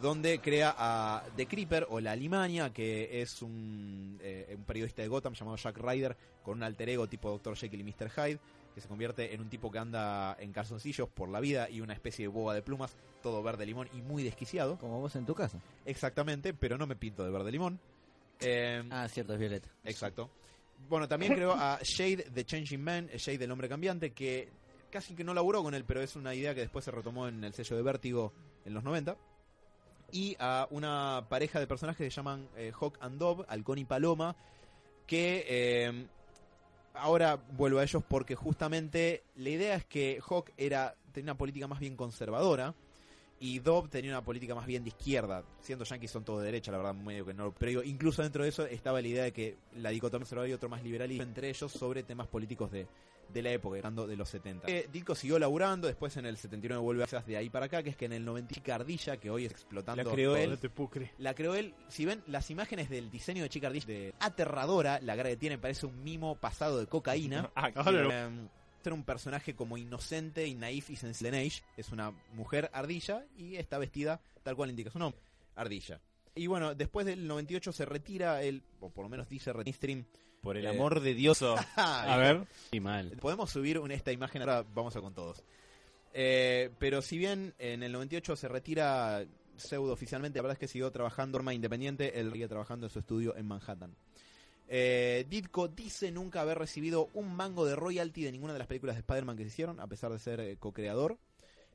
donde 0.00 0.40
crea 0.40 0.74
a 0.76 1.24
The 1.36 1.46
Creeper 1.46 1.86
o 1.90 2.00
la 2.00 2.12
Alimania, 2.12 2.72
que 2.72 3.20
es 3.22 3.42
un, 3.42 4.18
eh, 4.22 4.54
un 4.56 4.64
periodista 4.64 5.02
de 5.02 5.08
Gotham 5.08 5.34
llamado 5.34 5.56
Jack 5.56 5.76
Ryder, 5.78 6.16
con 6.42 6.58
un 6.58 6.62
alter 6.62 6.88
ego 6.88 7.06
tipo 7.08 7.30
Dr. 7.30 7.56
Jekyll 7.56 7.80
y 7.80 7.84
Mr. 7.84 8.10
Hyde, 8.10 8.38
que 8.74 8.80
se 8.80 8.88
convierte 8.88 9.34
en 9.34 9.40
un 9.40 9.48
tipo 9.48 9.70
que 9.70 9.78
anda 9.78 10.36
en 10.38 10.52
calzoncillos 10.52 11.08
por 11.08 11.28
la 11.28 11.40
vida 11.40 11.68
y 11.68 11.80
una 11.80 11.92
especie 11.92 12.24
de 12.24 12.28
boba 12.28 12.54
de 12.54 12.62
plumas, 12.62 12.96
todo 13.22 13.42
verde 13.42 13.66
limón 13.66 13.88
y 13.92 14.00
muy 14.00 14.22
desquiciado. 14.22 14.78
Como 14.78 15.00
vos 15.00 15.14
en 15.16 15.26
tu 15.26 15.34
casa. 15.34 15.58
Exactamente, 15.84 16.54
pero 16.54 16.78
no 16.78 16.86
me 16.86 16.96
pinto 16.96 17.24
de 17.24 17.30
verde 17.30 17.50
limón. 17.50 17.78
Eh, 18.40 18.82
Ah, 18.90 19.06
cierto, 19.08 19.34
es 19.34 19.38
Violeta. 19.38 19.68
Exacto. 19.84 20.30
Bueno, 20.88 21.06
también 21.08 21.34
creo 21.34 21.52
a 21.52 21.78
Shade 21.82 22.30
the 22.32 22.44
Changing 22.44 22.82
Man, 22.82 23.08
Shade 23.14 23.38
del 23.38 23.50
hombre 23.50 23.68
cambiante, 23.68 24.12
que 24.12 24.48
casi 24.90 25.14
que 25.14 25.24
no 25.24 25.34
laburó 25.34 25.62
con 25.62 25.74
él, 25.74 25.84
pero 25.84 26.00
es 26.00 26.16
una 26.16 26.34
idea 26.34 26.54
que 26.54 26.60
después 26.60 26.84
se 26.84 26.90
retomó 26.90 27.28
en 27.28 27.44
el 27.44 27.52
sello 27.52 27.76
de 27.76 27.82
Vértigo 27.82 28.32
en 28.64 28.72
los 28.72 28.82
90. 28.82 29.16
Y 30.12 30.36
a 30.38 30.66
una 30.70 31.26
pareja 31.28 31.60
de 31.60 31.66
personajes 31.66 32.04
que 32.04 32.10
se 32.10 32.16
llaman 32.16 32.48
eh, 32.56 32.72
Hawk 32.78 32.98
and 33.00 33.18
Dove, 33.18 33.44
Halcón 33.48 33.78
y 33.78 33.84
Paloma, 33.84 34.36
que 35.06 35.44
eh, 35.48 36.06
ahora 36.94 37.36
vuelvo 37.52 37.78
a 37.78 37.82
ellos 37.82 38.02
porque 38.08 38.34
justamente 38.34 39.24
la 39.36 39.48
idea 39.48 39.74
es 39.76 39.84
que 39.84 40.20
Hawk 40.28 40.50
era, 40.56 40.94
tenía 41.12 41.32
una 41.32 41.38
política 41.38 41.66
más 41.66 41.80
bien 41.80 41.96
conservadora 41.96 42.74
y 43.38 43.58
Dove 43.60 43.88
tenía 43.88 44.10
una 44.10 44.22
política 44.22 44.54
más 44.54 44.66
bien 44.66 44.84
de 44.84 44.90
izquierda. 44.90 45.42
Siendo 45.62 45.84
yankees 45.84 46.10
son 46.10 46.24
todos 46.24 46.40
de 46.40 46.46
derecha, 46.46 46.70
la 46.70 46.78
verdad, 46.78 46.94
medio 46.94 47.24
que 47.24 47.32
no. 47.32 47.52
Pero 47.52 47.82
incluso 47.82 48.22
dentro 48.22 48.42
de 48.42 48.50
eso 48.50 48.66
estaba 48.66 49.00
la 49.00 49.08
idea 49.08 49.24
de 49.24 49.32
que 49.32 49.56
la 49.76 49.90
dicotomía 49.90 50.20
conservadora 50.20 50.50
y 50.50 50.52
otro 50.52 50.68
más 50.68 50.82
liberal 50.82 51.10
y 51.10 51.20
entre 51.20 51.48
ellos 51.48 51.72
sobre 51.72 52.02
temas 52.02 52.26
políticos 52.26 52.70
de, 52.70 52.86
de 53.32 53.42
la 53.42 53.50
época, 53.52 53.76
hablando 53.78 54.06
de 54.06 54.16
los 54.16 54.28
70. 54.28 54.68
Eh, 54.68 54.88
Ditko 54.92 55.14
siguió 55.14 55.38
laburando, 55.38 55.86
después 55.86 56.16
en 56.16 56.26
el 56.26 56.36
79 56.36 56.82
vuelve 56.82 57.02
a 57.02 57.04
hacer 57.06 57.24
de 57.24 57.36
ahí 57.36 57.48
para 57.50 57.66
acá, 57.66 57.82
que 57.82 57.90
es 57.90 57.96
que 57.96 58.04
en 58.06 58.12
el 58.12 58.24
90 58.24 58.54
Chica 58.54 58.74
Ardilla, 58.74 59.16
que 59.18 59.30
hoy 59.30 59.46
es 59.46 59.52
explotando 59.52 60.02
La 60.04 60.10
creó 60.10 60.36
él. 60.36 60.50
No 60.50 60.56
te 60.58 60.68
puedo 60.70 60.90
creer. 60.90 61.12
la 61.18 61.34
creó 61.34 61.54
él. 61.54 61.74
Si 61.88 62.04
ven 62.04 62.22
las 62.26 62.50
imágenes 62.50 62.88
del 62.90 63.10
diseño 63.10 63.42
de 63.42 63.48
Chica 63.48 63.68
Ardilla, 63.68 63.86
de 63.86 64.14
aterradora, 64.20 65.00
la 65.00 65.16
cara 65.16 65.28
que 65.30 65.36
tiene 65.36 65.58
parece 65.58 65.86
un 65.86 66.02
mimo 66.02 66.36
pasado 66.36 66.78
de 66.78 66.86
cocaína. 66.86 67.50
Ah, 67.54 67.70
lo- 67.90 68.10
Eh, 68.12 68.48
era 68.82 68.94
un 68.94 69.04
personaje 69.04 69.54
como 69.54 69.76
inocente 69.76 70.46
y 70.46 70.54
naif 70.54 70.88
y 70.90 70.96
sensible. 70.96 71.50
Es 71.76 71.90
una 71.90 72.12
mujer 72.32 72.70
ardilla 72.72 73.26
y 73.36 73.56
está 73.56 73.76
vestida 73.78 74.20
tal 74.42 74.56
cual 74.56 74.70
indica 74.70 74.90
su 74.90 74.98
nombre, 74.98 75.20
ardilla. 75.54 76.00
Y 76.34 76.46
bueno, 76.46 76.74
después 76.74 77.04
del 77.04 77.26
98 77.26 77.72
se 77.72 77.84
retira 77.84 78.42
el, 78.42 78.62
o 78.80 78.88
por 78.88 79.04
lo 79.04 79.08
menos 79.10 79.28
dice 79.28 79.52
Stream. 79.72 80.06
Por 80.40 80.56
el 80.56 80.64
Eh, 80.64 80.68
amor 80.70 81.00
de 81.00 81.14
Dios. 81.14 81.42
A 81.76 82.16
ver. 82.16 82.46
Y 82.72 82.80
mal. 82.80 83.10
Podemos 83.20 83.50
subir 83.50 83.78
un- 83.78 83.90
esta 83.90 84.12
imagen, 84.12 84.42
ahora 84.42 84.64
vamos 84.74 84.96
a 84.96 85.00
con 85.00 85.14
todos. 85.14 85.42
Eh, 86.12 86.70
pero 86.78 87.02
si 87.02 87.18
bien 87.18 87.54
en 87.58 87.82
el 87.82 87.92
98 87.92 88.34
se 88.36 88.48
retira 88.48 89.24
pseudo 89.56 89.92
oficialmente, 89.92 90.38
la 90.38 90.42
verdad 90.42 90.54
es 90.54 90.58
que 90.58 90.68
siguió 90.68 90.90
trabajando 90.90 91.36
de 91.36 91.40
forma 91.40 91.54
independiente, 91.54 92.18
él 92.18 92.32
sigue 92.32 92.48
trabajando 92.48 92.86
en 92.86 92.90
su 92.90 92.98
estudio 93.00 93.36
en 93.36 93.46
Manhattan. 93.46 93.94
Eh, 94.72 95.26
Ditko 95.28 95.68
dice 95.68 96.10
nunca 96.12 96.40
haber 96.40 96.58
recibido 96.58 97.08
un 97.14 97.34
mango 97.34 97.66
de 97.66 97.76
royalty 97.76 98.22
de 98.22 98.32
ninguna 98.32 98.52
de 98.52 98.60
las 98.60 98.68
películas 98.68 98.96
de 98.96 99.00
Spider-Man 99.00 99.36
que 99.36 99.42
se 99.42 99.48
hicieron, 99.48 99.80
a 99.80 99.86
pesar 99.88 100.12
de 100.12 100.18
ser 100.18 100.40
eh, 100.40 100.56
co-creador. 100.58 101.18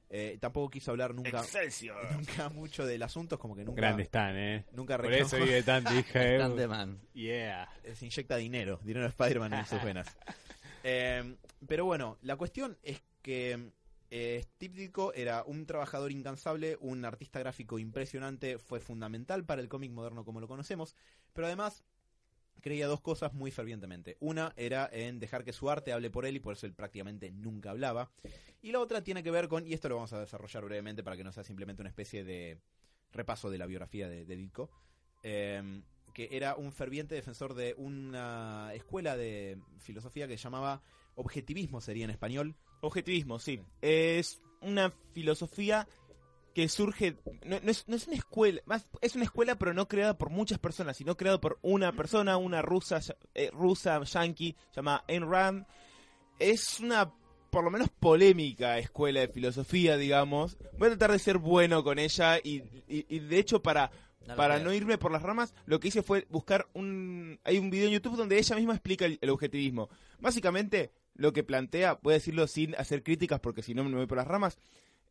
Eh, 0.09 0.37
tampoco 0.39 0.69
quiso 0.69 0.91
hablar 0.91 1.13
nunca, 1.13 1.39
Excelsior. 1.39 2.11
nunca 2.13 2.49
mucho 2.49 2.85
del 2.85 3.01
asunto, 3.03 3.35
es 3.35 3.41
como 3.41 3.55
que 3.55 3.63
nunca, 3.63 3.81
Grande 3.81 4.03
están, 4.03 4.35
eh. 4.37 4.65
nunca 4.71 4.97
Por 4.97 5.11
eso 5.13 5.37
vive 5.37 5.63
tanto, 5.63 5.93
hija. 5.93 6.23
eh. 6.23 6.37
Grande 6.37 6.67
man. 6.67 7.01
Yeah. 7.13 7.67
eh, 7.83 7.95
se 7.95 8.05
inyecta 8.05 8.37
dinero, 8.37 8.79
dinero 8.83 9.03
de 9.03 9.09
Spider-Man 9.09 9.53
en 9.53 9.65
sus 9.65 9.83
venas. 9.83 10.07
Eh, 10.87 11.35
pero 11.67 11.83
bueno, 11.85 12.19
la 12.21 12.35
cuestión 12.35 12.77
es 12.83 13.01
que 13.23 13.71
eh, 14.11 14.39
Steve 14.43 14.75
Ditko 14.75 15.13
era 15.15 15.43
un 15.43 15.65
trabajador 15.65 16.11
incansable, 16.11 16.77
un 16.79 17.03
artista 17.05 17.39
gráfico 17.39 17.79
impresionante, 17.79 18.59
fue 18.59 18.79
fundamental 18.79 19.43
para 19.45 19.61
el 19.61 19.67
cómic 19.67 19.91
moderno 19.91 20.23
como 20.23 20.39
lo 20.39 20.47
conocemos, 20.47 20.95
pero 21.33 21.47
además 21.47 21.83
creía 22.61 22.87
dos 22.87 23.01
cosas 23.01 23.33
muy 23.33 23.51
fervientemente. 23.51 24.17
Una 24.19 24.53
era 24.57 24.89
en 24.91 25.19
dejar 25.19 25.43
que 25.43 25.53
su 25.53 25.69
arte 25.69 25.93
hable 25.93 26.09
por 26.09 26.25
él 26.25 26.35
y 26.35 26.39
por 26.39 26.53
eso 26.53 26.65
él 26.65 26.73
prácticamente 26.73 27.31
nunca 27.31 27.71
hablaba. 27.71 28.11
Y 28.61 28.71
la 28.71 28.79
otra 28.79 29.03
tiene 29.03 29.23
que 29.23 29.31
ver 29.31 29.47
con, 29.47 29.67
y 29.67 29.73
esto 29.73 29.89
lo 29.89 29.95
vamos 29.95 30.13
a 30.13 30.19
desarrollar 30.19 30.65
brevemente 30.65 31.03
para 31.03 31.17
que 31.17 31.23
no 31.23 31.31
sea 31.31 31.43
simplemente 31.43 31.81
una 31.81 31.89
especie 31.89 32.23
de 32.23 32.59
repaso 33.11 33.49
de 33.49 33.57
la 33.57 33.65
biografía 33.65 34.09
de, 34.09 34.25
de 34.25 34.35
Ditko, 34.35 34.69
eh, 35.23 35.81
que 36.13 36.29
era 36.31 36.55
un 36.55 36.71
ferviente 36.71 37.13
defensor 37.15 37.53
de 37.53 37.75
una 37.77 38.71
escuela 38.73 39.17
de 39.17 39.59
filosofía 39.79 40.27
que 40.27 40.37
se 40.37 40.43
llamaba 40.43 40.81
objetivismo, 41.15 41.81
sería 41.81 42.05
en 42.05 42.11
español. 42.11 42.55
Objetivismo, 42.81 43.39
sí. 43.39 43.61
Es 43.81 44.41
una 44.61 44.91
filosofía 45.13 45.87
que 46.55 46.67
surge. 46.69 47.17
No, 47.43 47.59
no 47.61 47.69
es, 47.69 47.87
no 47.87 47.95
es 47.95 48.07
una 48.07 48.15
escuela. 48.15 48.61
Más, 48.65 48.87
es 49.01 49.13
una 49.15 49.25
escuela, 49.25 49.55
pero 49.59 49.73
no 49.75 49.87
creada 49.87 50.17
por 50.17 50.31
muchas 50.31 50.57
personas, 50.57 50.97
sino 50.97 51.15
creada 51.17 51.39
por 51.39 51.59
una 51.61 51.91
persona, 51.91 52.37
una 52.37 52.63
rusa, 52.63 52.99
eh, 53.35 53.51
rusa 53.53 54.01
yankee, 54.03 54.55
llamada 54.75 55.03
Ayn 55.07 55.29
Rand. 55.29 55.65
Es 56.39 56.79
una, 56.79 57.11
por 57.49 57.63
lo 57.63 57.71
menos, 57.71 57.89
polémica 57.89 58.77
escuela 58.79 59.19
de 59.19 59.27
filosofía, 59.27 59.97
digamos. 59.97 60.57
Voy 60.77 60.87
a 60.87 60.91
tratar 60.91 61.11
de 61.11 61.19
ser 61.19 61.37
bueno 61.37 61.83
con 61.83 61.99
ella 61.99 62.37
y, 62.43 62.63
y- 62.87 63.05
y 63.09 63.19
de 63.19 63.37
hecho, 63.37 63.61
para 63.61 63.91
No 64.27 64.35
para 64.35 64.57
no 64.59 64.73
irme 64.73 64.97
por 64.97 65.11
las 65.11 65.21
ramas, 65.21 65.53
lo 65.65 65.79
que 65.79 65.89
hice 65.89 66.01
fue 66.01 66.25
buscar 66.29 66.67
un... 66.73 67.39
Hay 67.43 67.57
un 67.59 67.69
video 67.69 67.87
en 67.87 67.93
YouTube 67.93 68.15
donde 68.17 68.37
ella 68.39 68.55
misma 68.55 68.73
explica 68.73 69.05
el, 69.05 69.19
el 69.21 69.29
objetivismo. 69.29 69.89
Básicamente, 70.19 70.91
lo 71.15 71.31
que 71.31 71.43
plantea, 71.43 71.99
voy 72.01 72.13
a 72.13 72.15
decirlo 72.15 72.47
sin 72.47 72.75
hacer 72.75 73.03
críticas 73.03 73.39
porque 73.39 73.61
si 73.61 73.73
no 73.73 73.83
me 73.83 73.95
voy 73.95 74.07
por 74.07 74.17
las 74.17 74.27
ramas, 74.27 74.57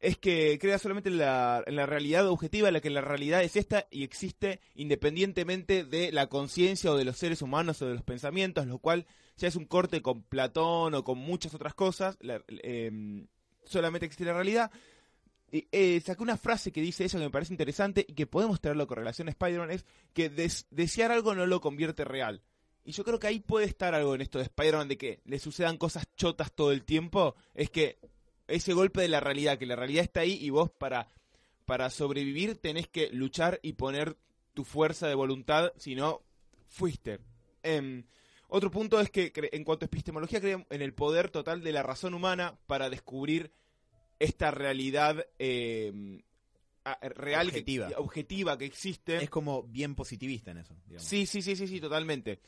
es 0.00 0.18
que 0.18 0.58
crea 0.60 0.78
solamente 0.78 1.08
en 1.08 1.18
la, 1.18 1.64
la 1.66 1.86
realidad 1.86 2.28
objetiva, 2.28 2.70
la 2.70 2.80
que 2.80 2.90
la 2.90 3.00
realidad 3.00 3.42
es 3.42 3.56
esta 3.56 3.86
y 3.90 4.02
existe 4.04 4.60
independientemente 4.74 5.84
de 5.84 6.12
la 6.12 6.28
conciencia 6.28 6.90
o 6.92 6.96
de 6.96 7.04
los 7.04 7.16
seres 7.16 7.42
humanos 7.42 7.80
o 7.82 7.86
de 7.86 7.94
los 7.94 8.02
pensamientos, 8.02 8.66
lo 8.66 8.78
cual 8.78 9.06
ya 9.36 9.48
es 9.48 9.56
un 9.56 9.64
corte 9.66 10.02
con 10.02 10.22
Platón 10.22 10.94
o 10.94 11.04
con 11.04 11.18
muchas 11.18 11.54
otras 11.54 11.74
cosas. 11.74 12.16
la- 12.20 12.42
em, 12.48 13.26
solamente 13.64 14.06
existe 14.06 14.24
la 14.24 14.34
realidad. 14.34 14.70
Eh, 15.50 16.00
saqué 16.04 16.22
una 16.22 16.36
frase 16.36 16.72
que 16.72 16.80
dice 16.80 17.04
ella 17.04 17.18
que 17.18 17.24
me 17.26 17.30
parece 17.30 17.52
interesante 17.52 18.04
y 18.08 18.14
que 18.14 18.26
podemos 18.26 18.60
traerlo 18.60 18.86
con 18.88 18.96
relación 18.96 19.28
a 19.28 19.30
Spider-Man, 19.30 19.70
es 19.70 19.84
que 20.12 20.28
des- 20.28 20.66
desear 20.70 21.12
algo 21.12 21.34
no 21.34 21.46
lo 21.46 21.60
convierte 21.60 22.04
real. 22.04 22.42
Y 22.84 22.90
yo 22.92 23.04
creo 23.04 23.18
que 23.20 23.28
ahí 23.28 23.38
puede 23.40 23.66
estar 23.66 23.94
algo 23.94 24.14
en 24.16 24.20
esto 24.20 24.38
de 24.38 24.44
Spider-Man, 24.44 24.88
de 24.88 24.98
que 24.98 25.20
le 25.24 25.38
sucedan 25.38 25.78
cosas 25.78 26.06
chotas 26.16 26.52
todo 26.52 26.72
el 26.72 26.84
tiempo, 26.84 27.36
es 27.54 27.70
que 27.70 27.98
ese 28.48 28.72
golpe 28.72 29.00
de 29.02 29.08
la 29.08 29.20
realidad, 29.20 29.58
que 29.58 29.66
la 29.66 29.76
realidad 29.76 30.04
está 30.04 30.20
ahí 30.20 30.38
y 30.40 30.50
vos 30.50 30.70
para, 30.70 31.10
para 31.64 31.90
sobrevivir 31.90 32.56
tenés 32.56 32.88
que 32.88 33.08
luchar 33.10 33.58
y 33.62 33.74
poner 33.74 34.16
tu 34.52 34.64
fuerza 34.64 35.08
de 35.08 35.14
voluntad, 35.14 35.72
si 35.76 35.94
no, 35.94 36.22
fuiste. 36.68 37.18
Em, 37.62 38.04
otro 38.48 38.70
punto 38.70 39.00
es 39.00 39.10
que 39.10 39.32
en 39.52 39.64
cuanto 39.64 39.84
a 39.84 39.86
epistemología 39.86 40.40
creen 40.40 40.66
en 40.70 40.82
el 40.82 40.92
poder 40.94 41.30
total 41.30 41.62
de 41.62 41.72
la 41.72 41.82
razón 41.82 42.14
humana 42.14 42.56
para 42.66 42.90
descubrir 42.90 43.50
esta 44.20 44.50
realidad 44.50 45.26
eh, 45.38 46.22
a- 46.84 46.98
real 47.08 47.46
que- 47.50 47.58
Objetiva. 47.58 47.88
objetiva 47.96 48.58
que 48.58 48.66
existe. 48.66 49.16
Es 49.16 49.30
como 49.30 49.62
bien 49.64 49.94
positivista 49.94 50.50
en 50.52 50.58
eso. 50.58 50.76
digamos. 50.86 51.08
Sí, 51.08 51.26
sí, 51.26 51.42
sí, 51.42 51.56
sí, 51.56 51.66
sí, 51.66 51.80
totalmente. 51.80 52.40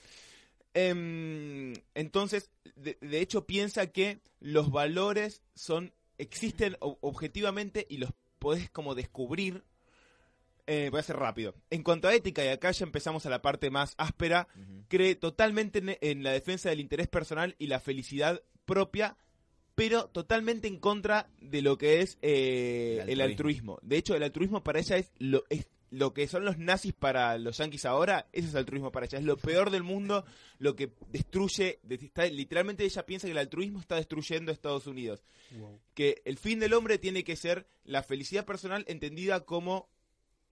Em, 0.79 1.73
entonces, 1.95 2.51
de, 2.75 2.99
de 3.01 3.21
hecho, 3.23 3.47
piensa 3.47 3.87
que 3.87 4.21
los 4.41 4.71
valores 4.71 5.41
son 5.55 5.95
existen 6.19 6.77
objetivamente 6.81 7.87
y 7.89 7.97
los 7.97 8.11
podés 8.39 8.69
como 8.71 8.95
descubrir. 8.95 9.65
Eh, 10.67 10.89
voy 10.91 11.01
a 11.01 11.05
ser 11.05 11.17
rápido. 11.17 11.55
En 11.71 11.83
cuanto 11.83 12.09
a 12.09 12.15
ética, 12.15 12.45
y 12.45 12.49
acá 12.49 12.73
ya 12.73 12.85
empezamos 12.85 13.25
a 13.25 13.31
la 13.31 13.41
parte 13.41 13.71
más 13.71 13.95
áspera, 13.97 14.49
cree 14.89 15.15
totalmente 15.15 15.79
en, 15.79 15.97
en 16.01 16.23
la 16.23 16.33
defensa 16.33 16.69
del 16.69 16.81
interés 16.81 17.09
personal 17.09 17.55
y 17.59 17.69
la 17.69 17.81
felicidad 17.81 18.43
propia, 18.65 19.17
pero 19.77 20.09
totalmente 20.09 20.69
en 20.69 20.79
contra 20.79 21.31
de 21.41 21.63
lo 21.63 21.79
que 21.79 22.01
es 22.01 22.19
eh, 22.21 23.05
El 23.07 23.21
altruismo. 23.21 23.79
De 23.83 23.97
hecho, 23.97 24.15
el 24.15 24.25
altruismo 24.25 24.65
para 24.65 24.81
ella 24.81 24.97
es 24.97 25.13
lo, 25.19 25.45
es 25.51 25.69
lo 25.91 26.13
que 26.13 26.27
son 26.27 26.45
los 26.45 26.59
nazis 26.59 26.93
para 26.93 27.39
los 27.39 27.59
yanquis 27.59 27.85
ahora, 27.85 28.27
ese 28.33 28.49
es 28.49 28.55
altruismo 28.55 28.91
para 28.93 29.07
ella. 29.07 29.19
Es 29.19 29.25
lo 29.25 29.37
peor 29.37 29.71
del 29.71 29.83
mundo, 29.83 30.25
lo 30.59 30.75
que 30.75 30.93
destruye, 31.11 31.79
de- 31.83 31.95
está- 31.97 32.27
literalmente 32.27 32.85
ella 32.85 33.07
piensa 33.07 33.27
que 33.27 33.33
el 33.33 33.39
altruismo 33.39 33.81
está 33.81 33.97
destruyendo 33.97 34.51
a 34.51 34.55
Estados 34.55 34.87
Unidos. 34.87 35.23
Que 35.95 36.23
el 36.25 36.39
fin 36.39 36.59
del 36.59 36.75
hombre 36.75 36.99
tiene 36.99 37.23
que 37.25 37.37
ser 37.37 37.67
la 37.85 38.03
felicidad 38.03 38.45
personal 38.45 38.85
entendida 38.89 39.45
como 39.45 39.89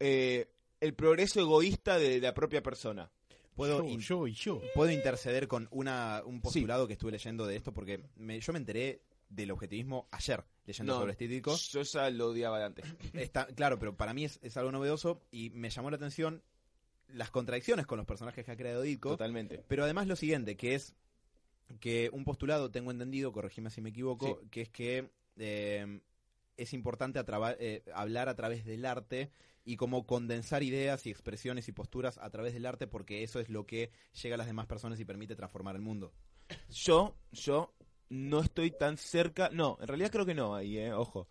eh, 0.00 0.48
el 0.80 0.94
progreso 0.94 1.40
egoísta 1.40 1.98
de 1.98 2.20
la 2.20 2.34
propia 2.34 2.62
persona. 2.62 3.10
Puedo, 3.54 3.78
Yo, 3.78 3.88
in- 3.88 4.00
yo 4.00 4.26
y 4.26 4.34
yo. 4.34 4.60
puedo 4.74 4.90
interceder 4.90 5.46
con 5.46 5.68
una, 5.70 6.22
un 6.26 6.40
postulado 6.40 6.86
que 6.88 6.94
estuve 6.94 7.12
leyendo 7.12 7.46
de 7.46 7.56
esto 7.56 7.72
porque 7.72 8.02
me- 8.16 8.40
yo 8.40 8.52
me 8.52 8.58
enteré 8.58 9.02
del 9.28 9.50
objetivismo 9.52 10.08
ayer 10.10 10.44
leyendo 10.66 10.92
No, 10.94 11.00
sobre 11.00 11.12
este 11.12 11.24
estético. 11.24 11.56
Yo 11.56 11.82
ya 11.82 12.10
lo 12.10 12.28
odiaba 12.28 12.58
de 12.58 12.64
antes. 12.64 12.86
Está, 13.14 13.46
claro, 13.46 13.78
pero 13.78 13.96
para 13.96 14.14
mí 14.14 14.24
es, 14.24 14.38
es 14.42 14.56
algo 14.56 14.72
novedoso 14.72 15.22
y 15.30 15.50
me 15.50 15.70
llamó 15.70 15.90
la 15.90 15.96
atención 15.96 16.42
las 17.08 17.30
contradicciones 17.30 17.86
con 17.86 17.98
los 17.98 18.06
personajes 18.06 18.44
que 18.44 18.50
ha 18.50 18.56
creado 18.56 18.82
Ditko. 18.82 19.10
Totalmente. 19.10 19.64
Pero 19.68 19.84
además 19.84 20.06
lo 20.06 20.16
siguiente, 20.16 20.56
que 20.56 20.74
es 20.74 20.94
que 21.80 22.10
un 22.12 22.24
postulado, 22.24 22.70
tengo 22.70 22.90
entendido, 22.90 23.32
corregime 23.32 23.70
si 23.70 23.80
me 23.80 23.90
equivoco, 23.90 24.40
que 24.50 24.62
es 24.62 24.68
que 24.70 25.10
eh, 25.36 26.00
es 26.56 26.72
importante 26.72 27.18
a 27.18 27.24
eh, 27.58 27.82
hablar 27.94 28.28
a 28.28 28.34
través 28.34 28.64
del 28.64 28.84
arte 28.84 29.30
y 29.64 29.76
como 29.76 30.06
condensar 30.06 30.62
ideas 30.62 31.06
y 31.06 31.10
expresiones 31.10 31.68
y 31.68 31.72
posturas 31.72 32.18
a 32.18 32.30
través 32.30 32.52
del 32.52 32.66
arte 32.66 32.86
porque 32.86 33.22
eso 33.22 33.40
es 33.40 33.48
lo 33.48 33.66
que 33.66 33.90
llega 34.22 34.34
a 34.34 34.38
las 34.38 34.46
demás 34.46 34.66
personas 34.66 35.00
y 35.00 35.04
permite 35.04 35.36
transformar 35.36 35.74
el 35.74 35.82
mundo. 35.82 36.12
Yo, 36.68 37.16
yo 37.32 37.74
no 38.08 38.40
estoy 38.40 38.70
tan 38.70 38.96
cerca. 38.96 39.50
No, 39.52 39.76
en 39.80 39.88
realidad 39.88 40.10
creo 40.10 40.26
que 40.26 40.34
no 40.34 40.54
ahí, 40.54 40.78
eh, 40.78 40.92
ojo. 40.92 41.28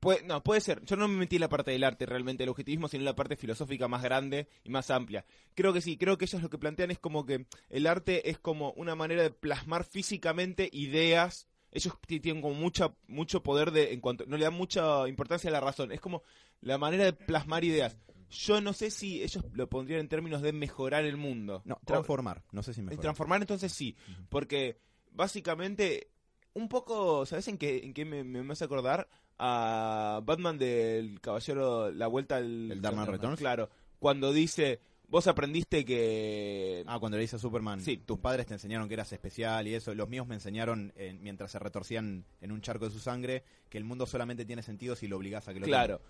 Puede, 0.00 0.22
no, 0.24 0.42
puede 0.42 0.60
ser. 0.60 0.82
Yo 0.84 0.96
no 0.96 1.06
me 1.08 1.16
metí 1.16 1.36
en 1.36 1.40
la 1.40 1.48
parte 1.48 1.70
del 1.70 1.84
arte 1.84 2.06
realmente, 2.06 2.42
el 2.44 2.48
objetivismo, 2.48 2.88
sino 2.88 3.02
en 3.02 3.04
la 3.06 3.14
parte 3.14 3.36
filosófica 3.36 3.88
más 3.88 4.02
grande 4.02 4.48
y 4.64 4.70
más 4.70 4.90
amplia. 4.90 5.24
Creo 5.54 5.72
que 5.72 5.80
sí, 5.80 5.96
creo 5.96 6.16
que 6.18 6.24
ellos 6.24 6.42
lo 6.42 6.50
que 6.50 6.58
plantean 6.58 6.90
es 6.90 6.98
como 6.98 7.26
que 7.26 7.46
el 7.68 7.86
arte 7.86 8.30
es 8.30 8.38
como 8.38 8.72
una 8.72 8.94
manera 8.94 9.22
de 9.22 9.30
plasmar 9.30 9.84
físicamente 9.84 10.68
ideas. 10.72 11.46
Ellos 11.70 11.94
ti- 12.06 12.20
tienen 12.20 12.42
como 12.42 12.54
mucha, 12.54 12.94
mucho 13.06 13.42
poder 13.42 13.70
de, 13.70 13.92
en 13.92 14.00
cuanto, 14.00 14.24
no 14.26 14.36
le 14.36 14.44
dan 14.44 14.54
mucha 14.54 15.06
importancia 15.08 15.48
a 15.48 15.52
la 15.52 15.60
razón. 15.60 15.92
Es 15.92 16.00
como 16.00 16.22
la 16.60 16.78
manera 16.78 17.04
de 17.04 17.12
plasmar 17.12 17.64
ideas. 17.64 17.96
Yo 18.30 18.62
no 18.62 18.72
sé 18.72 18.90
si 18.90 19.22
ellos 19.22 19.44
lo 19.52 19.68
pondrían 19.68 20.00
en 20.00 20.08
términos 20.08 20.40
de 20.40 20.52
mejorar 20.54 21.04
el 21.04 21.18
mundo. 21.18 21.60
No, 21.66 21.78
transformar, 21.84 22.42
no 22.52 22.62
sé 22.62 22.72
si 22.72 22.80
el 22.80 22.86
mejor. 22.86 23.02
transformar 23.02 23.42
entonces 23.42 23.72
sí, 23.72 23.94
porque 24.30 24.78
básicamente 25.14 26.08
un 26.54 26.68
poco, 26.68 27.24
¿sabes 27.26 27.48
en 27.48 27.58
qué, 27.58 27.78
en 27.84 27.94
qué 27.94 28.04
me, 28.04 28.24
me, 28.24 28.42
me 28.42 28.52
hace 28.52 28.64
acordar? 28.64 29.08
A 29.38 30.20
Batman 30.24 30.58
del 30.58 31.20
Caballero, 31.20 31.90
la 31.90 32.06
vuelta 32.06 32.36
al... 32.36 32.70
¿El 32.72 32.80
Dark 32.82 32.94
Knight 32.94 33.08
Returns? 33.10 33.38
Claro, 33.38 33.70
cuando 33.98 34.32
dice, 34.32 34.78
vos 35.08 35.26
aprendiste 35.26 35.84
que... 35.84 36.84
Ah, 36.86 36.98
cuando 37.00 37.16
le 37.16 37.22
dice 37.22 37.36
a 37.36 37.38
Superman, 37.40 37.80
Sí. 37.80 37.96
tus 37.96 38.18
padres 38.18 38.46
te 38.46 38.54
enseñaron 38.54 38.86
que 38.86 38.94
eras 38.94 39.12
especial 39.12 39.66
y 39.66 39.74
eso. 39.74 39.94
Los 39.94 40.08
míos 40.08 40.26
me 40.28 40.34
enseñaron, 40.34 40.92
eh, 40.96 41.16
mientras 41.20 41.50
se 41.50 41.58
retorcían 41.58 42.24
en 42.40 42.52
un 42.52 42.60
charco 42.60 42.84
de 42.84 42.92
su 42.92 43.00
sangre, 43.00 43.42
que 43.68 43.78
el 43.78 43.84
mundo 43.84 44.06
solamente 44.06 44.44
tiene 44.44 44.62
sentido 44.62 44.94
si 44.94 45.08
lo 45.08 45.16
obligás 45.16 45.48
a 45.48 45.54
que 45.54 45.60
lo 45.60 45.66
Claro. 45.66 46.00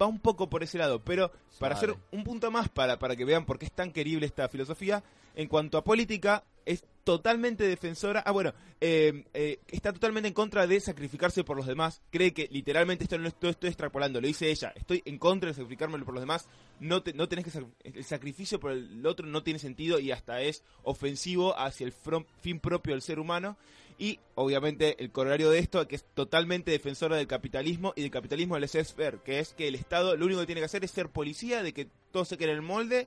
Va 0.00 0.06
un 0.06 0.20
poco 0.20 0.48
por 0.48 0.62
ese 0.62 0.78
lado, 0.78 1.04
pero 1.04 1.30
para 1.58 1.74
hacer 1.74 1.94
un 2.12 2.24
punto 2.24 2.50
más, 2.50 2.68
para, 2.68 2.98
para 2.98 3.14
que 3.16 3.24
vean 3.24 3.44
por 3.44 3.58
qué 3.58 3.66
es 3.66 3.72
tan 3.72 3.92
querible 3.92 4.26
esta 4.26 4.48
filosofía, 4.48 5.04
en 5.34 5.48
cuanto 5.48 5.78
a 5.78 5.84
política, 5.84 6.44
es 6.66 6.84
totalmente 7.04 7.64
defensora. 7.66 8.22
Ah, 8.24 8.30
bueno, 8.30 8.52
eh, 8.80 9.24
eh, 9.34 9.58
está 9.68 9.92
totalmente 9.92 10.28
en 10.28 10.34
contra 10.34 10.66
de 10.66 10.80
sacrificarse 10.80 11.44
por 11.44 11.56
los 11.56 11.66
demás. 11.66 12.00
Cree 12.10 12.32
que 12.32 12.48
literalmente 12.50 13.04
esto 13.04 13.18
no 13.18 13.28
estoy, 13.28 13.50
estoy 13.50 13.68
extrapolando, 13.70 14.20
lo 14.20 14.26
dice 14.26 14.50
ella. 14.50 14.72
Estoy 14.76 15.02
en 15.04 15.18
contra 15.18 15.48
de 15.48 15.54
sacrificarme 15.54 15.98
por 16.04 16.14
los 16.14 16.22
demás. 16.22 16.48
No, 16.80 17.02
te, 17.02 17.12
no 17.12 17.28
tenés 17.28 17.44
que 17.44 17.66
el 17.84 18.04
sacrificio 18.04 18.60
por 18.60 18.72
el 18.72 19.04
otro 19.06 19.26
no 19.26 19.42
tiene 19.42 19.58
sentido 19.58 19.98
y 19.98 20.12
hasta 20.12 20.40
es 20.42 20.62
ofensivo 20.82 21.58
hacia 21.58 21.86
el 21.86 21.92
fin 22.40 22.60
propio 22.60 22.94
del 22.94 23.02
ser 23.02 23.18
humano. 23.18 23.56
Y 23.98 24.18
obviamente 24.34 24.96
el 25.02 25.12
corolario 25.12 25.50
de 25.50 25.58
esto, 25.58 25.86
que 25.86 25.96
es 25.96 26.04
totalmente 26.14 26.70
defensora 26.70 27.16
del 27.16 27.26
capitalismo 27.26 27.92
y 27.94 28.02
del 28.02 28.10
capitalismo 28.10 28.54
del 28.54 28.62
laissez-faire, 28.62 29.18
que 29.22 29.38
es 29.38 29.52
que 29.52 29.68
el 29.68 29.74
Estado 29.74 30.16
lo 30.16 30.24
único 30.24 30.40
que 30.40 30.46
tiene 30.46 30.60
que 30.60 30.66
hacer 30.66 30.82
es 30.84 30.90
ser 30.90 31.08
policía, 31.08 31.62
de 31.62 31.72
que 31.72 31.88
todo 32.10 32.24
se 32.24 32.36
quede 32.36 32.50
en 32.50 32.56
el 32.56 32.62
molde 32.62 33.06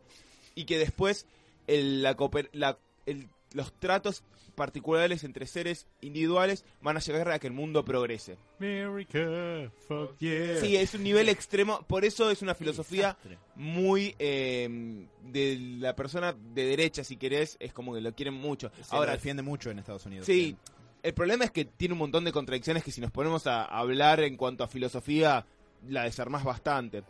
y 0.54 0.66
que 0.66 0.78
después 0.78 1.26
el- 1.68 2.01
la, 2.03 2.16
cooper- 2.16 2.49
la- 2.53 2.78
el- 3.05 3.28
los 3.53 3.74
tratos 3.74 4.24
particulares 4.55 5.24
entre 5.26 5.47
seres 5.47 5.86
individuales 6.01 6.63
van 6.82 6.95
a 6.95 7.01
llegar 7.01 7.30
a 7.30 7.39
que 7.39 7.47
el 7.47 7.53
mundo 7.53 7.84
progrese. 7.84 8.38
America, 8.59 9.70
fuck 9.88 10.18
yeah. 10.20 10.59
Sí, 10.61 10.78
es 10.78 10.93
un 10.93 11.03
nivel 11.03 11.28
extremo, 11.30 11.82
por 11.88 12.05
eso 12.05 12.30
es 12.32 12.41
una 12.41 12.55
filosofía 12.55 13.18
muy 13.55 14.16
eh, 14.18 15.07
de 15.24 15.57
la 15.80 15.95
persona 15.95 16.34
de 16.34 16.66
derecha, 16.66 17.03
si 17.03 17.18
querés, 17.18 17.57
es 17.59 17.74
como 17.74 17.93
que 17.93 18.01
lo 18.01 18.13
quieren 18.13 18.34
mucho. 18.36 18.72
Se 18.82 18.95
Ahora, 18.95 19.13
defiende 19.13 19.43
mucho 19.43 19.70
en 19.72 19.80
Estados 19.80 20.05
Unidos. 20.05 20.26
Sí, 20.26 20.55
el 21.03 21.13
problema 21.13 21.43
es 21.45 21.51
que 21.51 21.66
tiene 21.66 21.93
un 21.93 21.99
montón 21.99 22.24
de 22.24 22.32
contradicciones 22.32 22.84
que 22.84 22.91
si 22.91 23.01
nos 23.01 23.11
ponemos 23.11 23.47
a 23.47 23.66
hablar 23.66 24.22
en 24.22 24.38
cuanto 24.38 24.63
a 24.63 24.68
filosofía, 24.68 25.45
la 25.88 26.03
desarmás 26.03 26.43
bastante. 26.45 27.03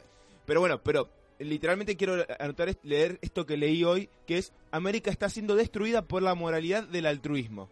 Pero 0.46 0.60
bueno, 0.62 0.82
pero 0.82 1.10
literalmente 1.40 1.98
quiero 1.98 2.26
anotar, 2.40 2.76
leer 2.84 3.20
esto 3.22 3.46
que 3.46 3.58
leí 3.58 3.84
hoy, 3.84 4.10
que 4.26 4.38
es 4.38 4.54
América 4.72 5.12
está 5.12 5.30
siendo 5.30 5.56
destruida 5.56 6.02
por 6.02 6.22
la 6.22 6.36
moralidad 6.36 6.84
del 6.88 7.06
altruismo. 7.06 7.70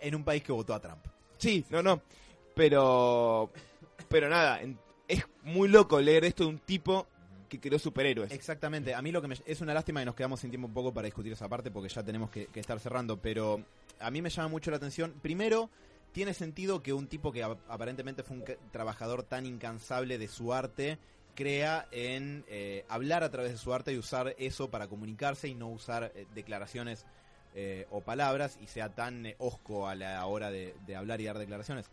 En 0.00 0.14
un 0.14 0.24
país 0.24 0.42
que 0.42 0.52
votó 0.52 0.74
a 0.74 0.80
Trump. 0.80 1.04
Sí, 1.38 1.64
no, 1.70 1.82
no. 1.82 2.02
Pero, 2.54 3.50
pero 4.08 4.28
nada, 4.28 4.60
es 5.08 5.24
muy 5.42 5.68
loco 5.68 6.00
leer 6.00 6.24
esto 6.24 6.44
de 6.44 6.50
un 6.50 6.58
tipo 6.58 7.06
que 7.48 7.60
creó 7.60 7.78
superhéroes. 7.78 8.32
Exactamente, 8.32 8.94
a 8.94 9.00
mí 9.02 9.12
lo 9.12 9.22
que 9.22 9.28
me, 9.28 9.36
es 9.44 9.60
una 9.60 9.72
lástima 9.72 10.00
que 10.00 10.06
nos 10.06 10.14
quedamos 10.14 10.40
sin 10.40 10.50
tiempo 10.50 10.66
un 10.66 10.74
poco 10.74 10.92
para 10.92 11.04
discutir 11.04 11.32
esa 11.32 11.48
parte 11.48 11.70
porque 11.70 11.88
ya 11.88 12.02
tenemos 12.02 12.30
que, 12.30 12.46
que 12.46 12.60
estar 12.60 12.80
cerrando, 12.80 13.18
pero 13.18 13.62
a 14.00 14.10
mí 14.10 14.20
me 14.20 14.30
llama 14.30 14.48
mucho 14.48 14.70
la 14.70 14.78
atención. 14.78 15.14
Primero, 15.22 15.70
tiene 16.12 16.34
sentido 16.34 16.82
que 16.82 16.92
un 16.92 17.06
tipo 17.06 17.30
que 17.30 17.42
ap- 17.42 17.58
aparentemente 17.68 18.22
fue 18.22 18.36
un 18.38 18.44
trabajador 18.72 19.22
tan 19.22 19.46
incansable 19.46 20.18
de 20.18 20.28
su 20.28 20.52
arte 20.52 20.98
crea 21.36 21.86
en 21.92 22.44
eh, 22.48 22.84
hablar 22.88 23.22
a 23.22 23.30
través 23.30 23.52
de 23.52 23.58
su 23.58 23.72
arte 23.72 23.92
y 23.92 23.98
usar 23.98 24.34
eso 24.38 24.68
para 24.70 24.88
comunicarse 24.88 25.46
y 25.46 25.54
no 25.54 25.68
usar 25.68 26.10
eh, 26.16 26.26
declaraciones 26.34 27.06
eh, 27.54 27.86
o 27.90 28.00
palabras 28.00 28.58
y 28.60 28.66
sea 28.66 28.92
tan 28.94 29.24
hosco 29.38 29.86
a 29.86 29.94
la 29.94 30.26
hora 30.26 30.50
de, 30.50 30.74
hablar 30.96 31.20
y 31.20 31.26
dar 31.26 31.38
declaraciones. 31.38 31.88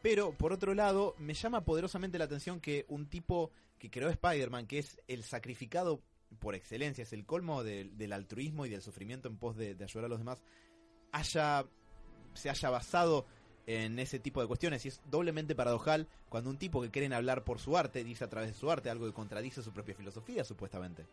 Pero, 0.00 0.32
por 0.32 0.52
otro 0.52 0.74
lado, 0.74 1.16
me 1.18 1.34
llama 1.34 1.64
poderosamente 1.64 2.18
la 2.18 2.24
atención 2.24 2.60
que 2.60 2.86
un 2.88 3.06
tipo 3.06 3.50
que 3.78 3.90
creó 3.90 4.08
Spider-Man, 4.08 4.66
que 4.66 4.78
es 4.78 5.00
el 5.08 5.24
sacrificado 5.24 6.00
por 6.38 6.54
excelencia, 6.54 7.02
es 7.02 7.12
el 7.12 7.26
colmo 7.26 7.64
del 7.64 8.12
altruismo 8.12 8.64
y 8.64 8.70
del 8.70 8.82
sufrimiento 8.82 9.28
en 9.28 9.36
pos 9.36 9.56
de, 9.56 9.74
de 9.74 9.84
ayudar 9.84 10.06
a 10.06 10.08
los 10.08 10.18
demás, 10.18 10.42
haya 11.10 11.66
se 12.34 12.50
haya 12.50 12.70
basado 12.70 13.26
en 13.66 13.98
ese 13.98 14.18
tipo 14.18 14.40
de 14.40 14.46
cuestiones 14.48 14.84
y 14.84 14.88
es 14.88 15.00
doblemente 15.10 15.54
paradojal 15.54 16.06
cuando 16.28 16.50
un 16.50 16.58
tipo 16.58 16.82
que 16.82 16.90
quieren 16.90 17.12
hablar 17.12 17.44
por 17.44 17.58
su 17.60 17.76
arte 17.76 18.02
dice 18.02 18.24
a 18.24 18.28
través 18.28 18.50
de 18.52 18.58
su 18.58 18.70
arte 18.70 18.90
algo 18.90 19.06
que 19.06 19.12
contradice 19.12 19.62
su 19.62 19.72
propia 19.72 19.94
filosofía 19.94 20.42
supuestamente 20.44 21.04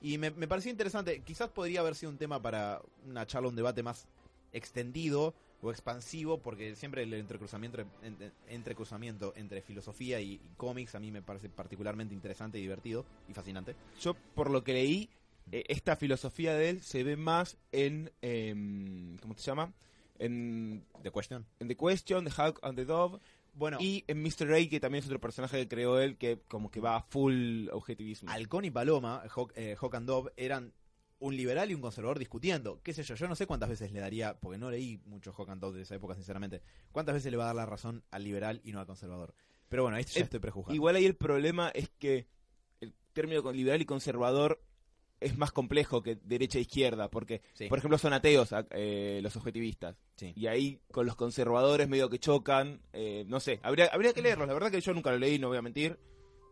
y 0.00 0.16
me, 0.16 0.30
me 0.30 0.48
pareció 0.48 0.70
interesante 0.70 1.20
quizás 1.22 1.50
podría 1.50 1.80
haber 1.80 1.94
sido 1.94 2.10
un 2.10 2.16
tema 2.18 2.40
para 2.40 2.80
una 3.06 3.26
charla 3.26 3.48
un 3.48 3.56
debate 3.56 3.82
más 3.82 4.06
extendido 4.52 5.34
o 5.62 5.70
expansivo 5.70 6.38
porque 6.38 6.74
siempre 6.74 7.02
el 7.02 7.12
entrecruzamiento 7.12 7.80
en- 8.02 8.32
entrecruzamiento 8.48 9.34
entre 9.36 9.60
filosofía 9.60 10.20
y, 10.20 10.40
cómics 10.56 10.94
a 10.94 11.00
mí 11.00 11.10
me 11.10 11.22
parece 11.22 11.48
particularmente 11.50 12.14
interesante 12.14 12.58
y 12.58 12.62
divertido 12.62 13.04
y 13.28 13.34
fascinante 13.34 13.74
Yo, 14.00 14.14
por 14.34 14.50
lo 14.50 14.64
que 14.64 14.72
leí, 14.72 15.10
eh, 15.52 15.64
esta 15.68 15.96
filosofía 15.96 16.54
de 16.54 16.70
él 16.70 16.80
se 16.82 17.04
ve 17.04 17.16
más 17.16 17.56
en. 17.72 18.10
em, 18.22 19.16
¿Cómo 19.18 19.34
se 19.36 19.42
llama? 19.42 19.72
En, 20.20 20.86
de 21.02 21.10
cuestión 21.10 21.46
en 21.58 21.68
The 21.68 21.76
Question, 21.76 22.24
The 22.24 22.42
Hulk 22.42 22.60
and 22.62 22.76
the 22.76 22.84
Dove. 22.84 23.18
bueno 23.54 23.78
Y 23.80 24.04
en 24.06 24.22
Mr. 24.22 24.52
A, 24.54 24.68
que 24.68 24.78
también 24.78 25.00
es 25.02 25.06
otro 25.06 25.20
personaje 25.20 25.58
que 25.58 25.66
creó 25.66 25.98
él, 25.98 26.16
que 26.16 26.40
como 26.46 26.70
que 26.70 26.80
va 26.80 26.96
a 26.96 27.02
full 27.02 27.68
objetivismo. 27.72 28.30
Halcón 28.30 28.64
y 28.66 28.70
Paloma, 28.70 29.22
Hawk, 29.34 29.52
eh, 29.56 29.76
Hawk 29.80 29.94
and 29.96 30.06
Dove, 30.06 30.32
eran 30.36 30.72
un 31.20 31.36
liberal 31.36 31.70
y 31.70 31.74
un 31.74 31.80
conservador 31.80 32.18
discutiendo. 32.18 32.80
¿Qué 32.82 32.92
sé 32.92 33.02
yo? 33.02 33.14
Yo 33.14 33.28
no 33.28 33.34
sé 33.34 33.46
cuántas 33.46 33.68
veces 33.68 33.92
le 33.92 34.00
daría, 34.00 34.38
porque 34.38 34.58
no 34.58 34.70
leí 34.70 35.00
mucho 35.06 35.32
Hawk 35.32 35.50
and 35.50 35.60
Dove 35.60 35.76
de 35.76 35.82
esa 35.82 35.94
época, 35.94 36.14
sinceramente. 36.14 36.62
¿Cuántas 36.92 37.14
veces 37.14 37.30
le 37.30 37.36
va 37.36 37.44
a 37.44 37.46
dar 37.48 37.56
la 37.56 37.66
razón 37.66 38.04
al 38.10 38.24
liberal 38.24 38.60
y 38.64 38.72
no 38.72 38.80
al 38.80 38.86
conservador? 38.86 39.34
Pero 39.68 39.84
bueno, 39.84 39.96
ahí 39.96 40.04
ya 40.04 40.20
Eh, 40.20 40.24
estoy 40.24 40.40
prejuzgando. 40.40 40.74
Igual 40.74 40.96
ahí 40.96 41.06
el 41.06 41.16
problema 41.16 41.68
es 41.70 41.90
que 41.98 42.26
el 42.80 42.94
término 43.12 43.42
con 43.42 43.56
liberal 43.56 43.80
y 43.80 43.84
conservador 43.84 44.62
es 45.20 45.36
más 45.36 45.52
complejo 45.52 46.02
que 46.02 46.16
derecha 46.24 46.58
e 46.58 46.62
izquierda, 46.62 47.10
porque, 47.10 47.42
Sí. 47.52 47.68
por 47.68 47.78
ejemplo, 47.78 47.98
son 47.98 48.12
ateos 48.12 48.50
eh, 48.70 49.20
los 49.22 49.36
objetivistas. 49.36 49.96
Sí. 50.16 50.32
Y 50.34 50.46
ahí 50.46 50.80
con 50.90 51.06
los 51.06 51.16
conservadores 51.16 51.88
medio 51.88 52.08
que 52.08 52.18
chocan. 52.18 52.80
eh, 52.92 53.24
no 53.28 53.38
sé, 53.40 53.60
habría, 53.62 53.86
habría 53.92 54.12
que 54.12 54.22
leerlos. 54.22 54.48
La 54.48 54.54
verdad 54.54 54.70
que 54.70 54.80
yo 54.80 54.92
nunca 54.94 55.10
lo 55.10 55.18
leí, 55.18 55.38
no 55.38 55.48
voy 55.48 55.58
a 55.58 55.62
mentir. 55.62 55.98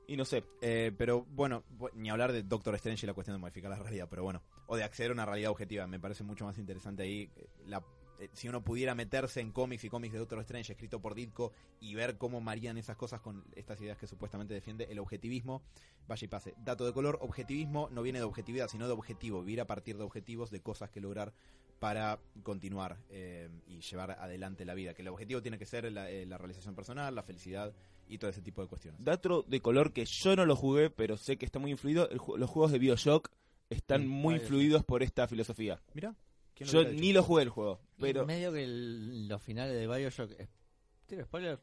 Y 0.06 0.16
no 0.16 0.24
sé. 0.24 0.42
Eh, 0.62 0.90
pero 0.96 1.26
bueno, 1.30 1.64
bu- 1.78 1.92
ni 1.94 2.08
hablar 2.08 2.32
de 2.32 2.42
Doctor 2.42 2.74
Strange 2.76 3.04
y 3.04 3.06
la 3.06 3.12
cuestión 3.12 3.36
de 3.36 3.40
modificar 3.40 3.70
la 3.70 3.78
realidad, 3.78 4.06
pero 4.08 4.22
bueno, 4.22 4.42
o 4.66 4.76
de 4.76 4.82
acceder 4.82 5.10
a 5.10 5.14
una 5.14 5.26
realidad 5.26 5.50
objetiva, 5.50 5.86
me 5.86 6.00
parece 6.00 6.24
mucho 6.24 6.46
más 6.46 6.56
interesante 6.58 7.02
ahí. 7.02 7.30
eh, 7.36 7.46
La, 7.66 7.82
eh, 8.18 8.28
si 8.32 8.48
uno 8.48 8.62
pudiera 8.62 8.94
meterse 8.94 9.40
en 9.40 9.52
cómics 9.52 9.84
y 9.84 9.88
cómics 9.88 10.12
de 10.12 10.18
Doctor 10.18 10.40
Strange 10.40 10.72
escrito 10.72 11.00
por 11.00 11.14
Ditko 11.14 11.52
y 11.80 11.94
ver 11.94 12.18
cómo 12.18 12.40
marían 12.40 12.78
esas 12.78 12.96
cosas 12.96 13.20
con 13.20 13.44
estas 13.54 13.80
ideas 13.80 13.98
que 13.98 14.06
supuestamente 14.06 14.54
defiende 14.54 14.86
el 14.90 14.98
objetivismo, 14.98 15.62
vaya 16.06 16.24
y 16.24 16.28
pase. 16.28 16.54
Dato 16.58 16.86
de 16.86 16.92
color, 16.92 17.18
objetivismo 17.20 17.88
no 17.90 18.02
viene 18.02 18.18
de 18.18 18.24
objetividad, 18.24 18.68
sino 18.68 18.86
de 18.86 18.92
objetivo, 18.92 19.42
vivir 19.42 19.60
a 19.60 19.66
partir 19.66 19.96
de 19.96 20.04
objetivos, 20.04 20.50
de 20.50 20.60
cosas 20.60 20.90
que 20.90 21.00
lograr 21.00 21.32
para 21.78 22.18
continuar 22.42 22.98
eh, 23.08 23.48
y 23.66 23.80
llevar 23.80 24.12
adelante 24.12 24.64
la 24.64 24.74
vida. 24.74 24.94
Que 24.94 25.02
el 25.02 25.08
objetivo 25.08 25.42
tiene 25.42 25.58
que 25.58 25.66
ser 25.66 25.90
la, 25.92 26.10
eh, 26.10 26.26
la 26.26 26.38
realización 26.38 26.74
personal, 26.74 27.14
la 27.14 27.22
felicidad 27.22 27.72
y 28.08 28.18
todo 28.18 28.30
ese 28.30 28.42
tipo 28.42 28.62
de 28.62 28.68
cuestiones. 28.68 29.02
Dato 29.04 29.42
de 29.42 29.60
color 29.60 29.92
que 29.92 30.04
yo 30.04 30.34
no 30.34 30.44
lo 30.44 30.56
jugué, 30.56 30.90
pero 30.90 31.16
sé 31.16 31.36
que 31.36 31.46
está 31.46 31.58
muy 31.58 31.70
influido. 31.70 32.08
el 32.10 32.18
los 32.38 32.50
juegos 32.50 32.72
de 32.72 32.78
Bioshock 32.78 33.30
están 33.70 34.06
Mm, 34.06 34.10
muy 34.10 34.34
influidos 34.36 34.84
por 34.84 35.02
esta 35.02 35.26
filosofía. 35.28 35.80
Mira, 35.94 36.14
¿quién 36.58 36.72
lo 36.72 36.82
Yo 36.82 36.92
ni 36.92 37.12
lo 37.12 37.22
jugué 37.22 37.44
el 37.44 37.48
juego, 37.48 37.80
Y 37.96 38.02
pero 38.02 38.26
medio 38.26 38.52
que 38.52 38.64
el- 38.64 39.28
los 39.28 39.40
finales 39.42 39.74
de 39.74 39.86
Bioshock. 39.86 40.32
eh, 40.32 40.48
¿Tiro 41.06 41.24
spoiler? 41.24 41.58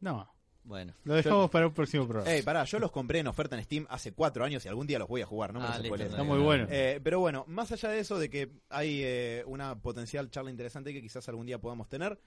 No, 0.00 0.26
Bueno. 0.64 0.94
lo 1.04 1.14
dejamos 1.14 1.50
para 1.50 1.66
un 1.66 1.74
próximo 1.74 2.06
programa. 2.08 2.32
Ey, 2.32 2.42
pará, 2.42 2.64
yo 2.64 2.78
los 2.78 2.90
compré 2.90 3.18
en 3.18 3.26
oferta 3.26 3.56
en 3.56 3.62
Steam 3.64 3.86
hace 3.90 4.12
cuatro 4.12 4.44
años 4.44 4.64
y 4.64 4.68
algún 4.68 4.86
día 4.86 4.98
los 4.98 5.08
voy 5.08 5.20
a 5.22 5.26
jugar, 5.26 5.52
no 5.52 5.60
me 5.60 5.66
Ah, 5.66 5.68
los 5.70 5.76
listo, 5.80 5.88
spoilees. 5.88 6.10
Está 6.12 6.22
muy 6.22 6.38
no, 6.38 6.44
bueno. 6.44 6.66
Eh, 6.70 7.00
pero 7.04 7.20
bueno, 7.20 7.44
más 7.48 7.70
allá 7.72 7.90
de 7.90 7.98
eso, 8.00 8.18
de 8.18 8.30
que 8.30 8.50
hay 8.70 9.00
eh, 9.04 9.42
una 9.46 9.78
potencial 9.80 10.30
charla 10.30 10.50
interesante 10.50 10.92
que 10.92 11.02
quizás 11.02 11.28
algún 11.28 11.46
día 11.46 11.58
podamos 11.60 11.88
tener, 11.88 12.18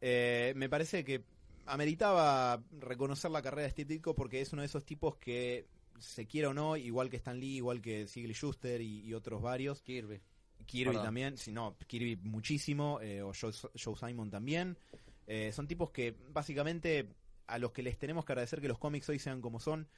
eh, 0.00 0.52
me 0.56 0.68
parece 0.68 1.04
que 1.04 1.24
ameritaba 1.66 2.62
reconocer 2.80 3.30
la 3.30 3.42
carrera 3.42 3.62
de 3.64 3.70
Steve 3.70 3.94
Ditko 3.94 4.14
porque 4.14 4.40
es 4.40 4.52
uno 4.52 4.62
de 4.62 4.66
esos 4.66 4.84
tipos 4.84 5.16
que 5.16 5.66
se 5.98 6.26
quiera 6.26 6.50
o 6.50 6.54
no, 6.54 6.76
igual 6.76 7.08
que 7.10 7.16
Stan 7.16 7.38
Lee, 7.38 7.56
igual 7.56 7.80
que 7.80 8.06
Siegel 8.06 8.34
Schuster 8.34 8.80
y, 8.80 9.00
y 9.00 9.14
otros 9.14 9.40
varios, 9.42 9.82
Kirby. 9.82 10.20
Kirby 10.66 10.90
Perdón. 10.90 11.04
también, 11.04 11.38
si 11.38 11.52
no, 11.52 11.76
Kirby 11.86 12.16
muchísimo, 12.16 13.00
eh, 13.00 13.22
o 13.22 13.32
Joe, 13.38 13.52
Joe 13.52 13.96
Simon 13.96 14.30
también. 14.30 14.76
Eh, 15.26 15.52
son 15.52 15.66
tipos 15.66 15.90
que 15.90 16.16
básicamente 16.28 17.08
a 17.46 17.58
los 17.58 17.72
que 17.72 17.82
les 17.82 17.98
tenemos 17.98 18.24
que 18.24 18.32
agradecer 18.32 18.60
que 18.60 18.68
los 18.68 18.78
cómics 18.78 19.08
hoy 19.08 19.18
sean 19.18 19.40
como 19.40 19.60
son 19.60 19.88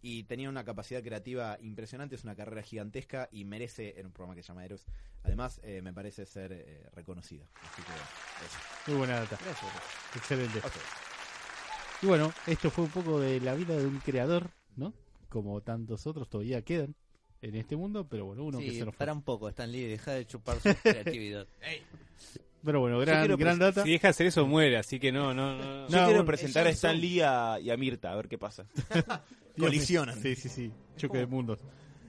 y 0.00 0.24
tenían 0.24 0.50
una 0.50 0.64
capacidad 0.64 1.02
creativa 1.02 1.58
impresionante, 1.60 2.14
es 2.14 2.24
una 2.24 2.36
carrera 2.36 2.62
gigantesca 2.62 3.28
y 3.32 3.44
merece, 3.44 3.98
en 3.98 4.06
un 4.06 4.12
programa 4.12 4.36
que 4.36 4.42
se 4.42 4.48
llama 4.48 4.64
Heroes, 4.64 4.86
además 5.24 5.60
eh, 5.64 5.82
me 5.82 5.92
parece 5.92 6.24
ser 6.24 6.52
eh, 6.52 6.86
reconocida. 6.92 7.48
Así 7.62 7.82
que 7.82 7.92
eso. 8.46 8.58
Muy 8.86 8.98
buena 8.98 9.20
data. 9.20 9.38
Gracias. 9.44 9.72
Excelente. 10.14 10.60
Y 12.00 12.06
bueno, 12.06 12.32
esto 12.46 12.70
fue 12.70 12.84
un 12.84 12.90
poco 12.90 13.18
de 13.18 13.40
la 13.40 13.54
vida 13.54 13.76
de 13.76 13.86
un 13.86 13.98
creador, 13.98 14.50
¿no? 14.76 14.94
Como 15.28 15.60
tantos 15.62 16.06
otros 16.06 16.28
todavía 16.28 16.62
quedan 16.62 16.94
en 17.42 17.54
este 17.54 17.76
mundo, 17.76 18.06
pero 18.08 18.24
bueno, 18.26 18.44
uno 18.44 18.58
que 18.58 18.70
se 18.72 18.78
nos 18.84 18.94
fue. 18.94 18.98
para 18.98 19.12
un 19.12 19.22
poco, 19.22 19.48
Stan 19.48 19.70
Lee, 19.70 19.84
deja 19.84 20.12
de 20.12 20.26
chupar 20.26 20.58
su 20.60 20.68
creatividad. 20.82 21.46
Pero 22.64 22.80
bueno, 22.80 22.98
gran, 22.98 23.36
gran 23.36 23.58
data. 23.58 23.84
Si 23.84 23.90
deja 23.92 24.08
hacer 24.08 24.26
eso, 24.26 24.46
muere, 24.46 24.76
así 24.76 24.98
que 24.98 25.12
no, 25.12 25.32
no, 25.32 25.56
no. 25.56 25.62
yo 25.62 25.80
No, 25.82 25.86
quiero 25.88 26.06
bueno, 26.06 26.24
presentar 26.24 26.66
a 26.66 26.70
Stan 26.70 26.92
son- 26.92 27.00
Lee 27.00 27.20
a- 27.20 27.58
y 27.60 27.70
a 27.70 27.76
Mirta, 27.76 28.10
a 28.12 28.16
ver 28.16 28.28
qué 28.28 28.36
pasa. 28.38 28.66
Colisionan. 29.58 30.20
Sí, 30.20 30.34
sí, 30.34 30.48
sí. 30.48 30.72
Choque 30.96 31.18
de 31.18 31.26
mundos. 31.26 31.60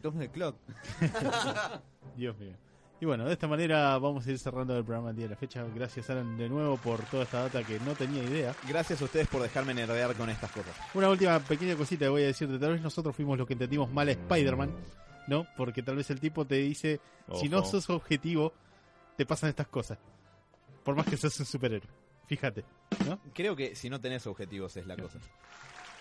Doom 0.01 0.17
the 0.19 0.29
Clock. 0.29 0.55
Dios 2.15 2.37
mío. 2.37 2.53
Y 3.01 3.05
bueno, 3.05 3.25
de 3.25 3.31
esta 3.33 3.47
manera 3.47 3.97
vamos 3.97 4.27
a 4.27 4.31
ir 4.31 4.37
cerrando 4.39 4.77
el 4.77 4.83
programa 4.83 5.07
del 5.09 5.15
día 5.17 5.25
de 5.27 5.29
la 5.31 5.35
fecha. 5.37 5.63
Gracias, 5.73 6.09
Alan, 6.09 6.37
de 6.37 6.49
nuevo 6.49 6.75
por 6.77 7.01
toda 7.03 7.23
esta 7.23 7.41
data 7.43 7.63
que 7.63 7.79
no 7.79 7.93
tenía 7.93 8.21
idea. 8.23 8.53
Gracias 8.67 9.01
a 9.01 9.05
ustedes 9.05 9.27
por 9.27 9.41
dejarme 9.41 9.73
nerdear 9.73 10.13
con 10.15 10.29
estas 10.29 10.51
cosas. 10.51 10.75
Una 10.93 11.09
última 11.09 11.39
pequeña 11.39 11.75
cosita 11.75 12.05
que 12.05 12.09
voy 12.09 12.23
a 12.23 12.27
decirte. 12.27 12.59
Tal 12.59 12.73
vez 12.73 12.81
nosotros 12.81 13.15
fuimos 13.15 13.37
los 13.37 13.47
que 13.47 13.53
entendimos 13.53 13.89
mal 13.91 14.09
a 14.09 14.11
Spider-Man, 14.11 14.71
¿no? 15.29 15.47
Porque 15.55 15.81
tal 15.83 15.95
vez 15.95 16.09
el 16.09 16.19
tipo 16.19 16.45
te 16.45 16.55
dice, 16.55 16.99
si 17.39 17.47
no 17.47 17.63
sos 17.63 17.89
objetivo, 17.89 18.53
te 19.15 19.25
pasan 19.25 19.49
estas 19.51 19.67
cosas. 19.67 19.97
Por 20.83 20.95
más 20.95 21.05
que 21.05 21.15
seas 21.17 21.39
un 21.39 21.45
superhéroe. 21.45 21.87
Fíjate, 22.27 22.63
¿no? 23.07 23.19
Creo 23.33 23.55
que 23.55 23.75
si 23.75 23.89
no 23.89 23.99
tenés 24.01 24.25
objetivos 24.27 24.75
es 24.77 24.85
la 24.85 24.95
cosa. 24.97 25.19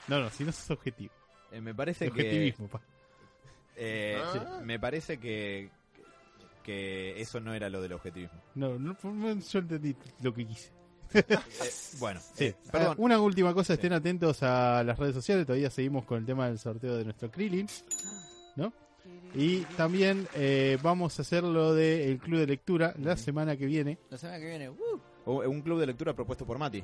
No, 0.09 0.21
no, 0.21 0.31
si 0.31 0.45
no 0.45 0.53
sos 0.53 0.71
objetivo. 0.71 1.13
Eh, 1.53 1.61
me 1.61 1.75
parece 1.75 2.07
que... 2.07 2.11
Objetivismo, 2.11 2.69
pa. 2.69 2.81
eh, 3.77 4.21
Ah. 4.23 4.31
sí, 4.33 4.65
me 4.65 4.79
parece 4.79 5.19
que, 5.19 5.71
que 6.63 7.21
eso 7.21 7.41
no 7.41 7.55
era 7.55 7.69
lo 7.71 7.81
del 7.81 7.93
objetivismo. 7.95 8.41
No, 8.55 8.79
no, 8.79 8.97
no, 9.03 9.39
yo 9.41 9.59
entendí 9.59 9.95
lo 10.23 10.33
que 10.35 10.47
quise. 10.47 10.73
Eh, 11.15 11.25
bueno, 12.01 12.21
Sí, 12.35 12.45
eh, 12.45 12.57
perdón. 12.71 12.93
Ah, 12.93 12.95
Una 12.99 13.19
última 13.19 13.55
cosa, 13.55 13.73
estén 13.75 13.95
atentos 13.95 14.43
a 14.43 14.83
las 14.85 14.99
redes 14.99 15.15
sociales, 15.15 15.47
todavía 15.47 15.71
seguimos 15.71 16.05
con 16.05 16.19
el 16.19 16.27
tema 16.27 16.49
del 16.49 16.59
sorteo 16.59 16.97
de 16.99 17.05
nuestro 17.05 17.31
Krillin, 17.31 17.67
¿no? 18.57 18.71
Y 19.35 19.61
también 19.77 20.27
eh, 20.35 20.79
vamos 20.83 21.19
a 21.19 21.23
hacer 21.23 21.45
lo 21.45 21.75
del 21.75 22.19
club 22.19 22.41
de 22.41 22.47
lectura 22.47 22.95
la 22.99 23.17
semana 23.17 23.57
que 23.57 23.67
viene. 23.67 23.99
La 24.11 24.17
semana 24.19 24.39
que 24.39 24.47
viene, 24.49 24.71
¡uh! 24.71 24.77
Un 25.27 25.47
un 25.47 25.61
club 25.63 25.79
de 25.81 25.87
lectura 25.87 26.15
propuesto 26.15 26.47
por 26.47 26.59
Mati. 26.59 26.83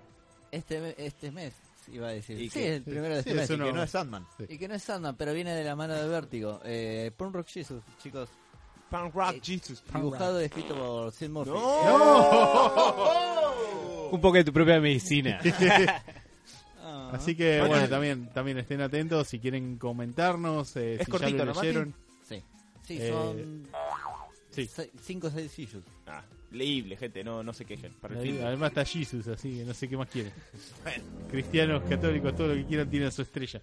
este, 0.53 0.81
me- 0.81 0.95
este 0.99 1.31
mes, 1.33 1.55
iba 1.91 2.09
a 2.09 2.13
decir. 2.13 2.39
Y 2.41 2.51
sí, 2.51 2.61
que- 2.61 2.75
el 2.77 2.83
primero 2.83 3.15
de 3.17 3.23
sí, 3.23 3.31
este 3.31 3.35
mes. 3.35 3.45
eso 3.45 3.55
Y 3.55 3.59
no- 3.59 3.65
que 3.67 3.73
no 3.73 3.83
es 3.83 3.91
Sandman. 3.91 4.27
Y 4.49 4.59
que 4.59 4.69
no 4.69 4.75
es 4.75 4.83
Sandman, 4.83 5.17
pero 5.17 5.33
viene 5.33 5.55
de 5.55 5.65
la 5.65 5.75
mano 5.75 5.95
de 5.95 6.07
Vértigo. 6.07 6.61
Eh, 6.65 7.11
Punk 7.17 7.35
Rock 7.35 7.47
Jesus, 7.49 7.83
chicos. 8.03 8.29
Punk 8.91 9.15
Rock 9.15 9.33
Eh, 9.37 9.41
Jesus. 9.43 9.83
Dibujado 9.93 10.41
y 10.41 10.45
escrito 10.45 10.75
por 10.77 11.11
Sid 11.13 11.31
Murphy. 11.31 11.53
Un 14.13 14.21
poco 14.21 14.35
de 14.37 14.45
tu 14.45 14.53
propia 14.53 14.79
medicina. 14.81 15.41
Ah. 16.87 17.13
Así 17.15 17.35
que 17.35 17.63
Bueno. 17.63 17.89
también 17.89 18.29
también 18.35 18.59
estén 18.59 18.83
atentos 18.83 19.27
si 19.27 19.41
quieren 19.41 19.79
comentarnos, 19.79 20.77
eh, 20.77 20.97
Es 20.97 21.07
si 21.07 21.11
cortito, 21.11 21.31
ya 21.39 21.39
lo 21.39 21.45
¿no, 21.47 21.55
Mati? 21.55 21.67
leyeron. 21.67 21.95
Sí, 22.87 22.99
Eh, 23.01 23.09
son 23.11 23.69
sí. 24.51 24.69
5 25.03 25.27
o 25.27 25.31
6 25.31 25.59
issues. 25.59 25.85
Ah, 26.07 26.23
leíble, 26.53 26.97
gente, 26.97 27.25
no, 27.25 27.43
no 27.43 27.53
se 27.53 27.65
quejen. 27.65 27.93
Para 27.95 28.15
el 28.15 28.21
Ahí, 28.21 28.33
fin. 28.33 28.43
además 28.45 28.71
está 28.71 28.85
Jesus, 28.85 29.27
así 29.29 29.59
que 29.59 29.65
no 29.65 29.75
sé 29.75 29.89
qué 29.89 29.97
más 29.97 30.09
quieren. 30.09 30.33
Cristianos, 31.31 31.83
católicos, 31.89 32.37
todo 32.37 32.49
lo 32.49 32.55
que 32.55 32.65
quieran 32.67 32.89
tienen 32.91 33.11
su 33.11 33.23
estrella. 33.23 33.61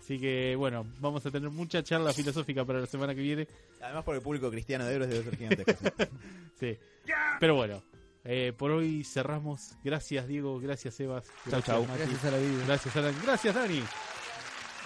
Así 0.00 0.20
que 0.20 0.54
bueno, 0.56 0.86
vamos 1.00 1.26
a 1.26 1.30
tener 1.32 1.50
mucha 1.50 1.82
charla 1.82 2.12
filosófica 2.12 2.64
para 2.64 2.78
la 2.80 2.86
semana 2.86 3.12
que 3.14 3.20
viene. 3.22 3.48
Además 3.82 4.04
por 4.04 4.14
el 4.14 4.22
público 4.22 4.48
cristiano 4.50 4.84
de 4.86 4.94
héroes 4.94 5.10
debe 5.10 5.24
ser 5.24 5.36
gigantesco. 5.36 5.84
Sí. 6.60 6.78
Pero 7.40 7.54
bueno, 7.56 7.82
eh, 8.24 8.52
por 8.56 8.70
hoy 8.70 9.04
cerramos. 9.04 9.72
Gracias 9.84 10.26
Diego, 10.28 10.58
gracias 10.60 10.94
Sebas. 10.94 11.26
Gracias, 11.44 11.64
chau. 11.66 11.84
Mati. 11.84 11.98
Gracias 11.98 12.24
a 12.24 12.30
la 12.30 12.38
vida. 12.38 12.64
Gracias 12.66 12.96
Alan, 12.96 13.14
gracias 13.24 13.54
Dani. 13.54 13.82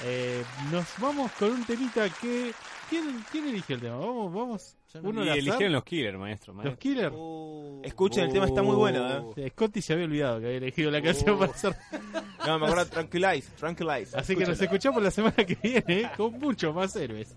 Eh, 0.05 0.43
nos 0.71 0.87
vamos 0.99 1.31
con 1.33 1.51
un 1.51 1.65
temita 1.65 2.09
que... 2.09 2.53
¿Quién, 2.89 3.25
quién 3.31 3.47
eligió 3.47 3.77
el 3.77 3.83
tema? 3.83 3.99
Vamos, 3.99 4.35
vamos. 4.35 4.77
Uno 5.01 5.25
y 5.25 5.29
eligieron 5.29 5.73
los 5.75 5.85
killers, 5.85 6.19
maestro. 6.19 6.53
Los. 6.55 6.77
Killers. 6.77 7.15
Uh, 7.17 7.83
Escuchen, 7.85 8.25
el 8.25 8.33
tema 8.33 8.47
está 8.47 8.65
muy 8.65 8.75
bueno, 8.75 9.33
¿eh? 9.37 9.51
Scotty 9.51 9.81
se 9.81 9.93
había 9.93 10.07
olvidado 10.07 10.41
que 10.41 10.47
había 10.47 10.59
elegido 10.59 10.91
la 10.91 11.01
canción 11.01 11.39
para 11.39 11.53
hacer. 11.53 11.77
No, 12.45 12.59
me 12.59 12.67
acuerdo, 12.67 12.87
Tranquilize, 12.87 13.49
Tranquilize. 13.57 14.17
Así 14.17 14.35
que 14.35 14.45
nos 14.45 14.61
escuchamos 14.61 15.01
la 15.01 15.13
semana 15.13 15.37
que 15.37 15.57
viene 15.63 16.11
con 16.17 16.33
mucho 16.41 16.73
más 16.73 16.97
héroes. 16.97 17.37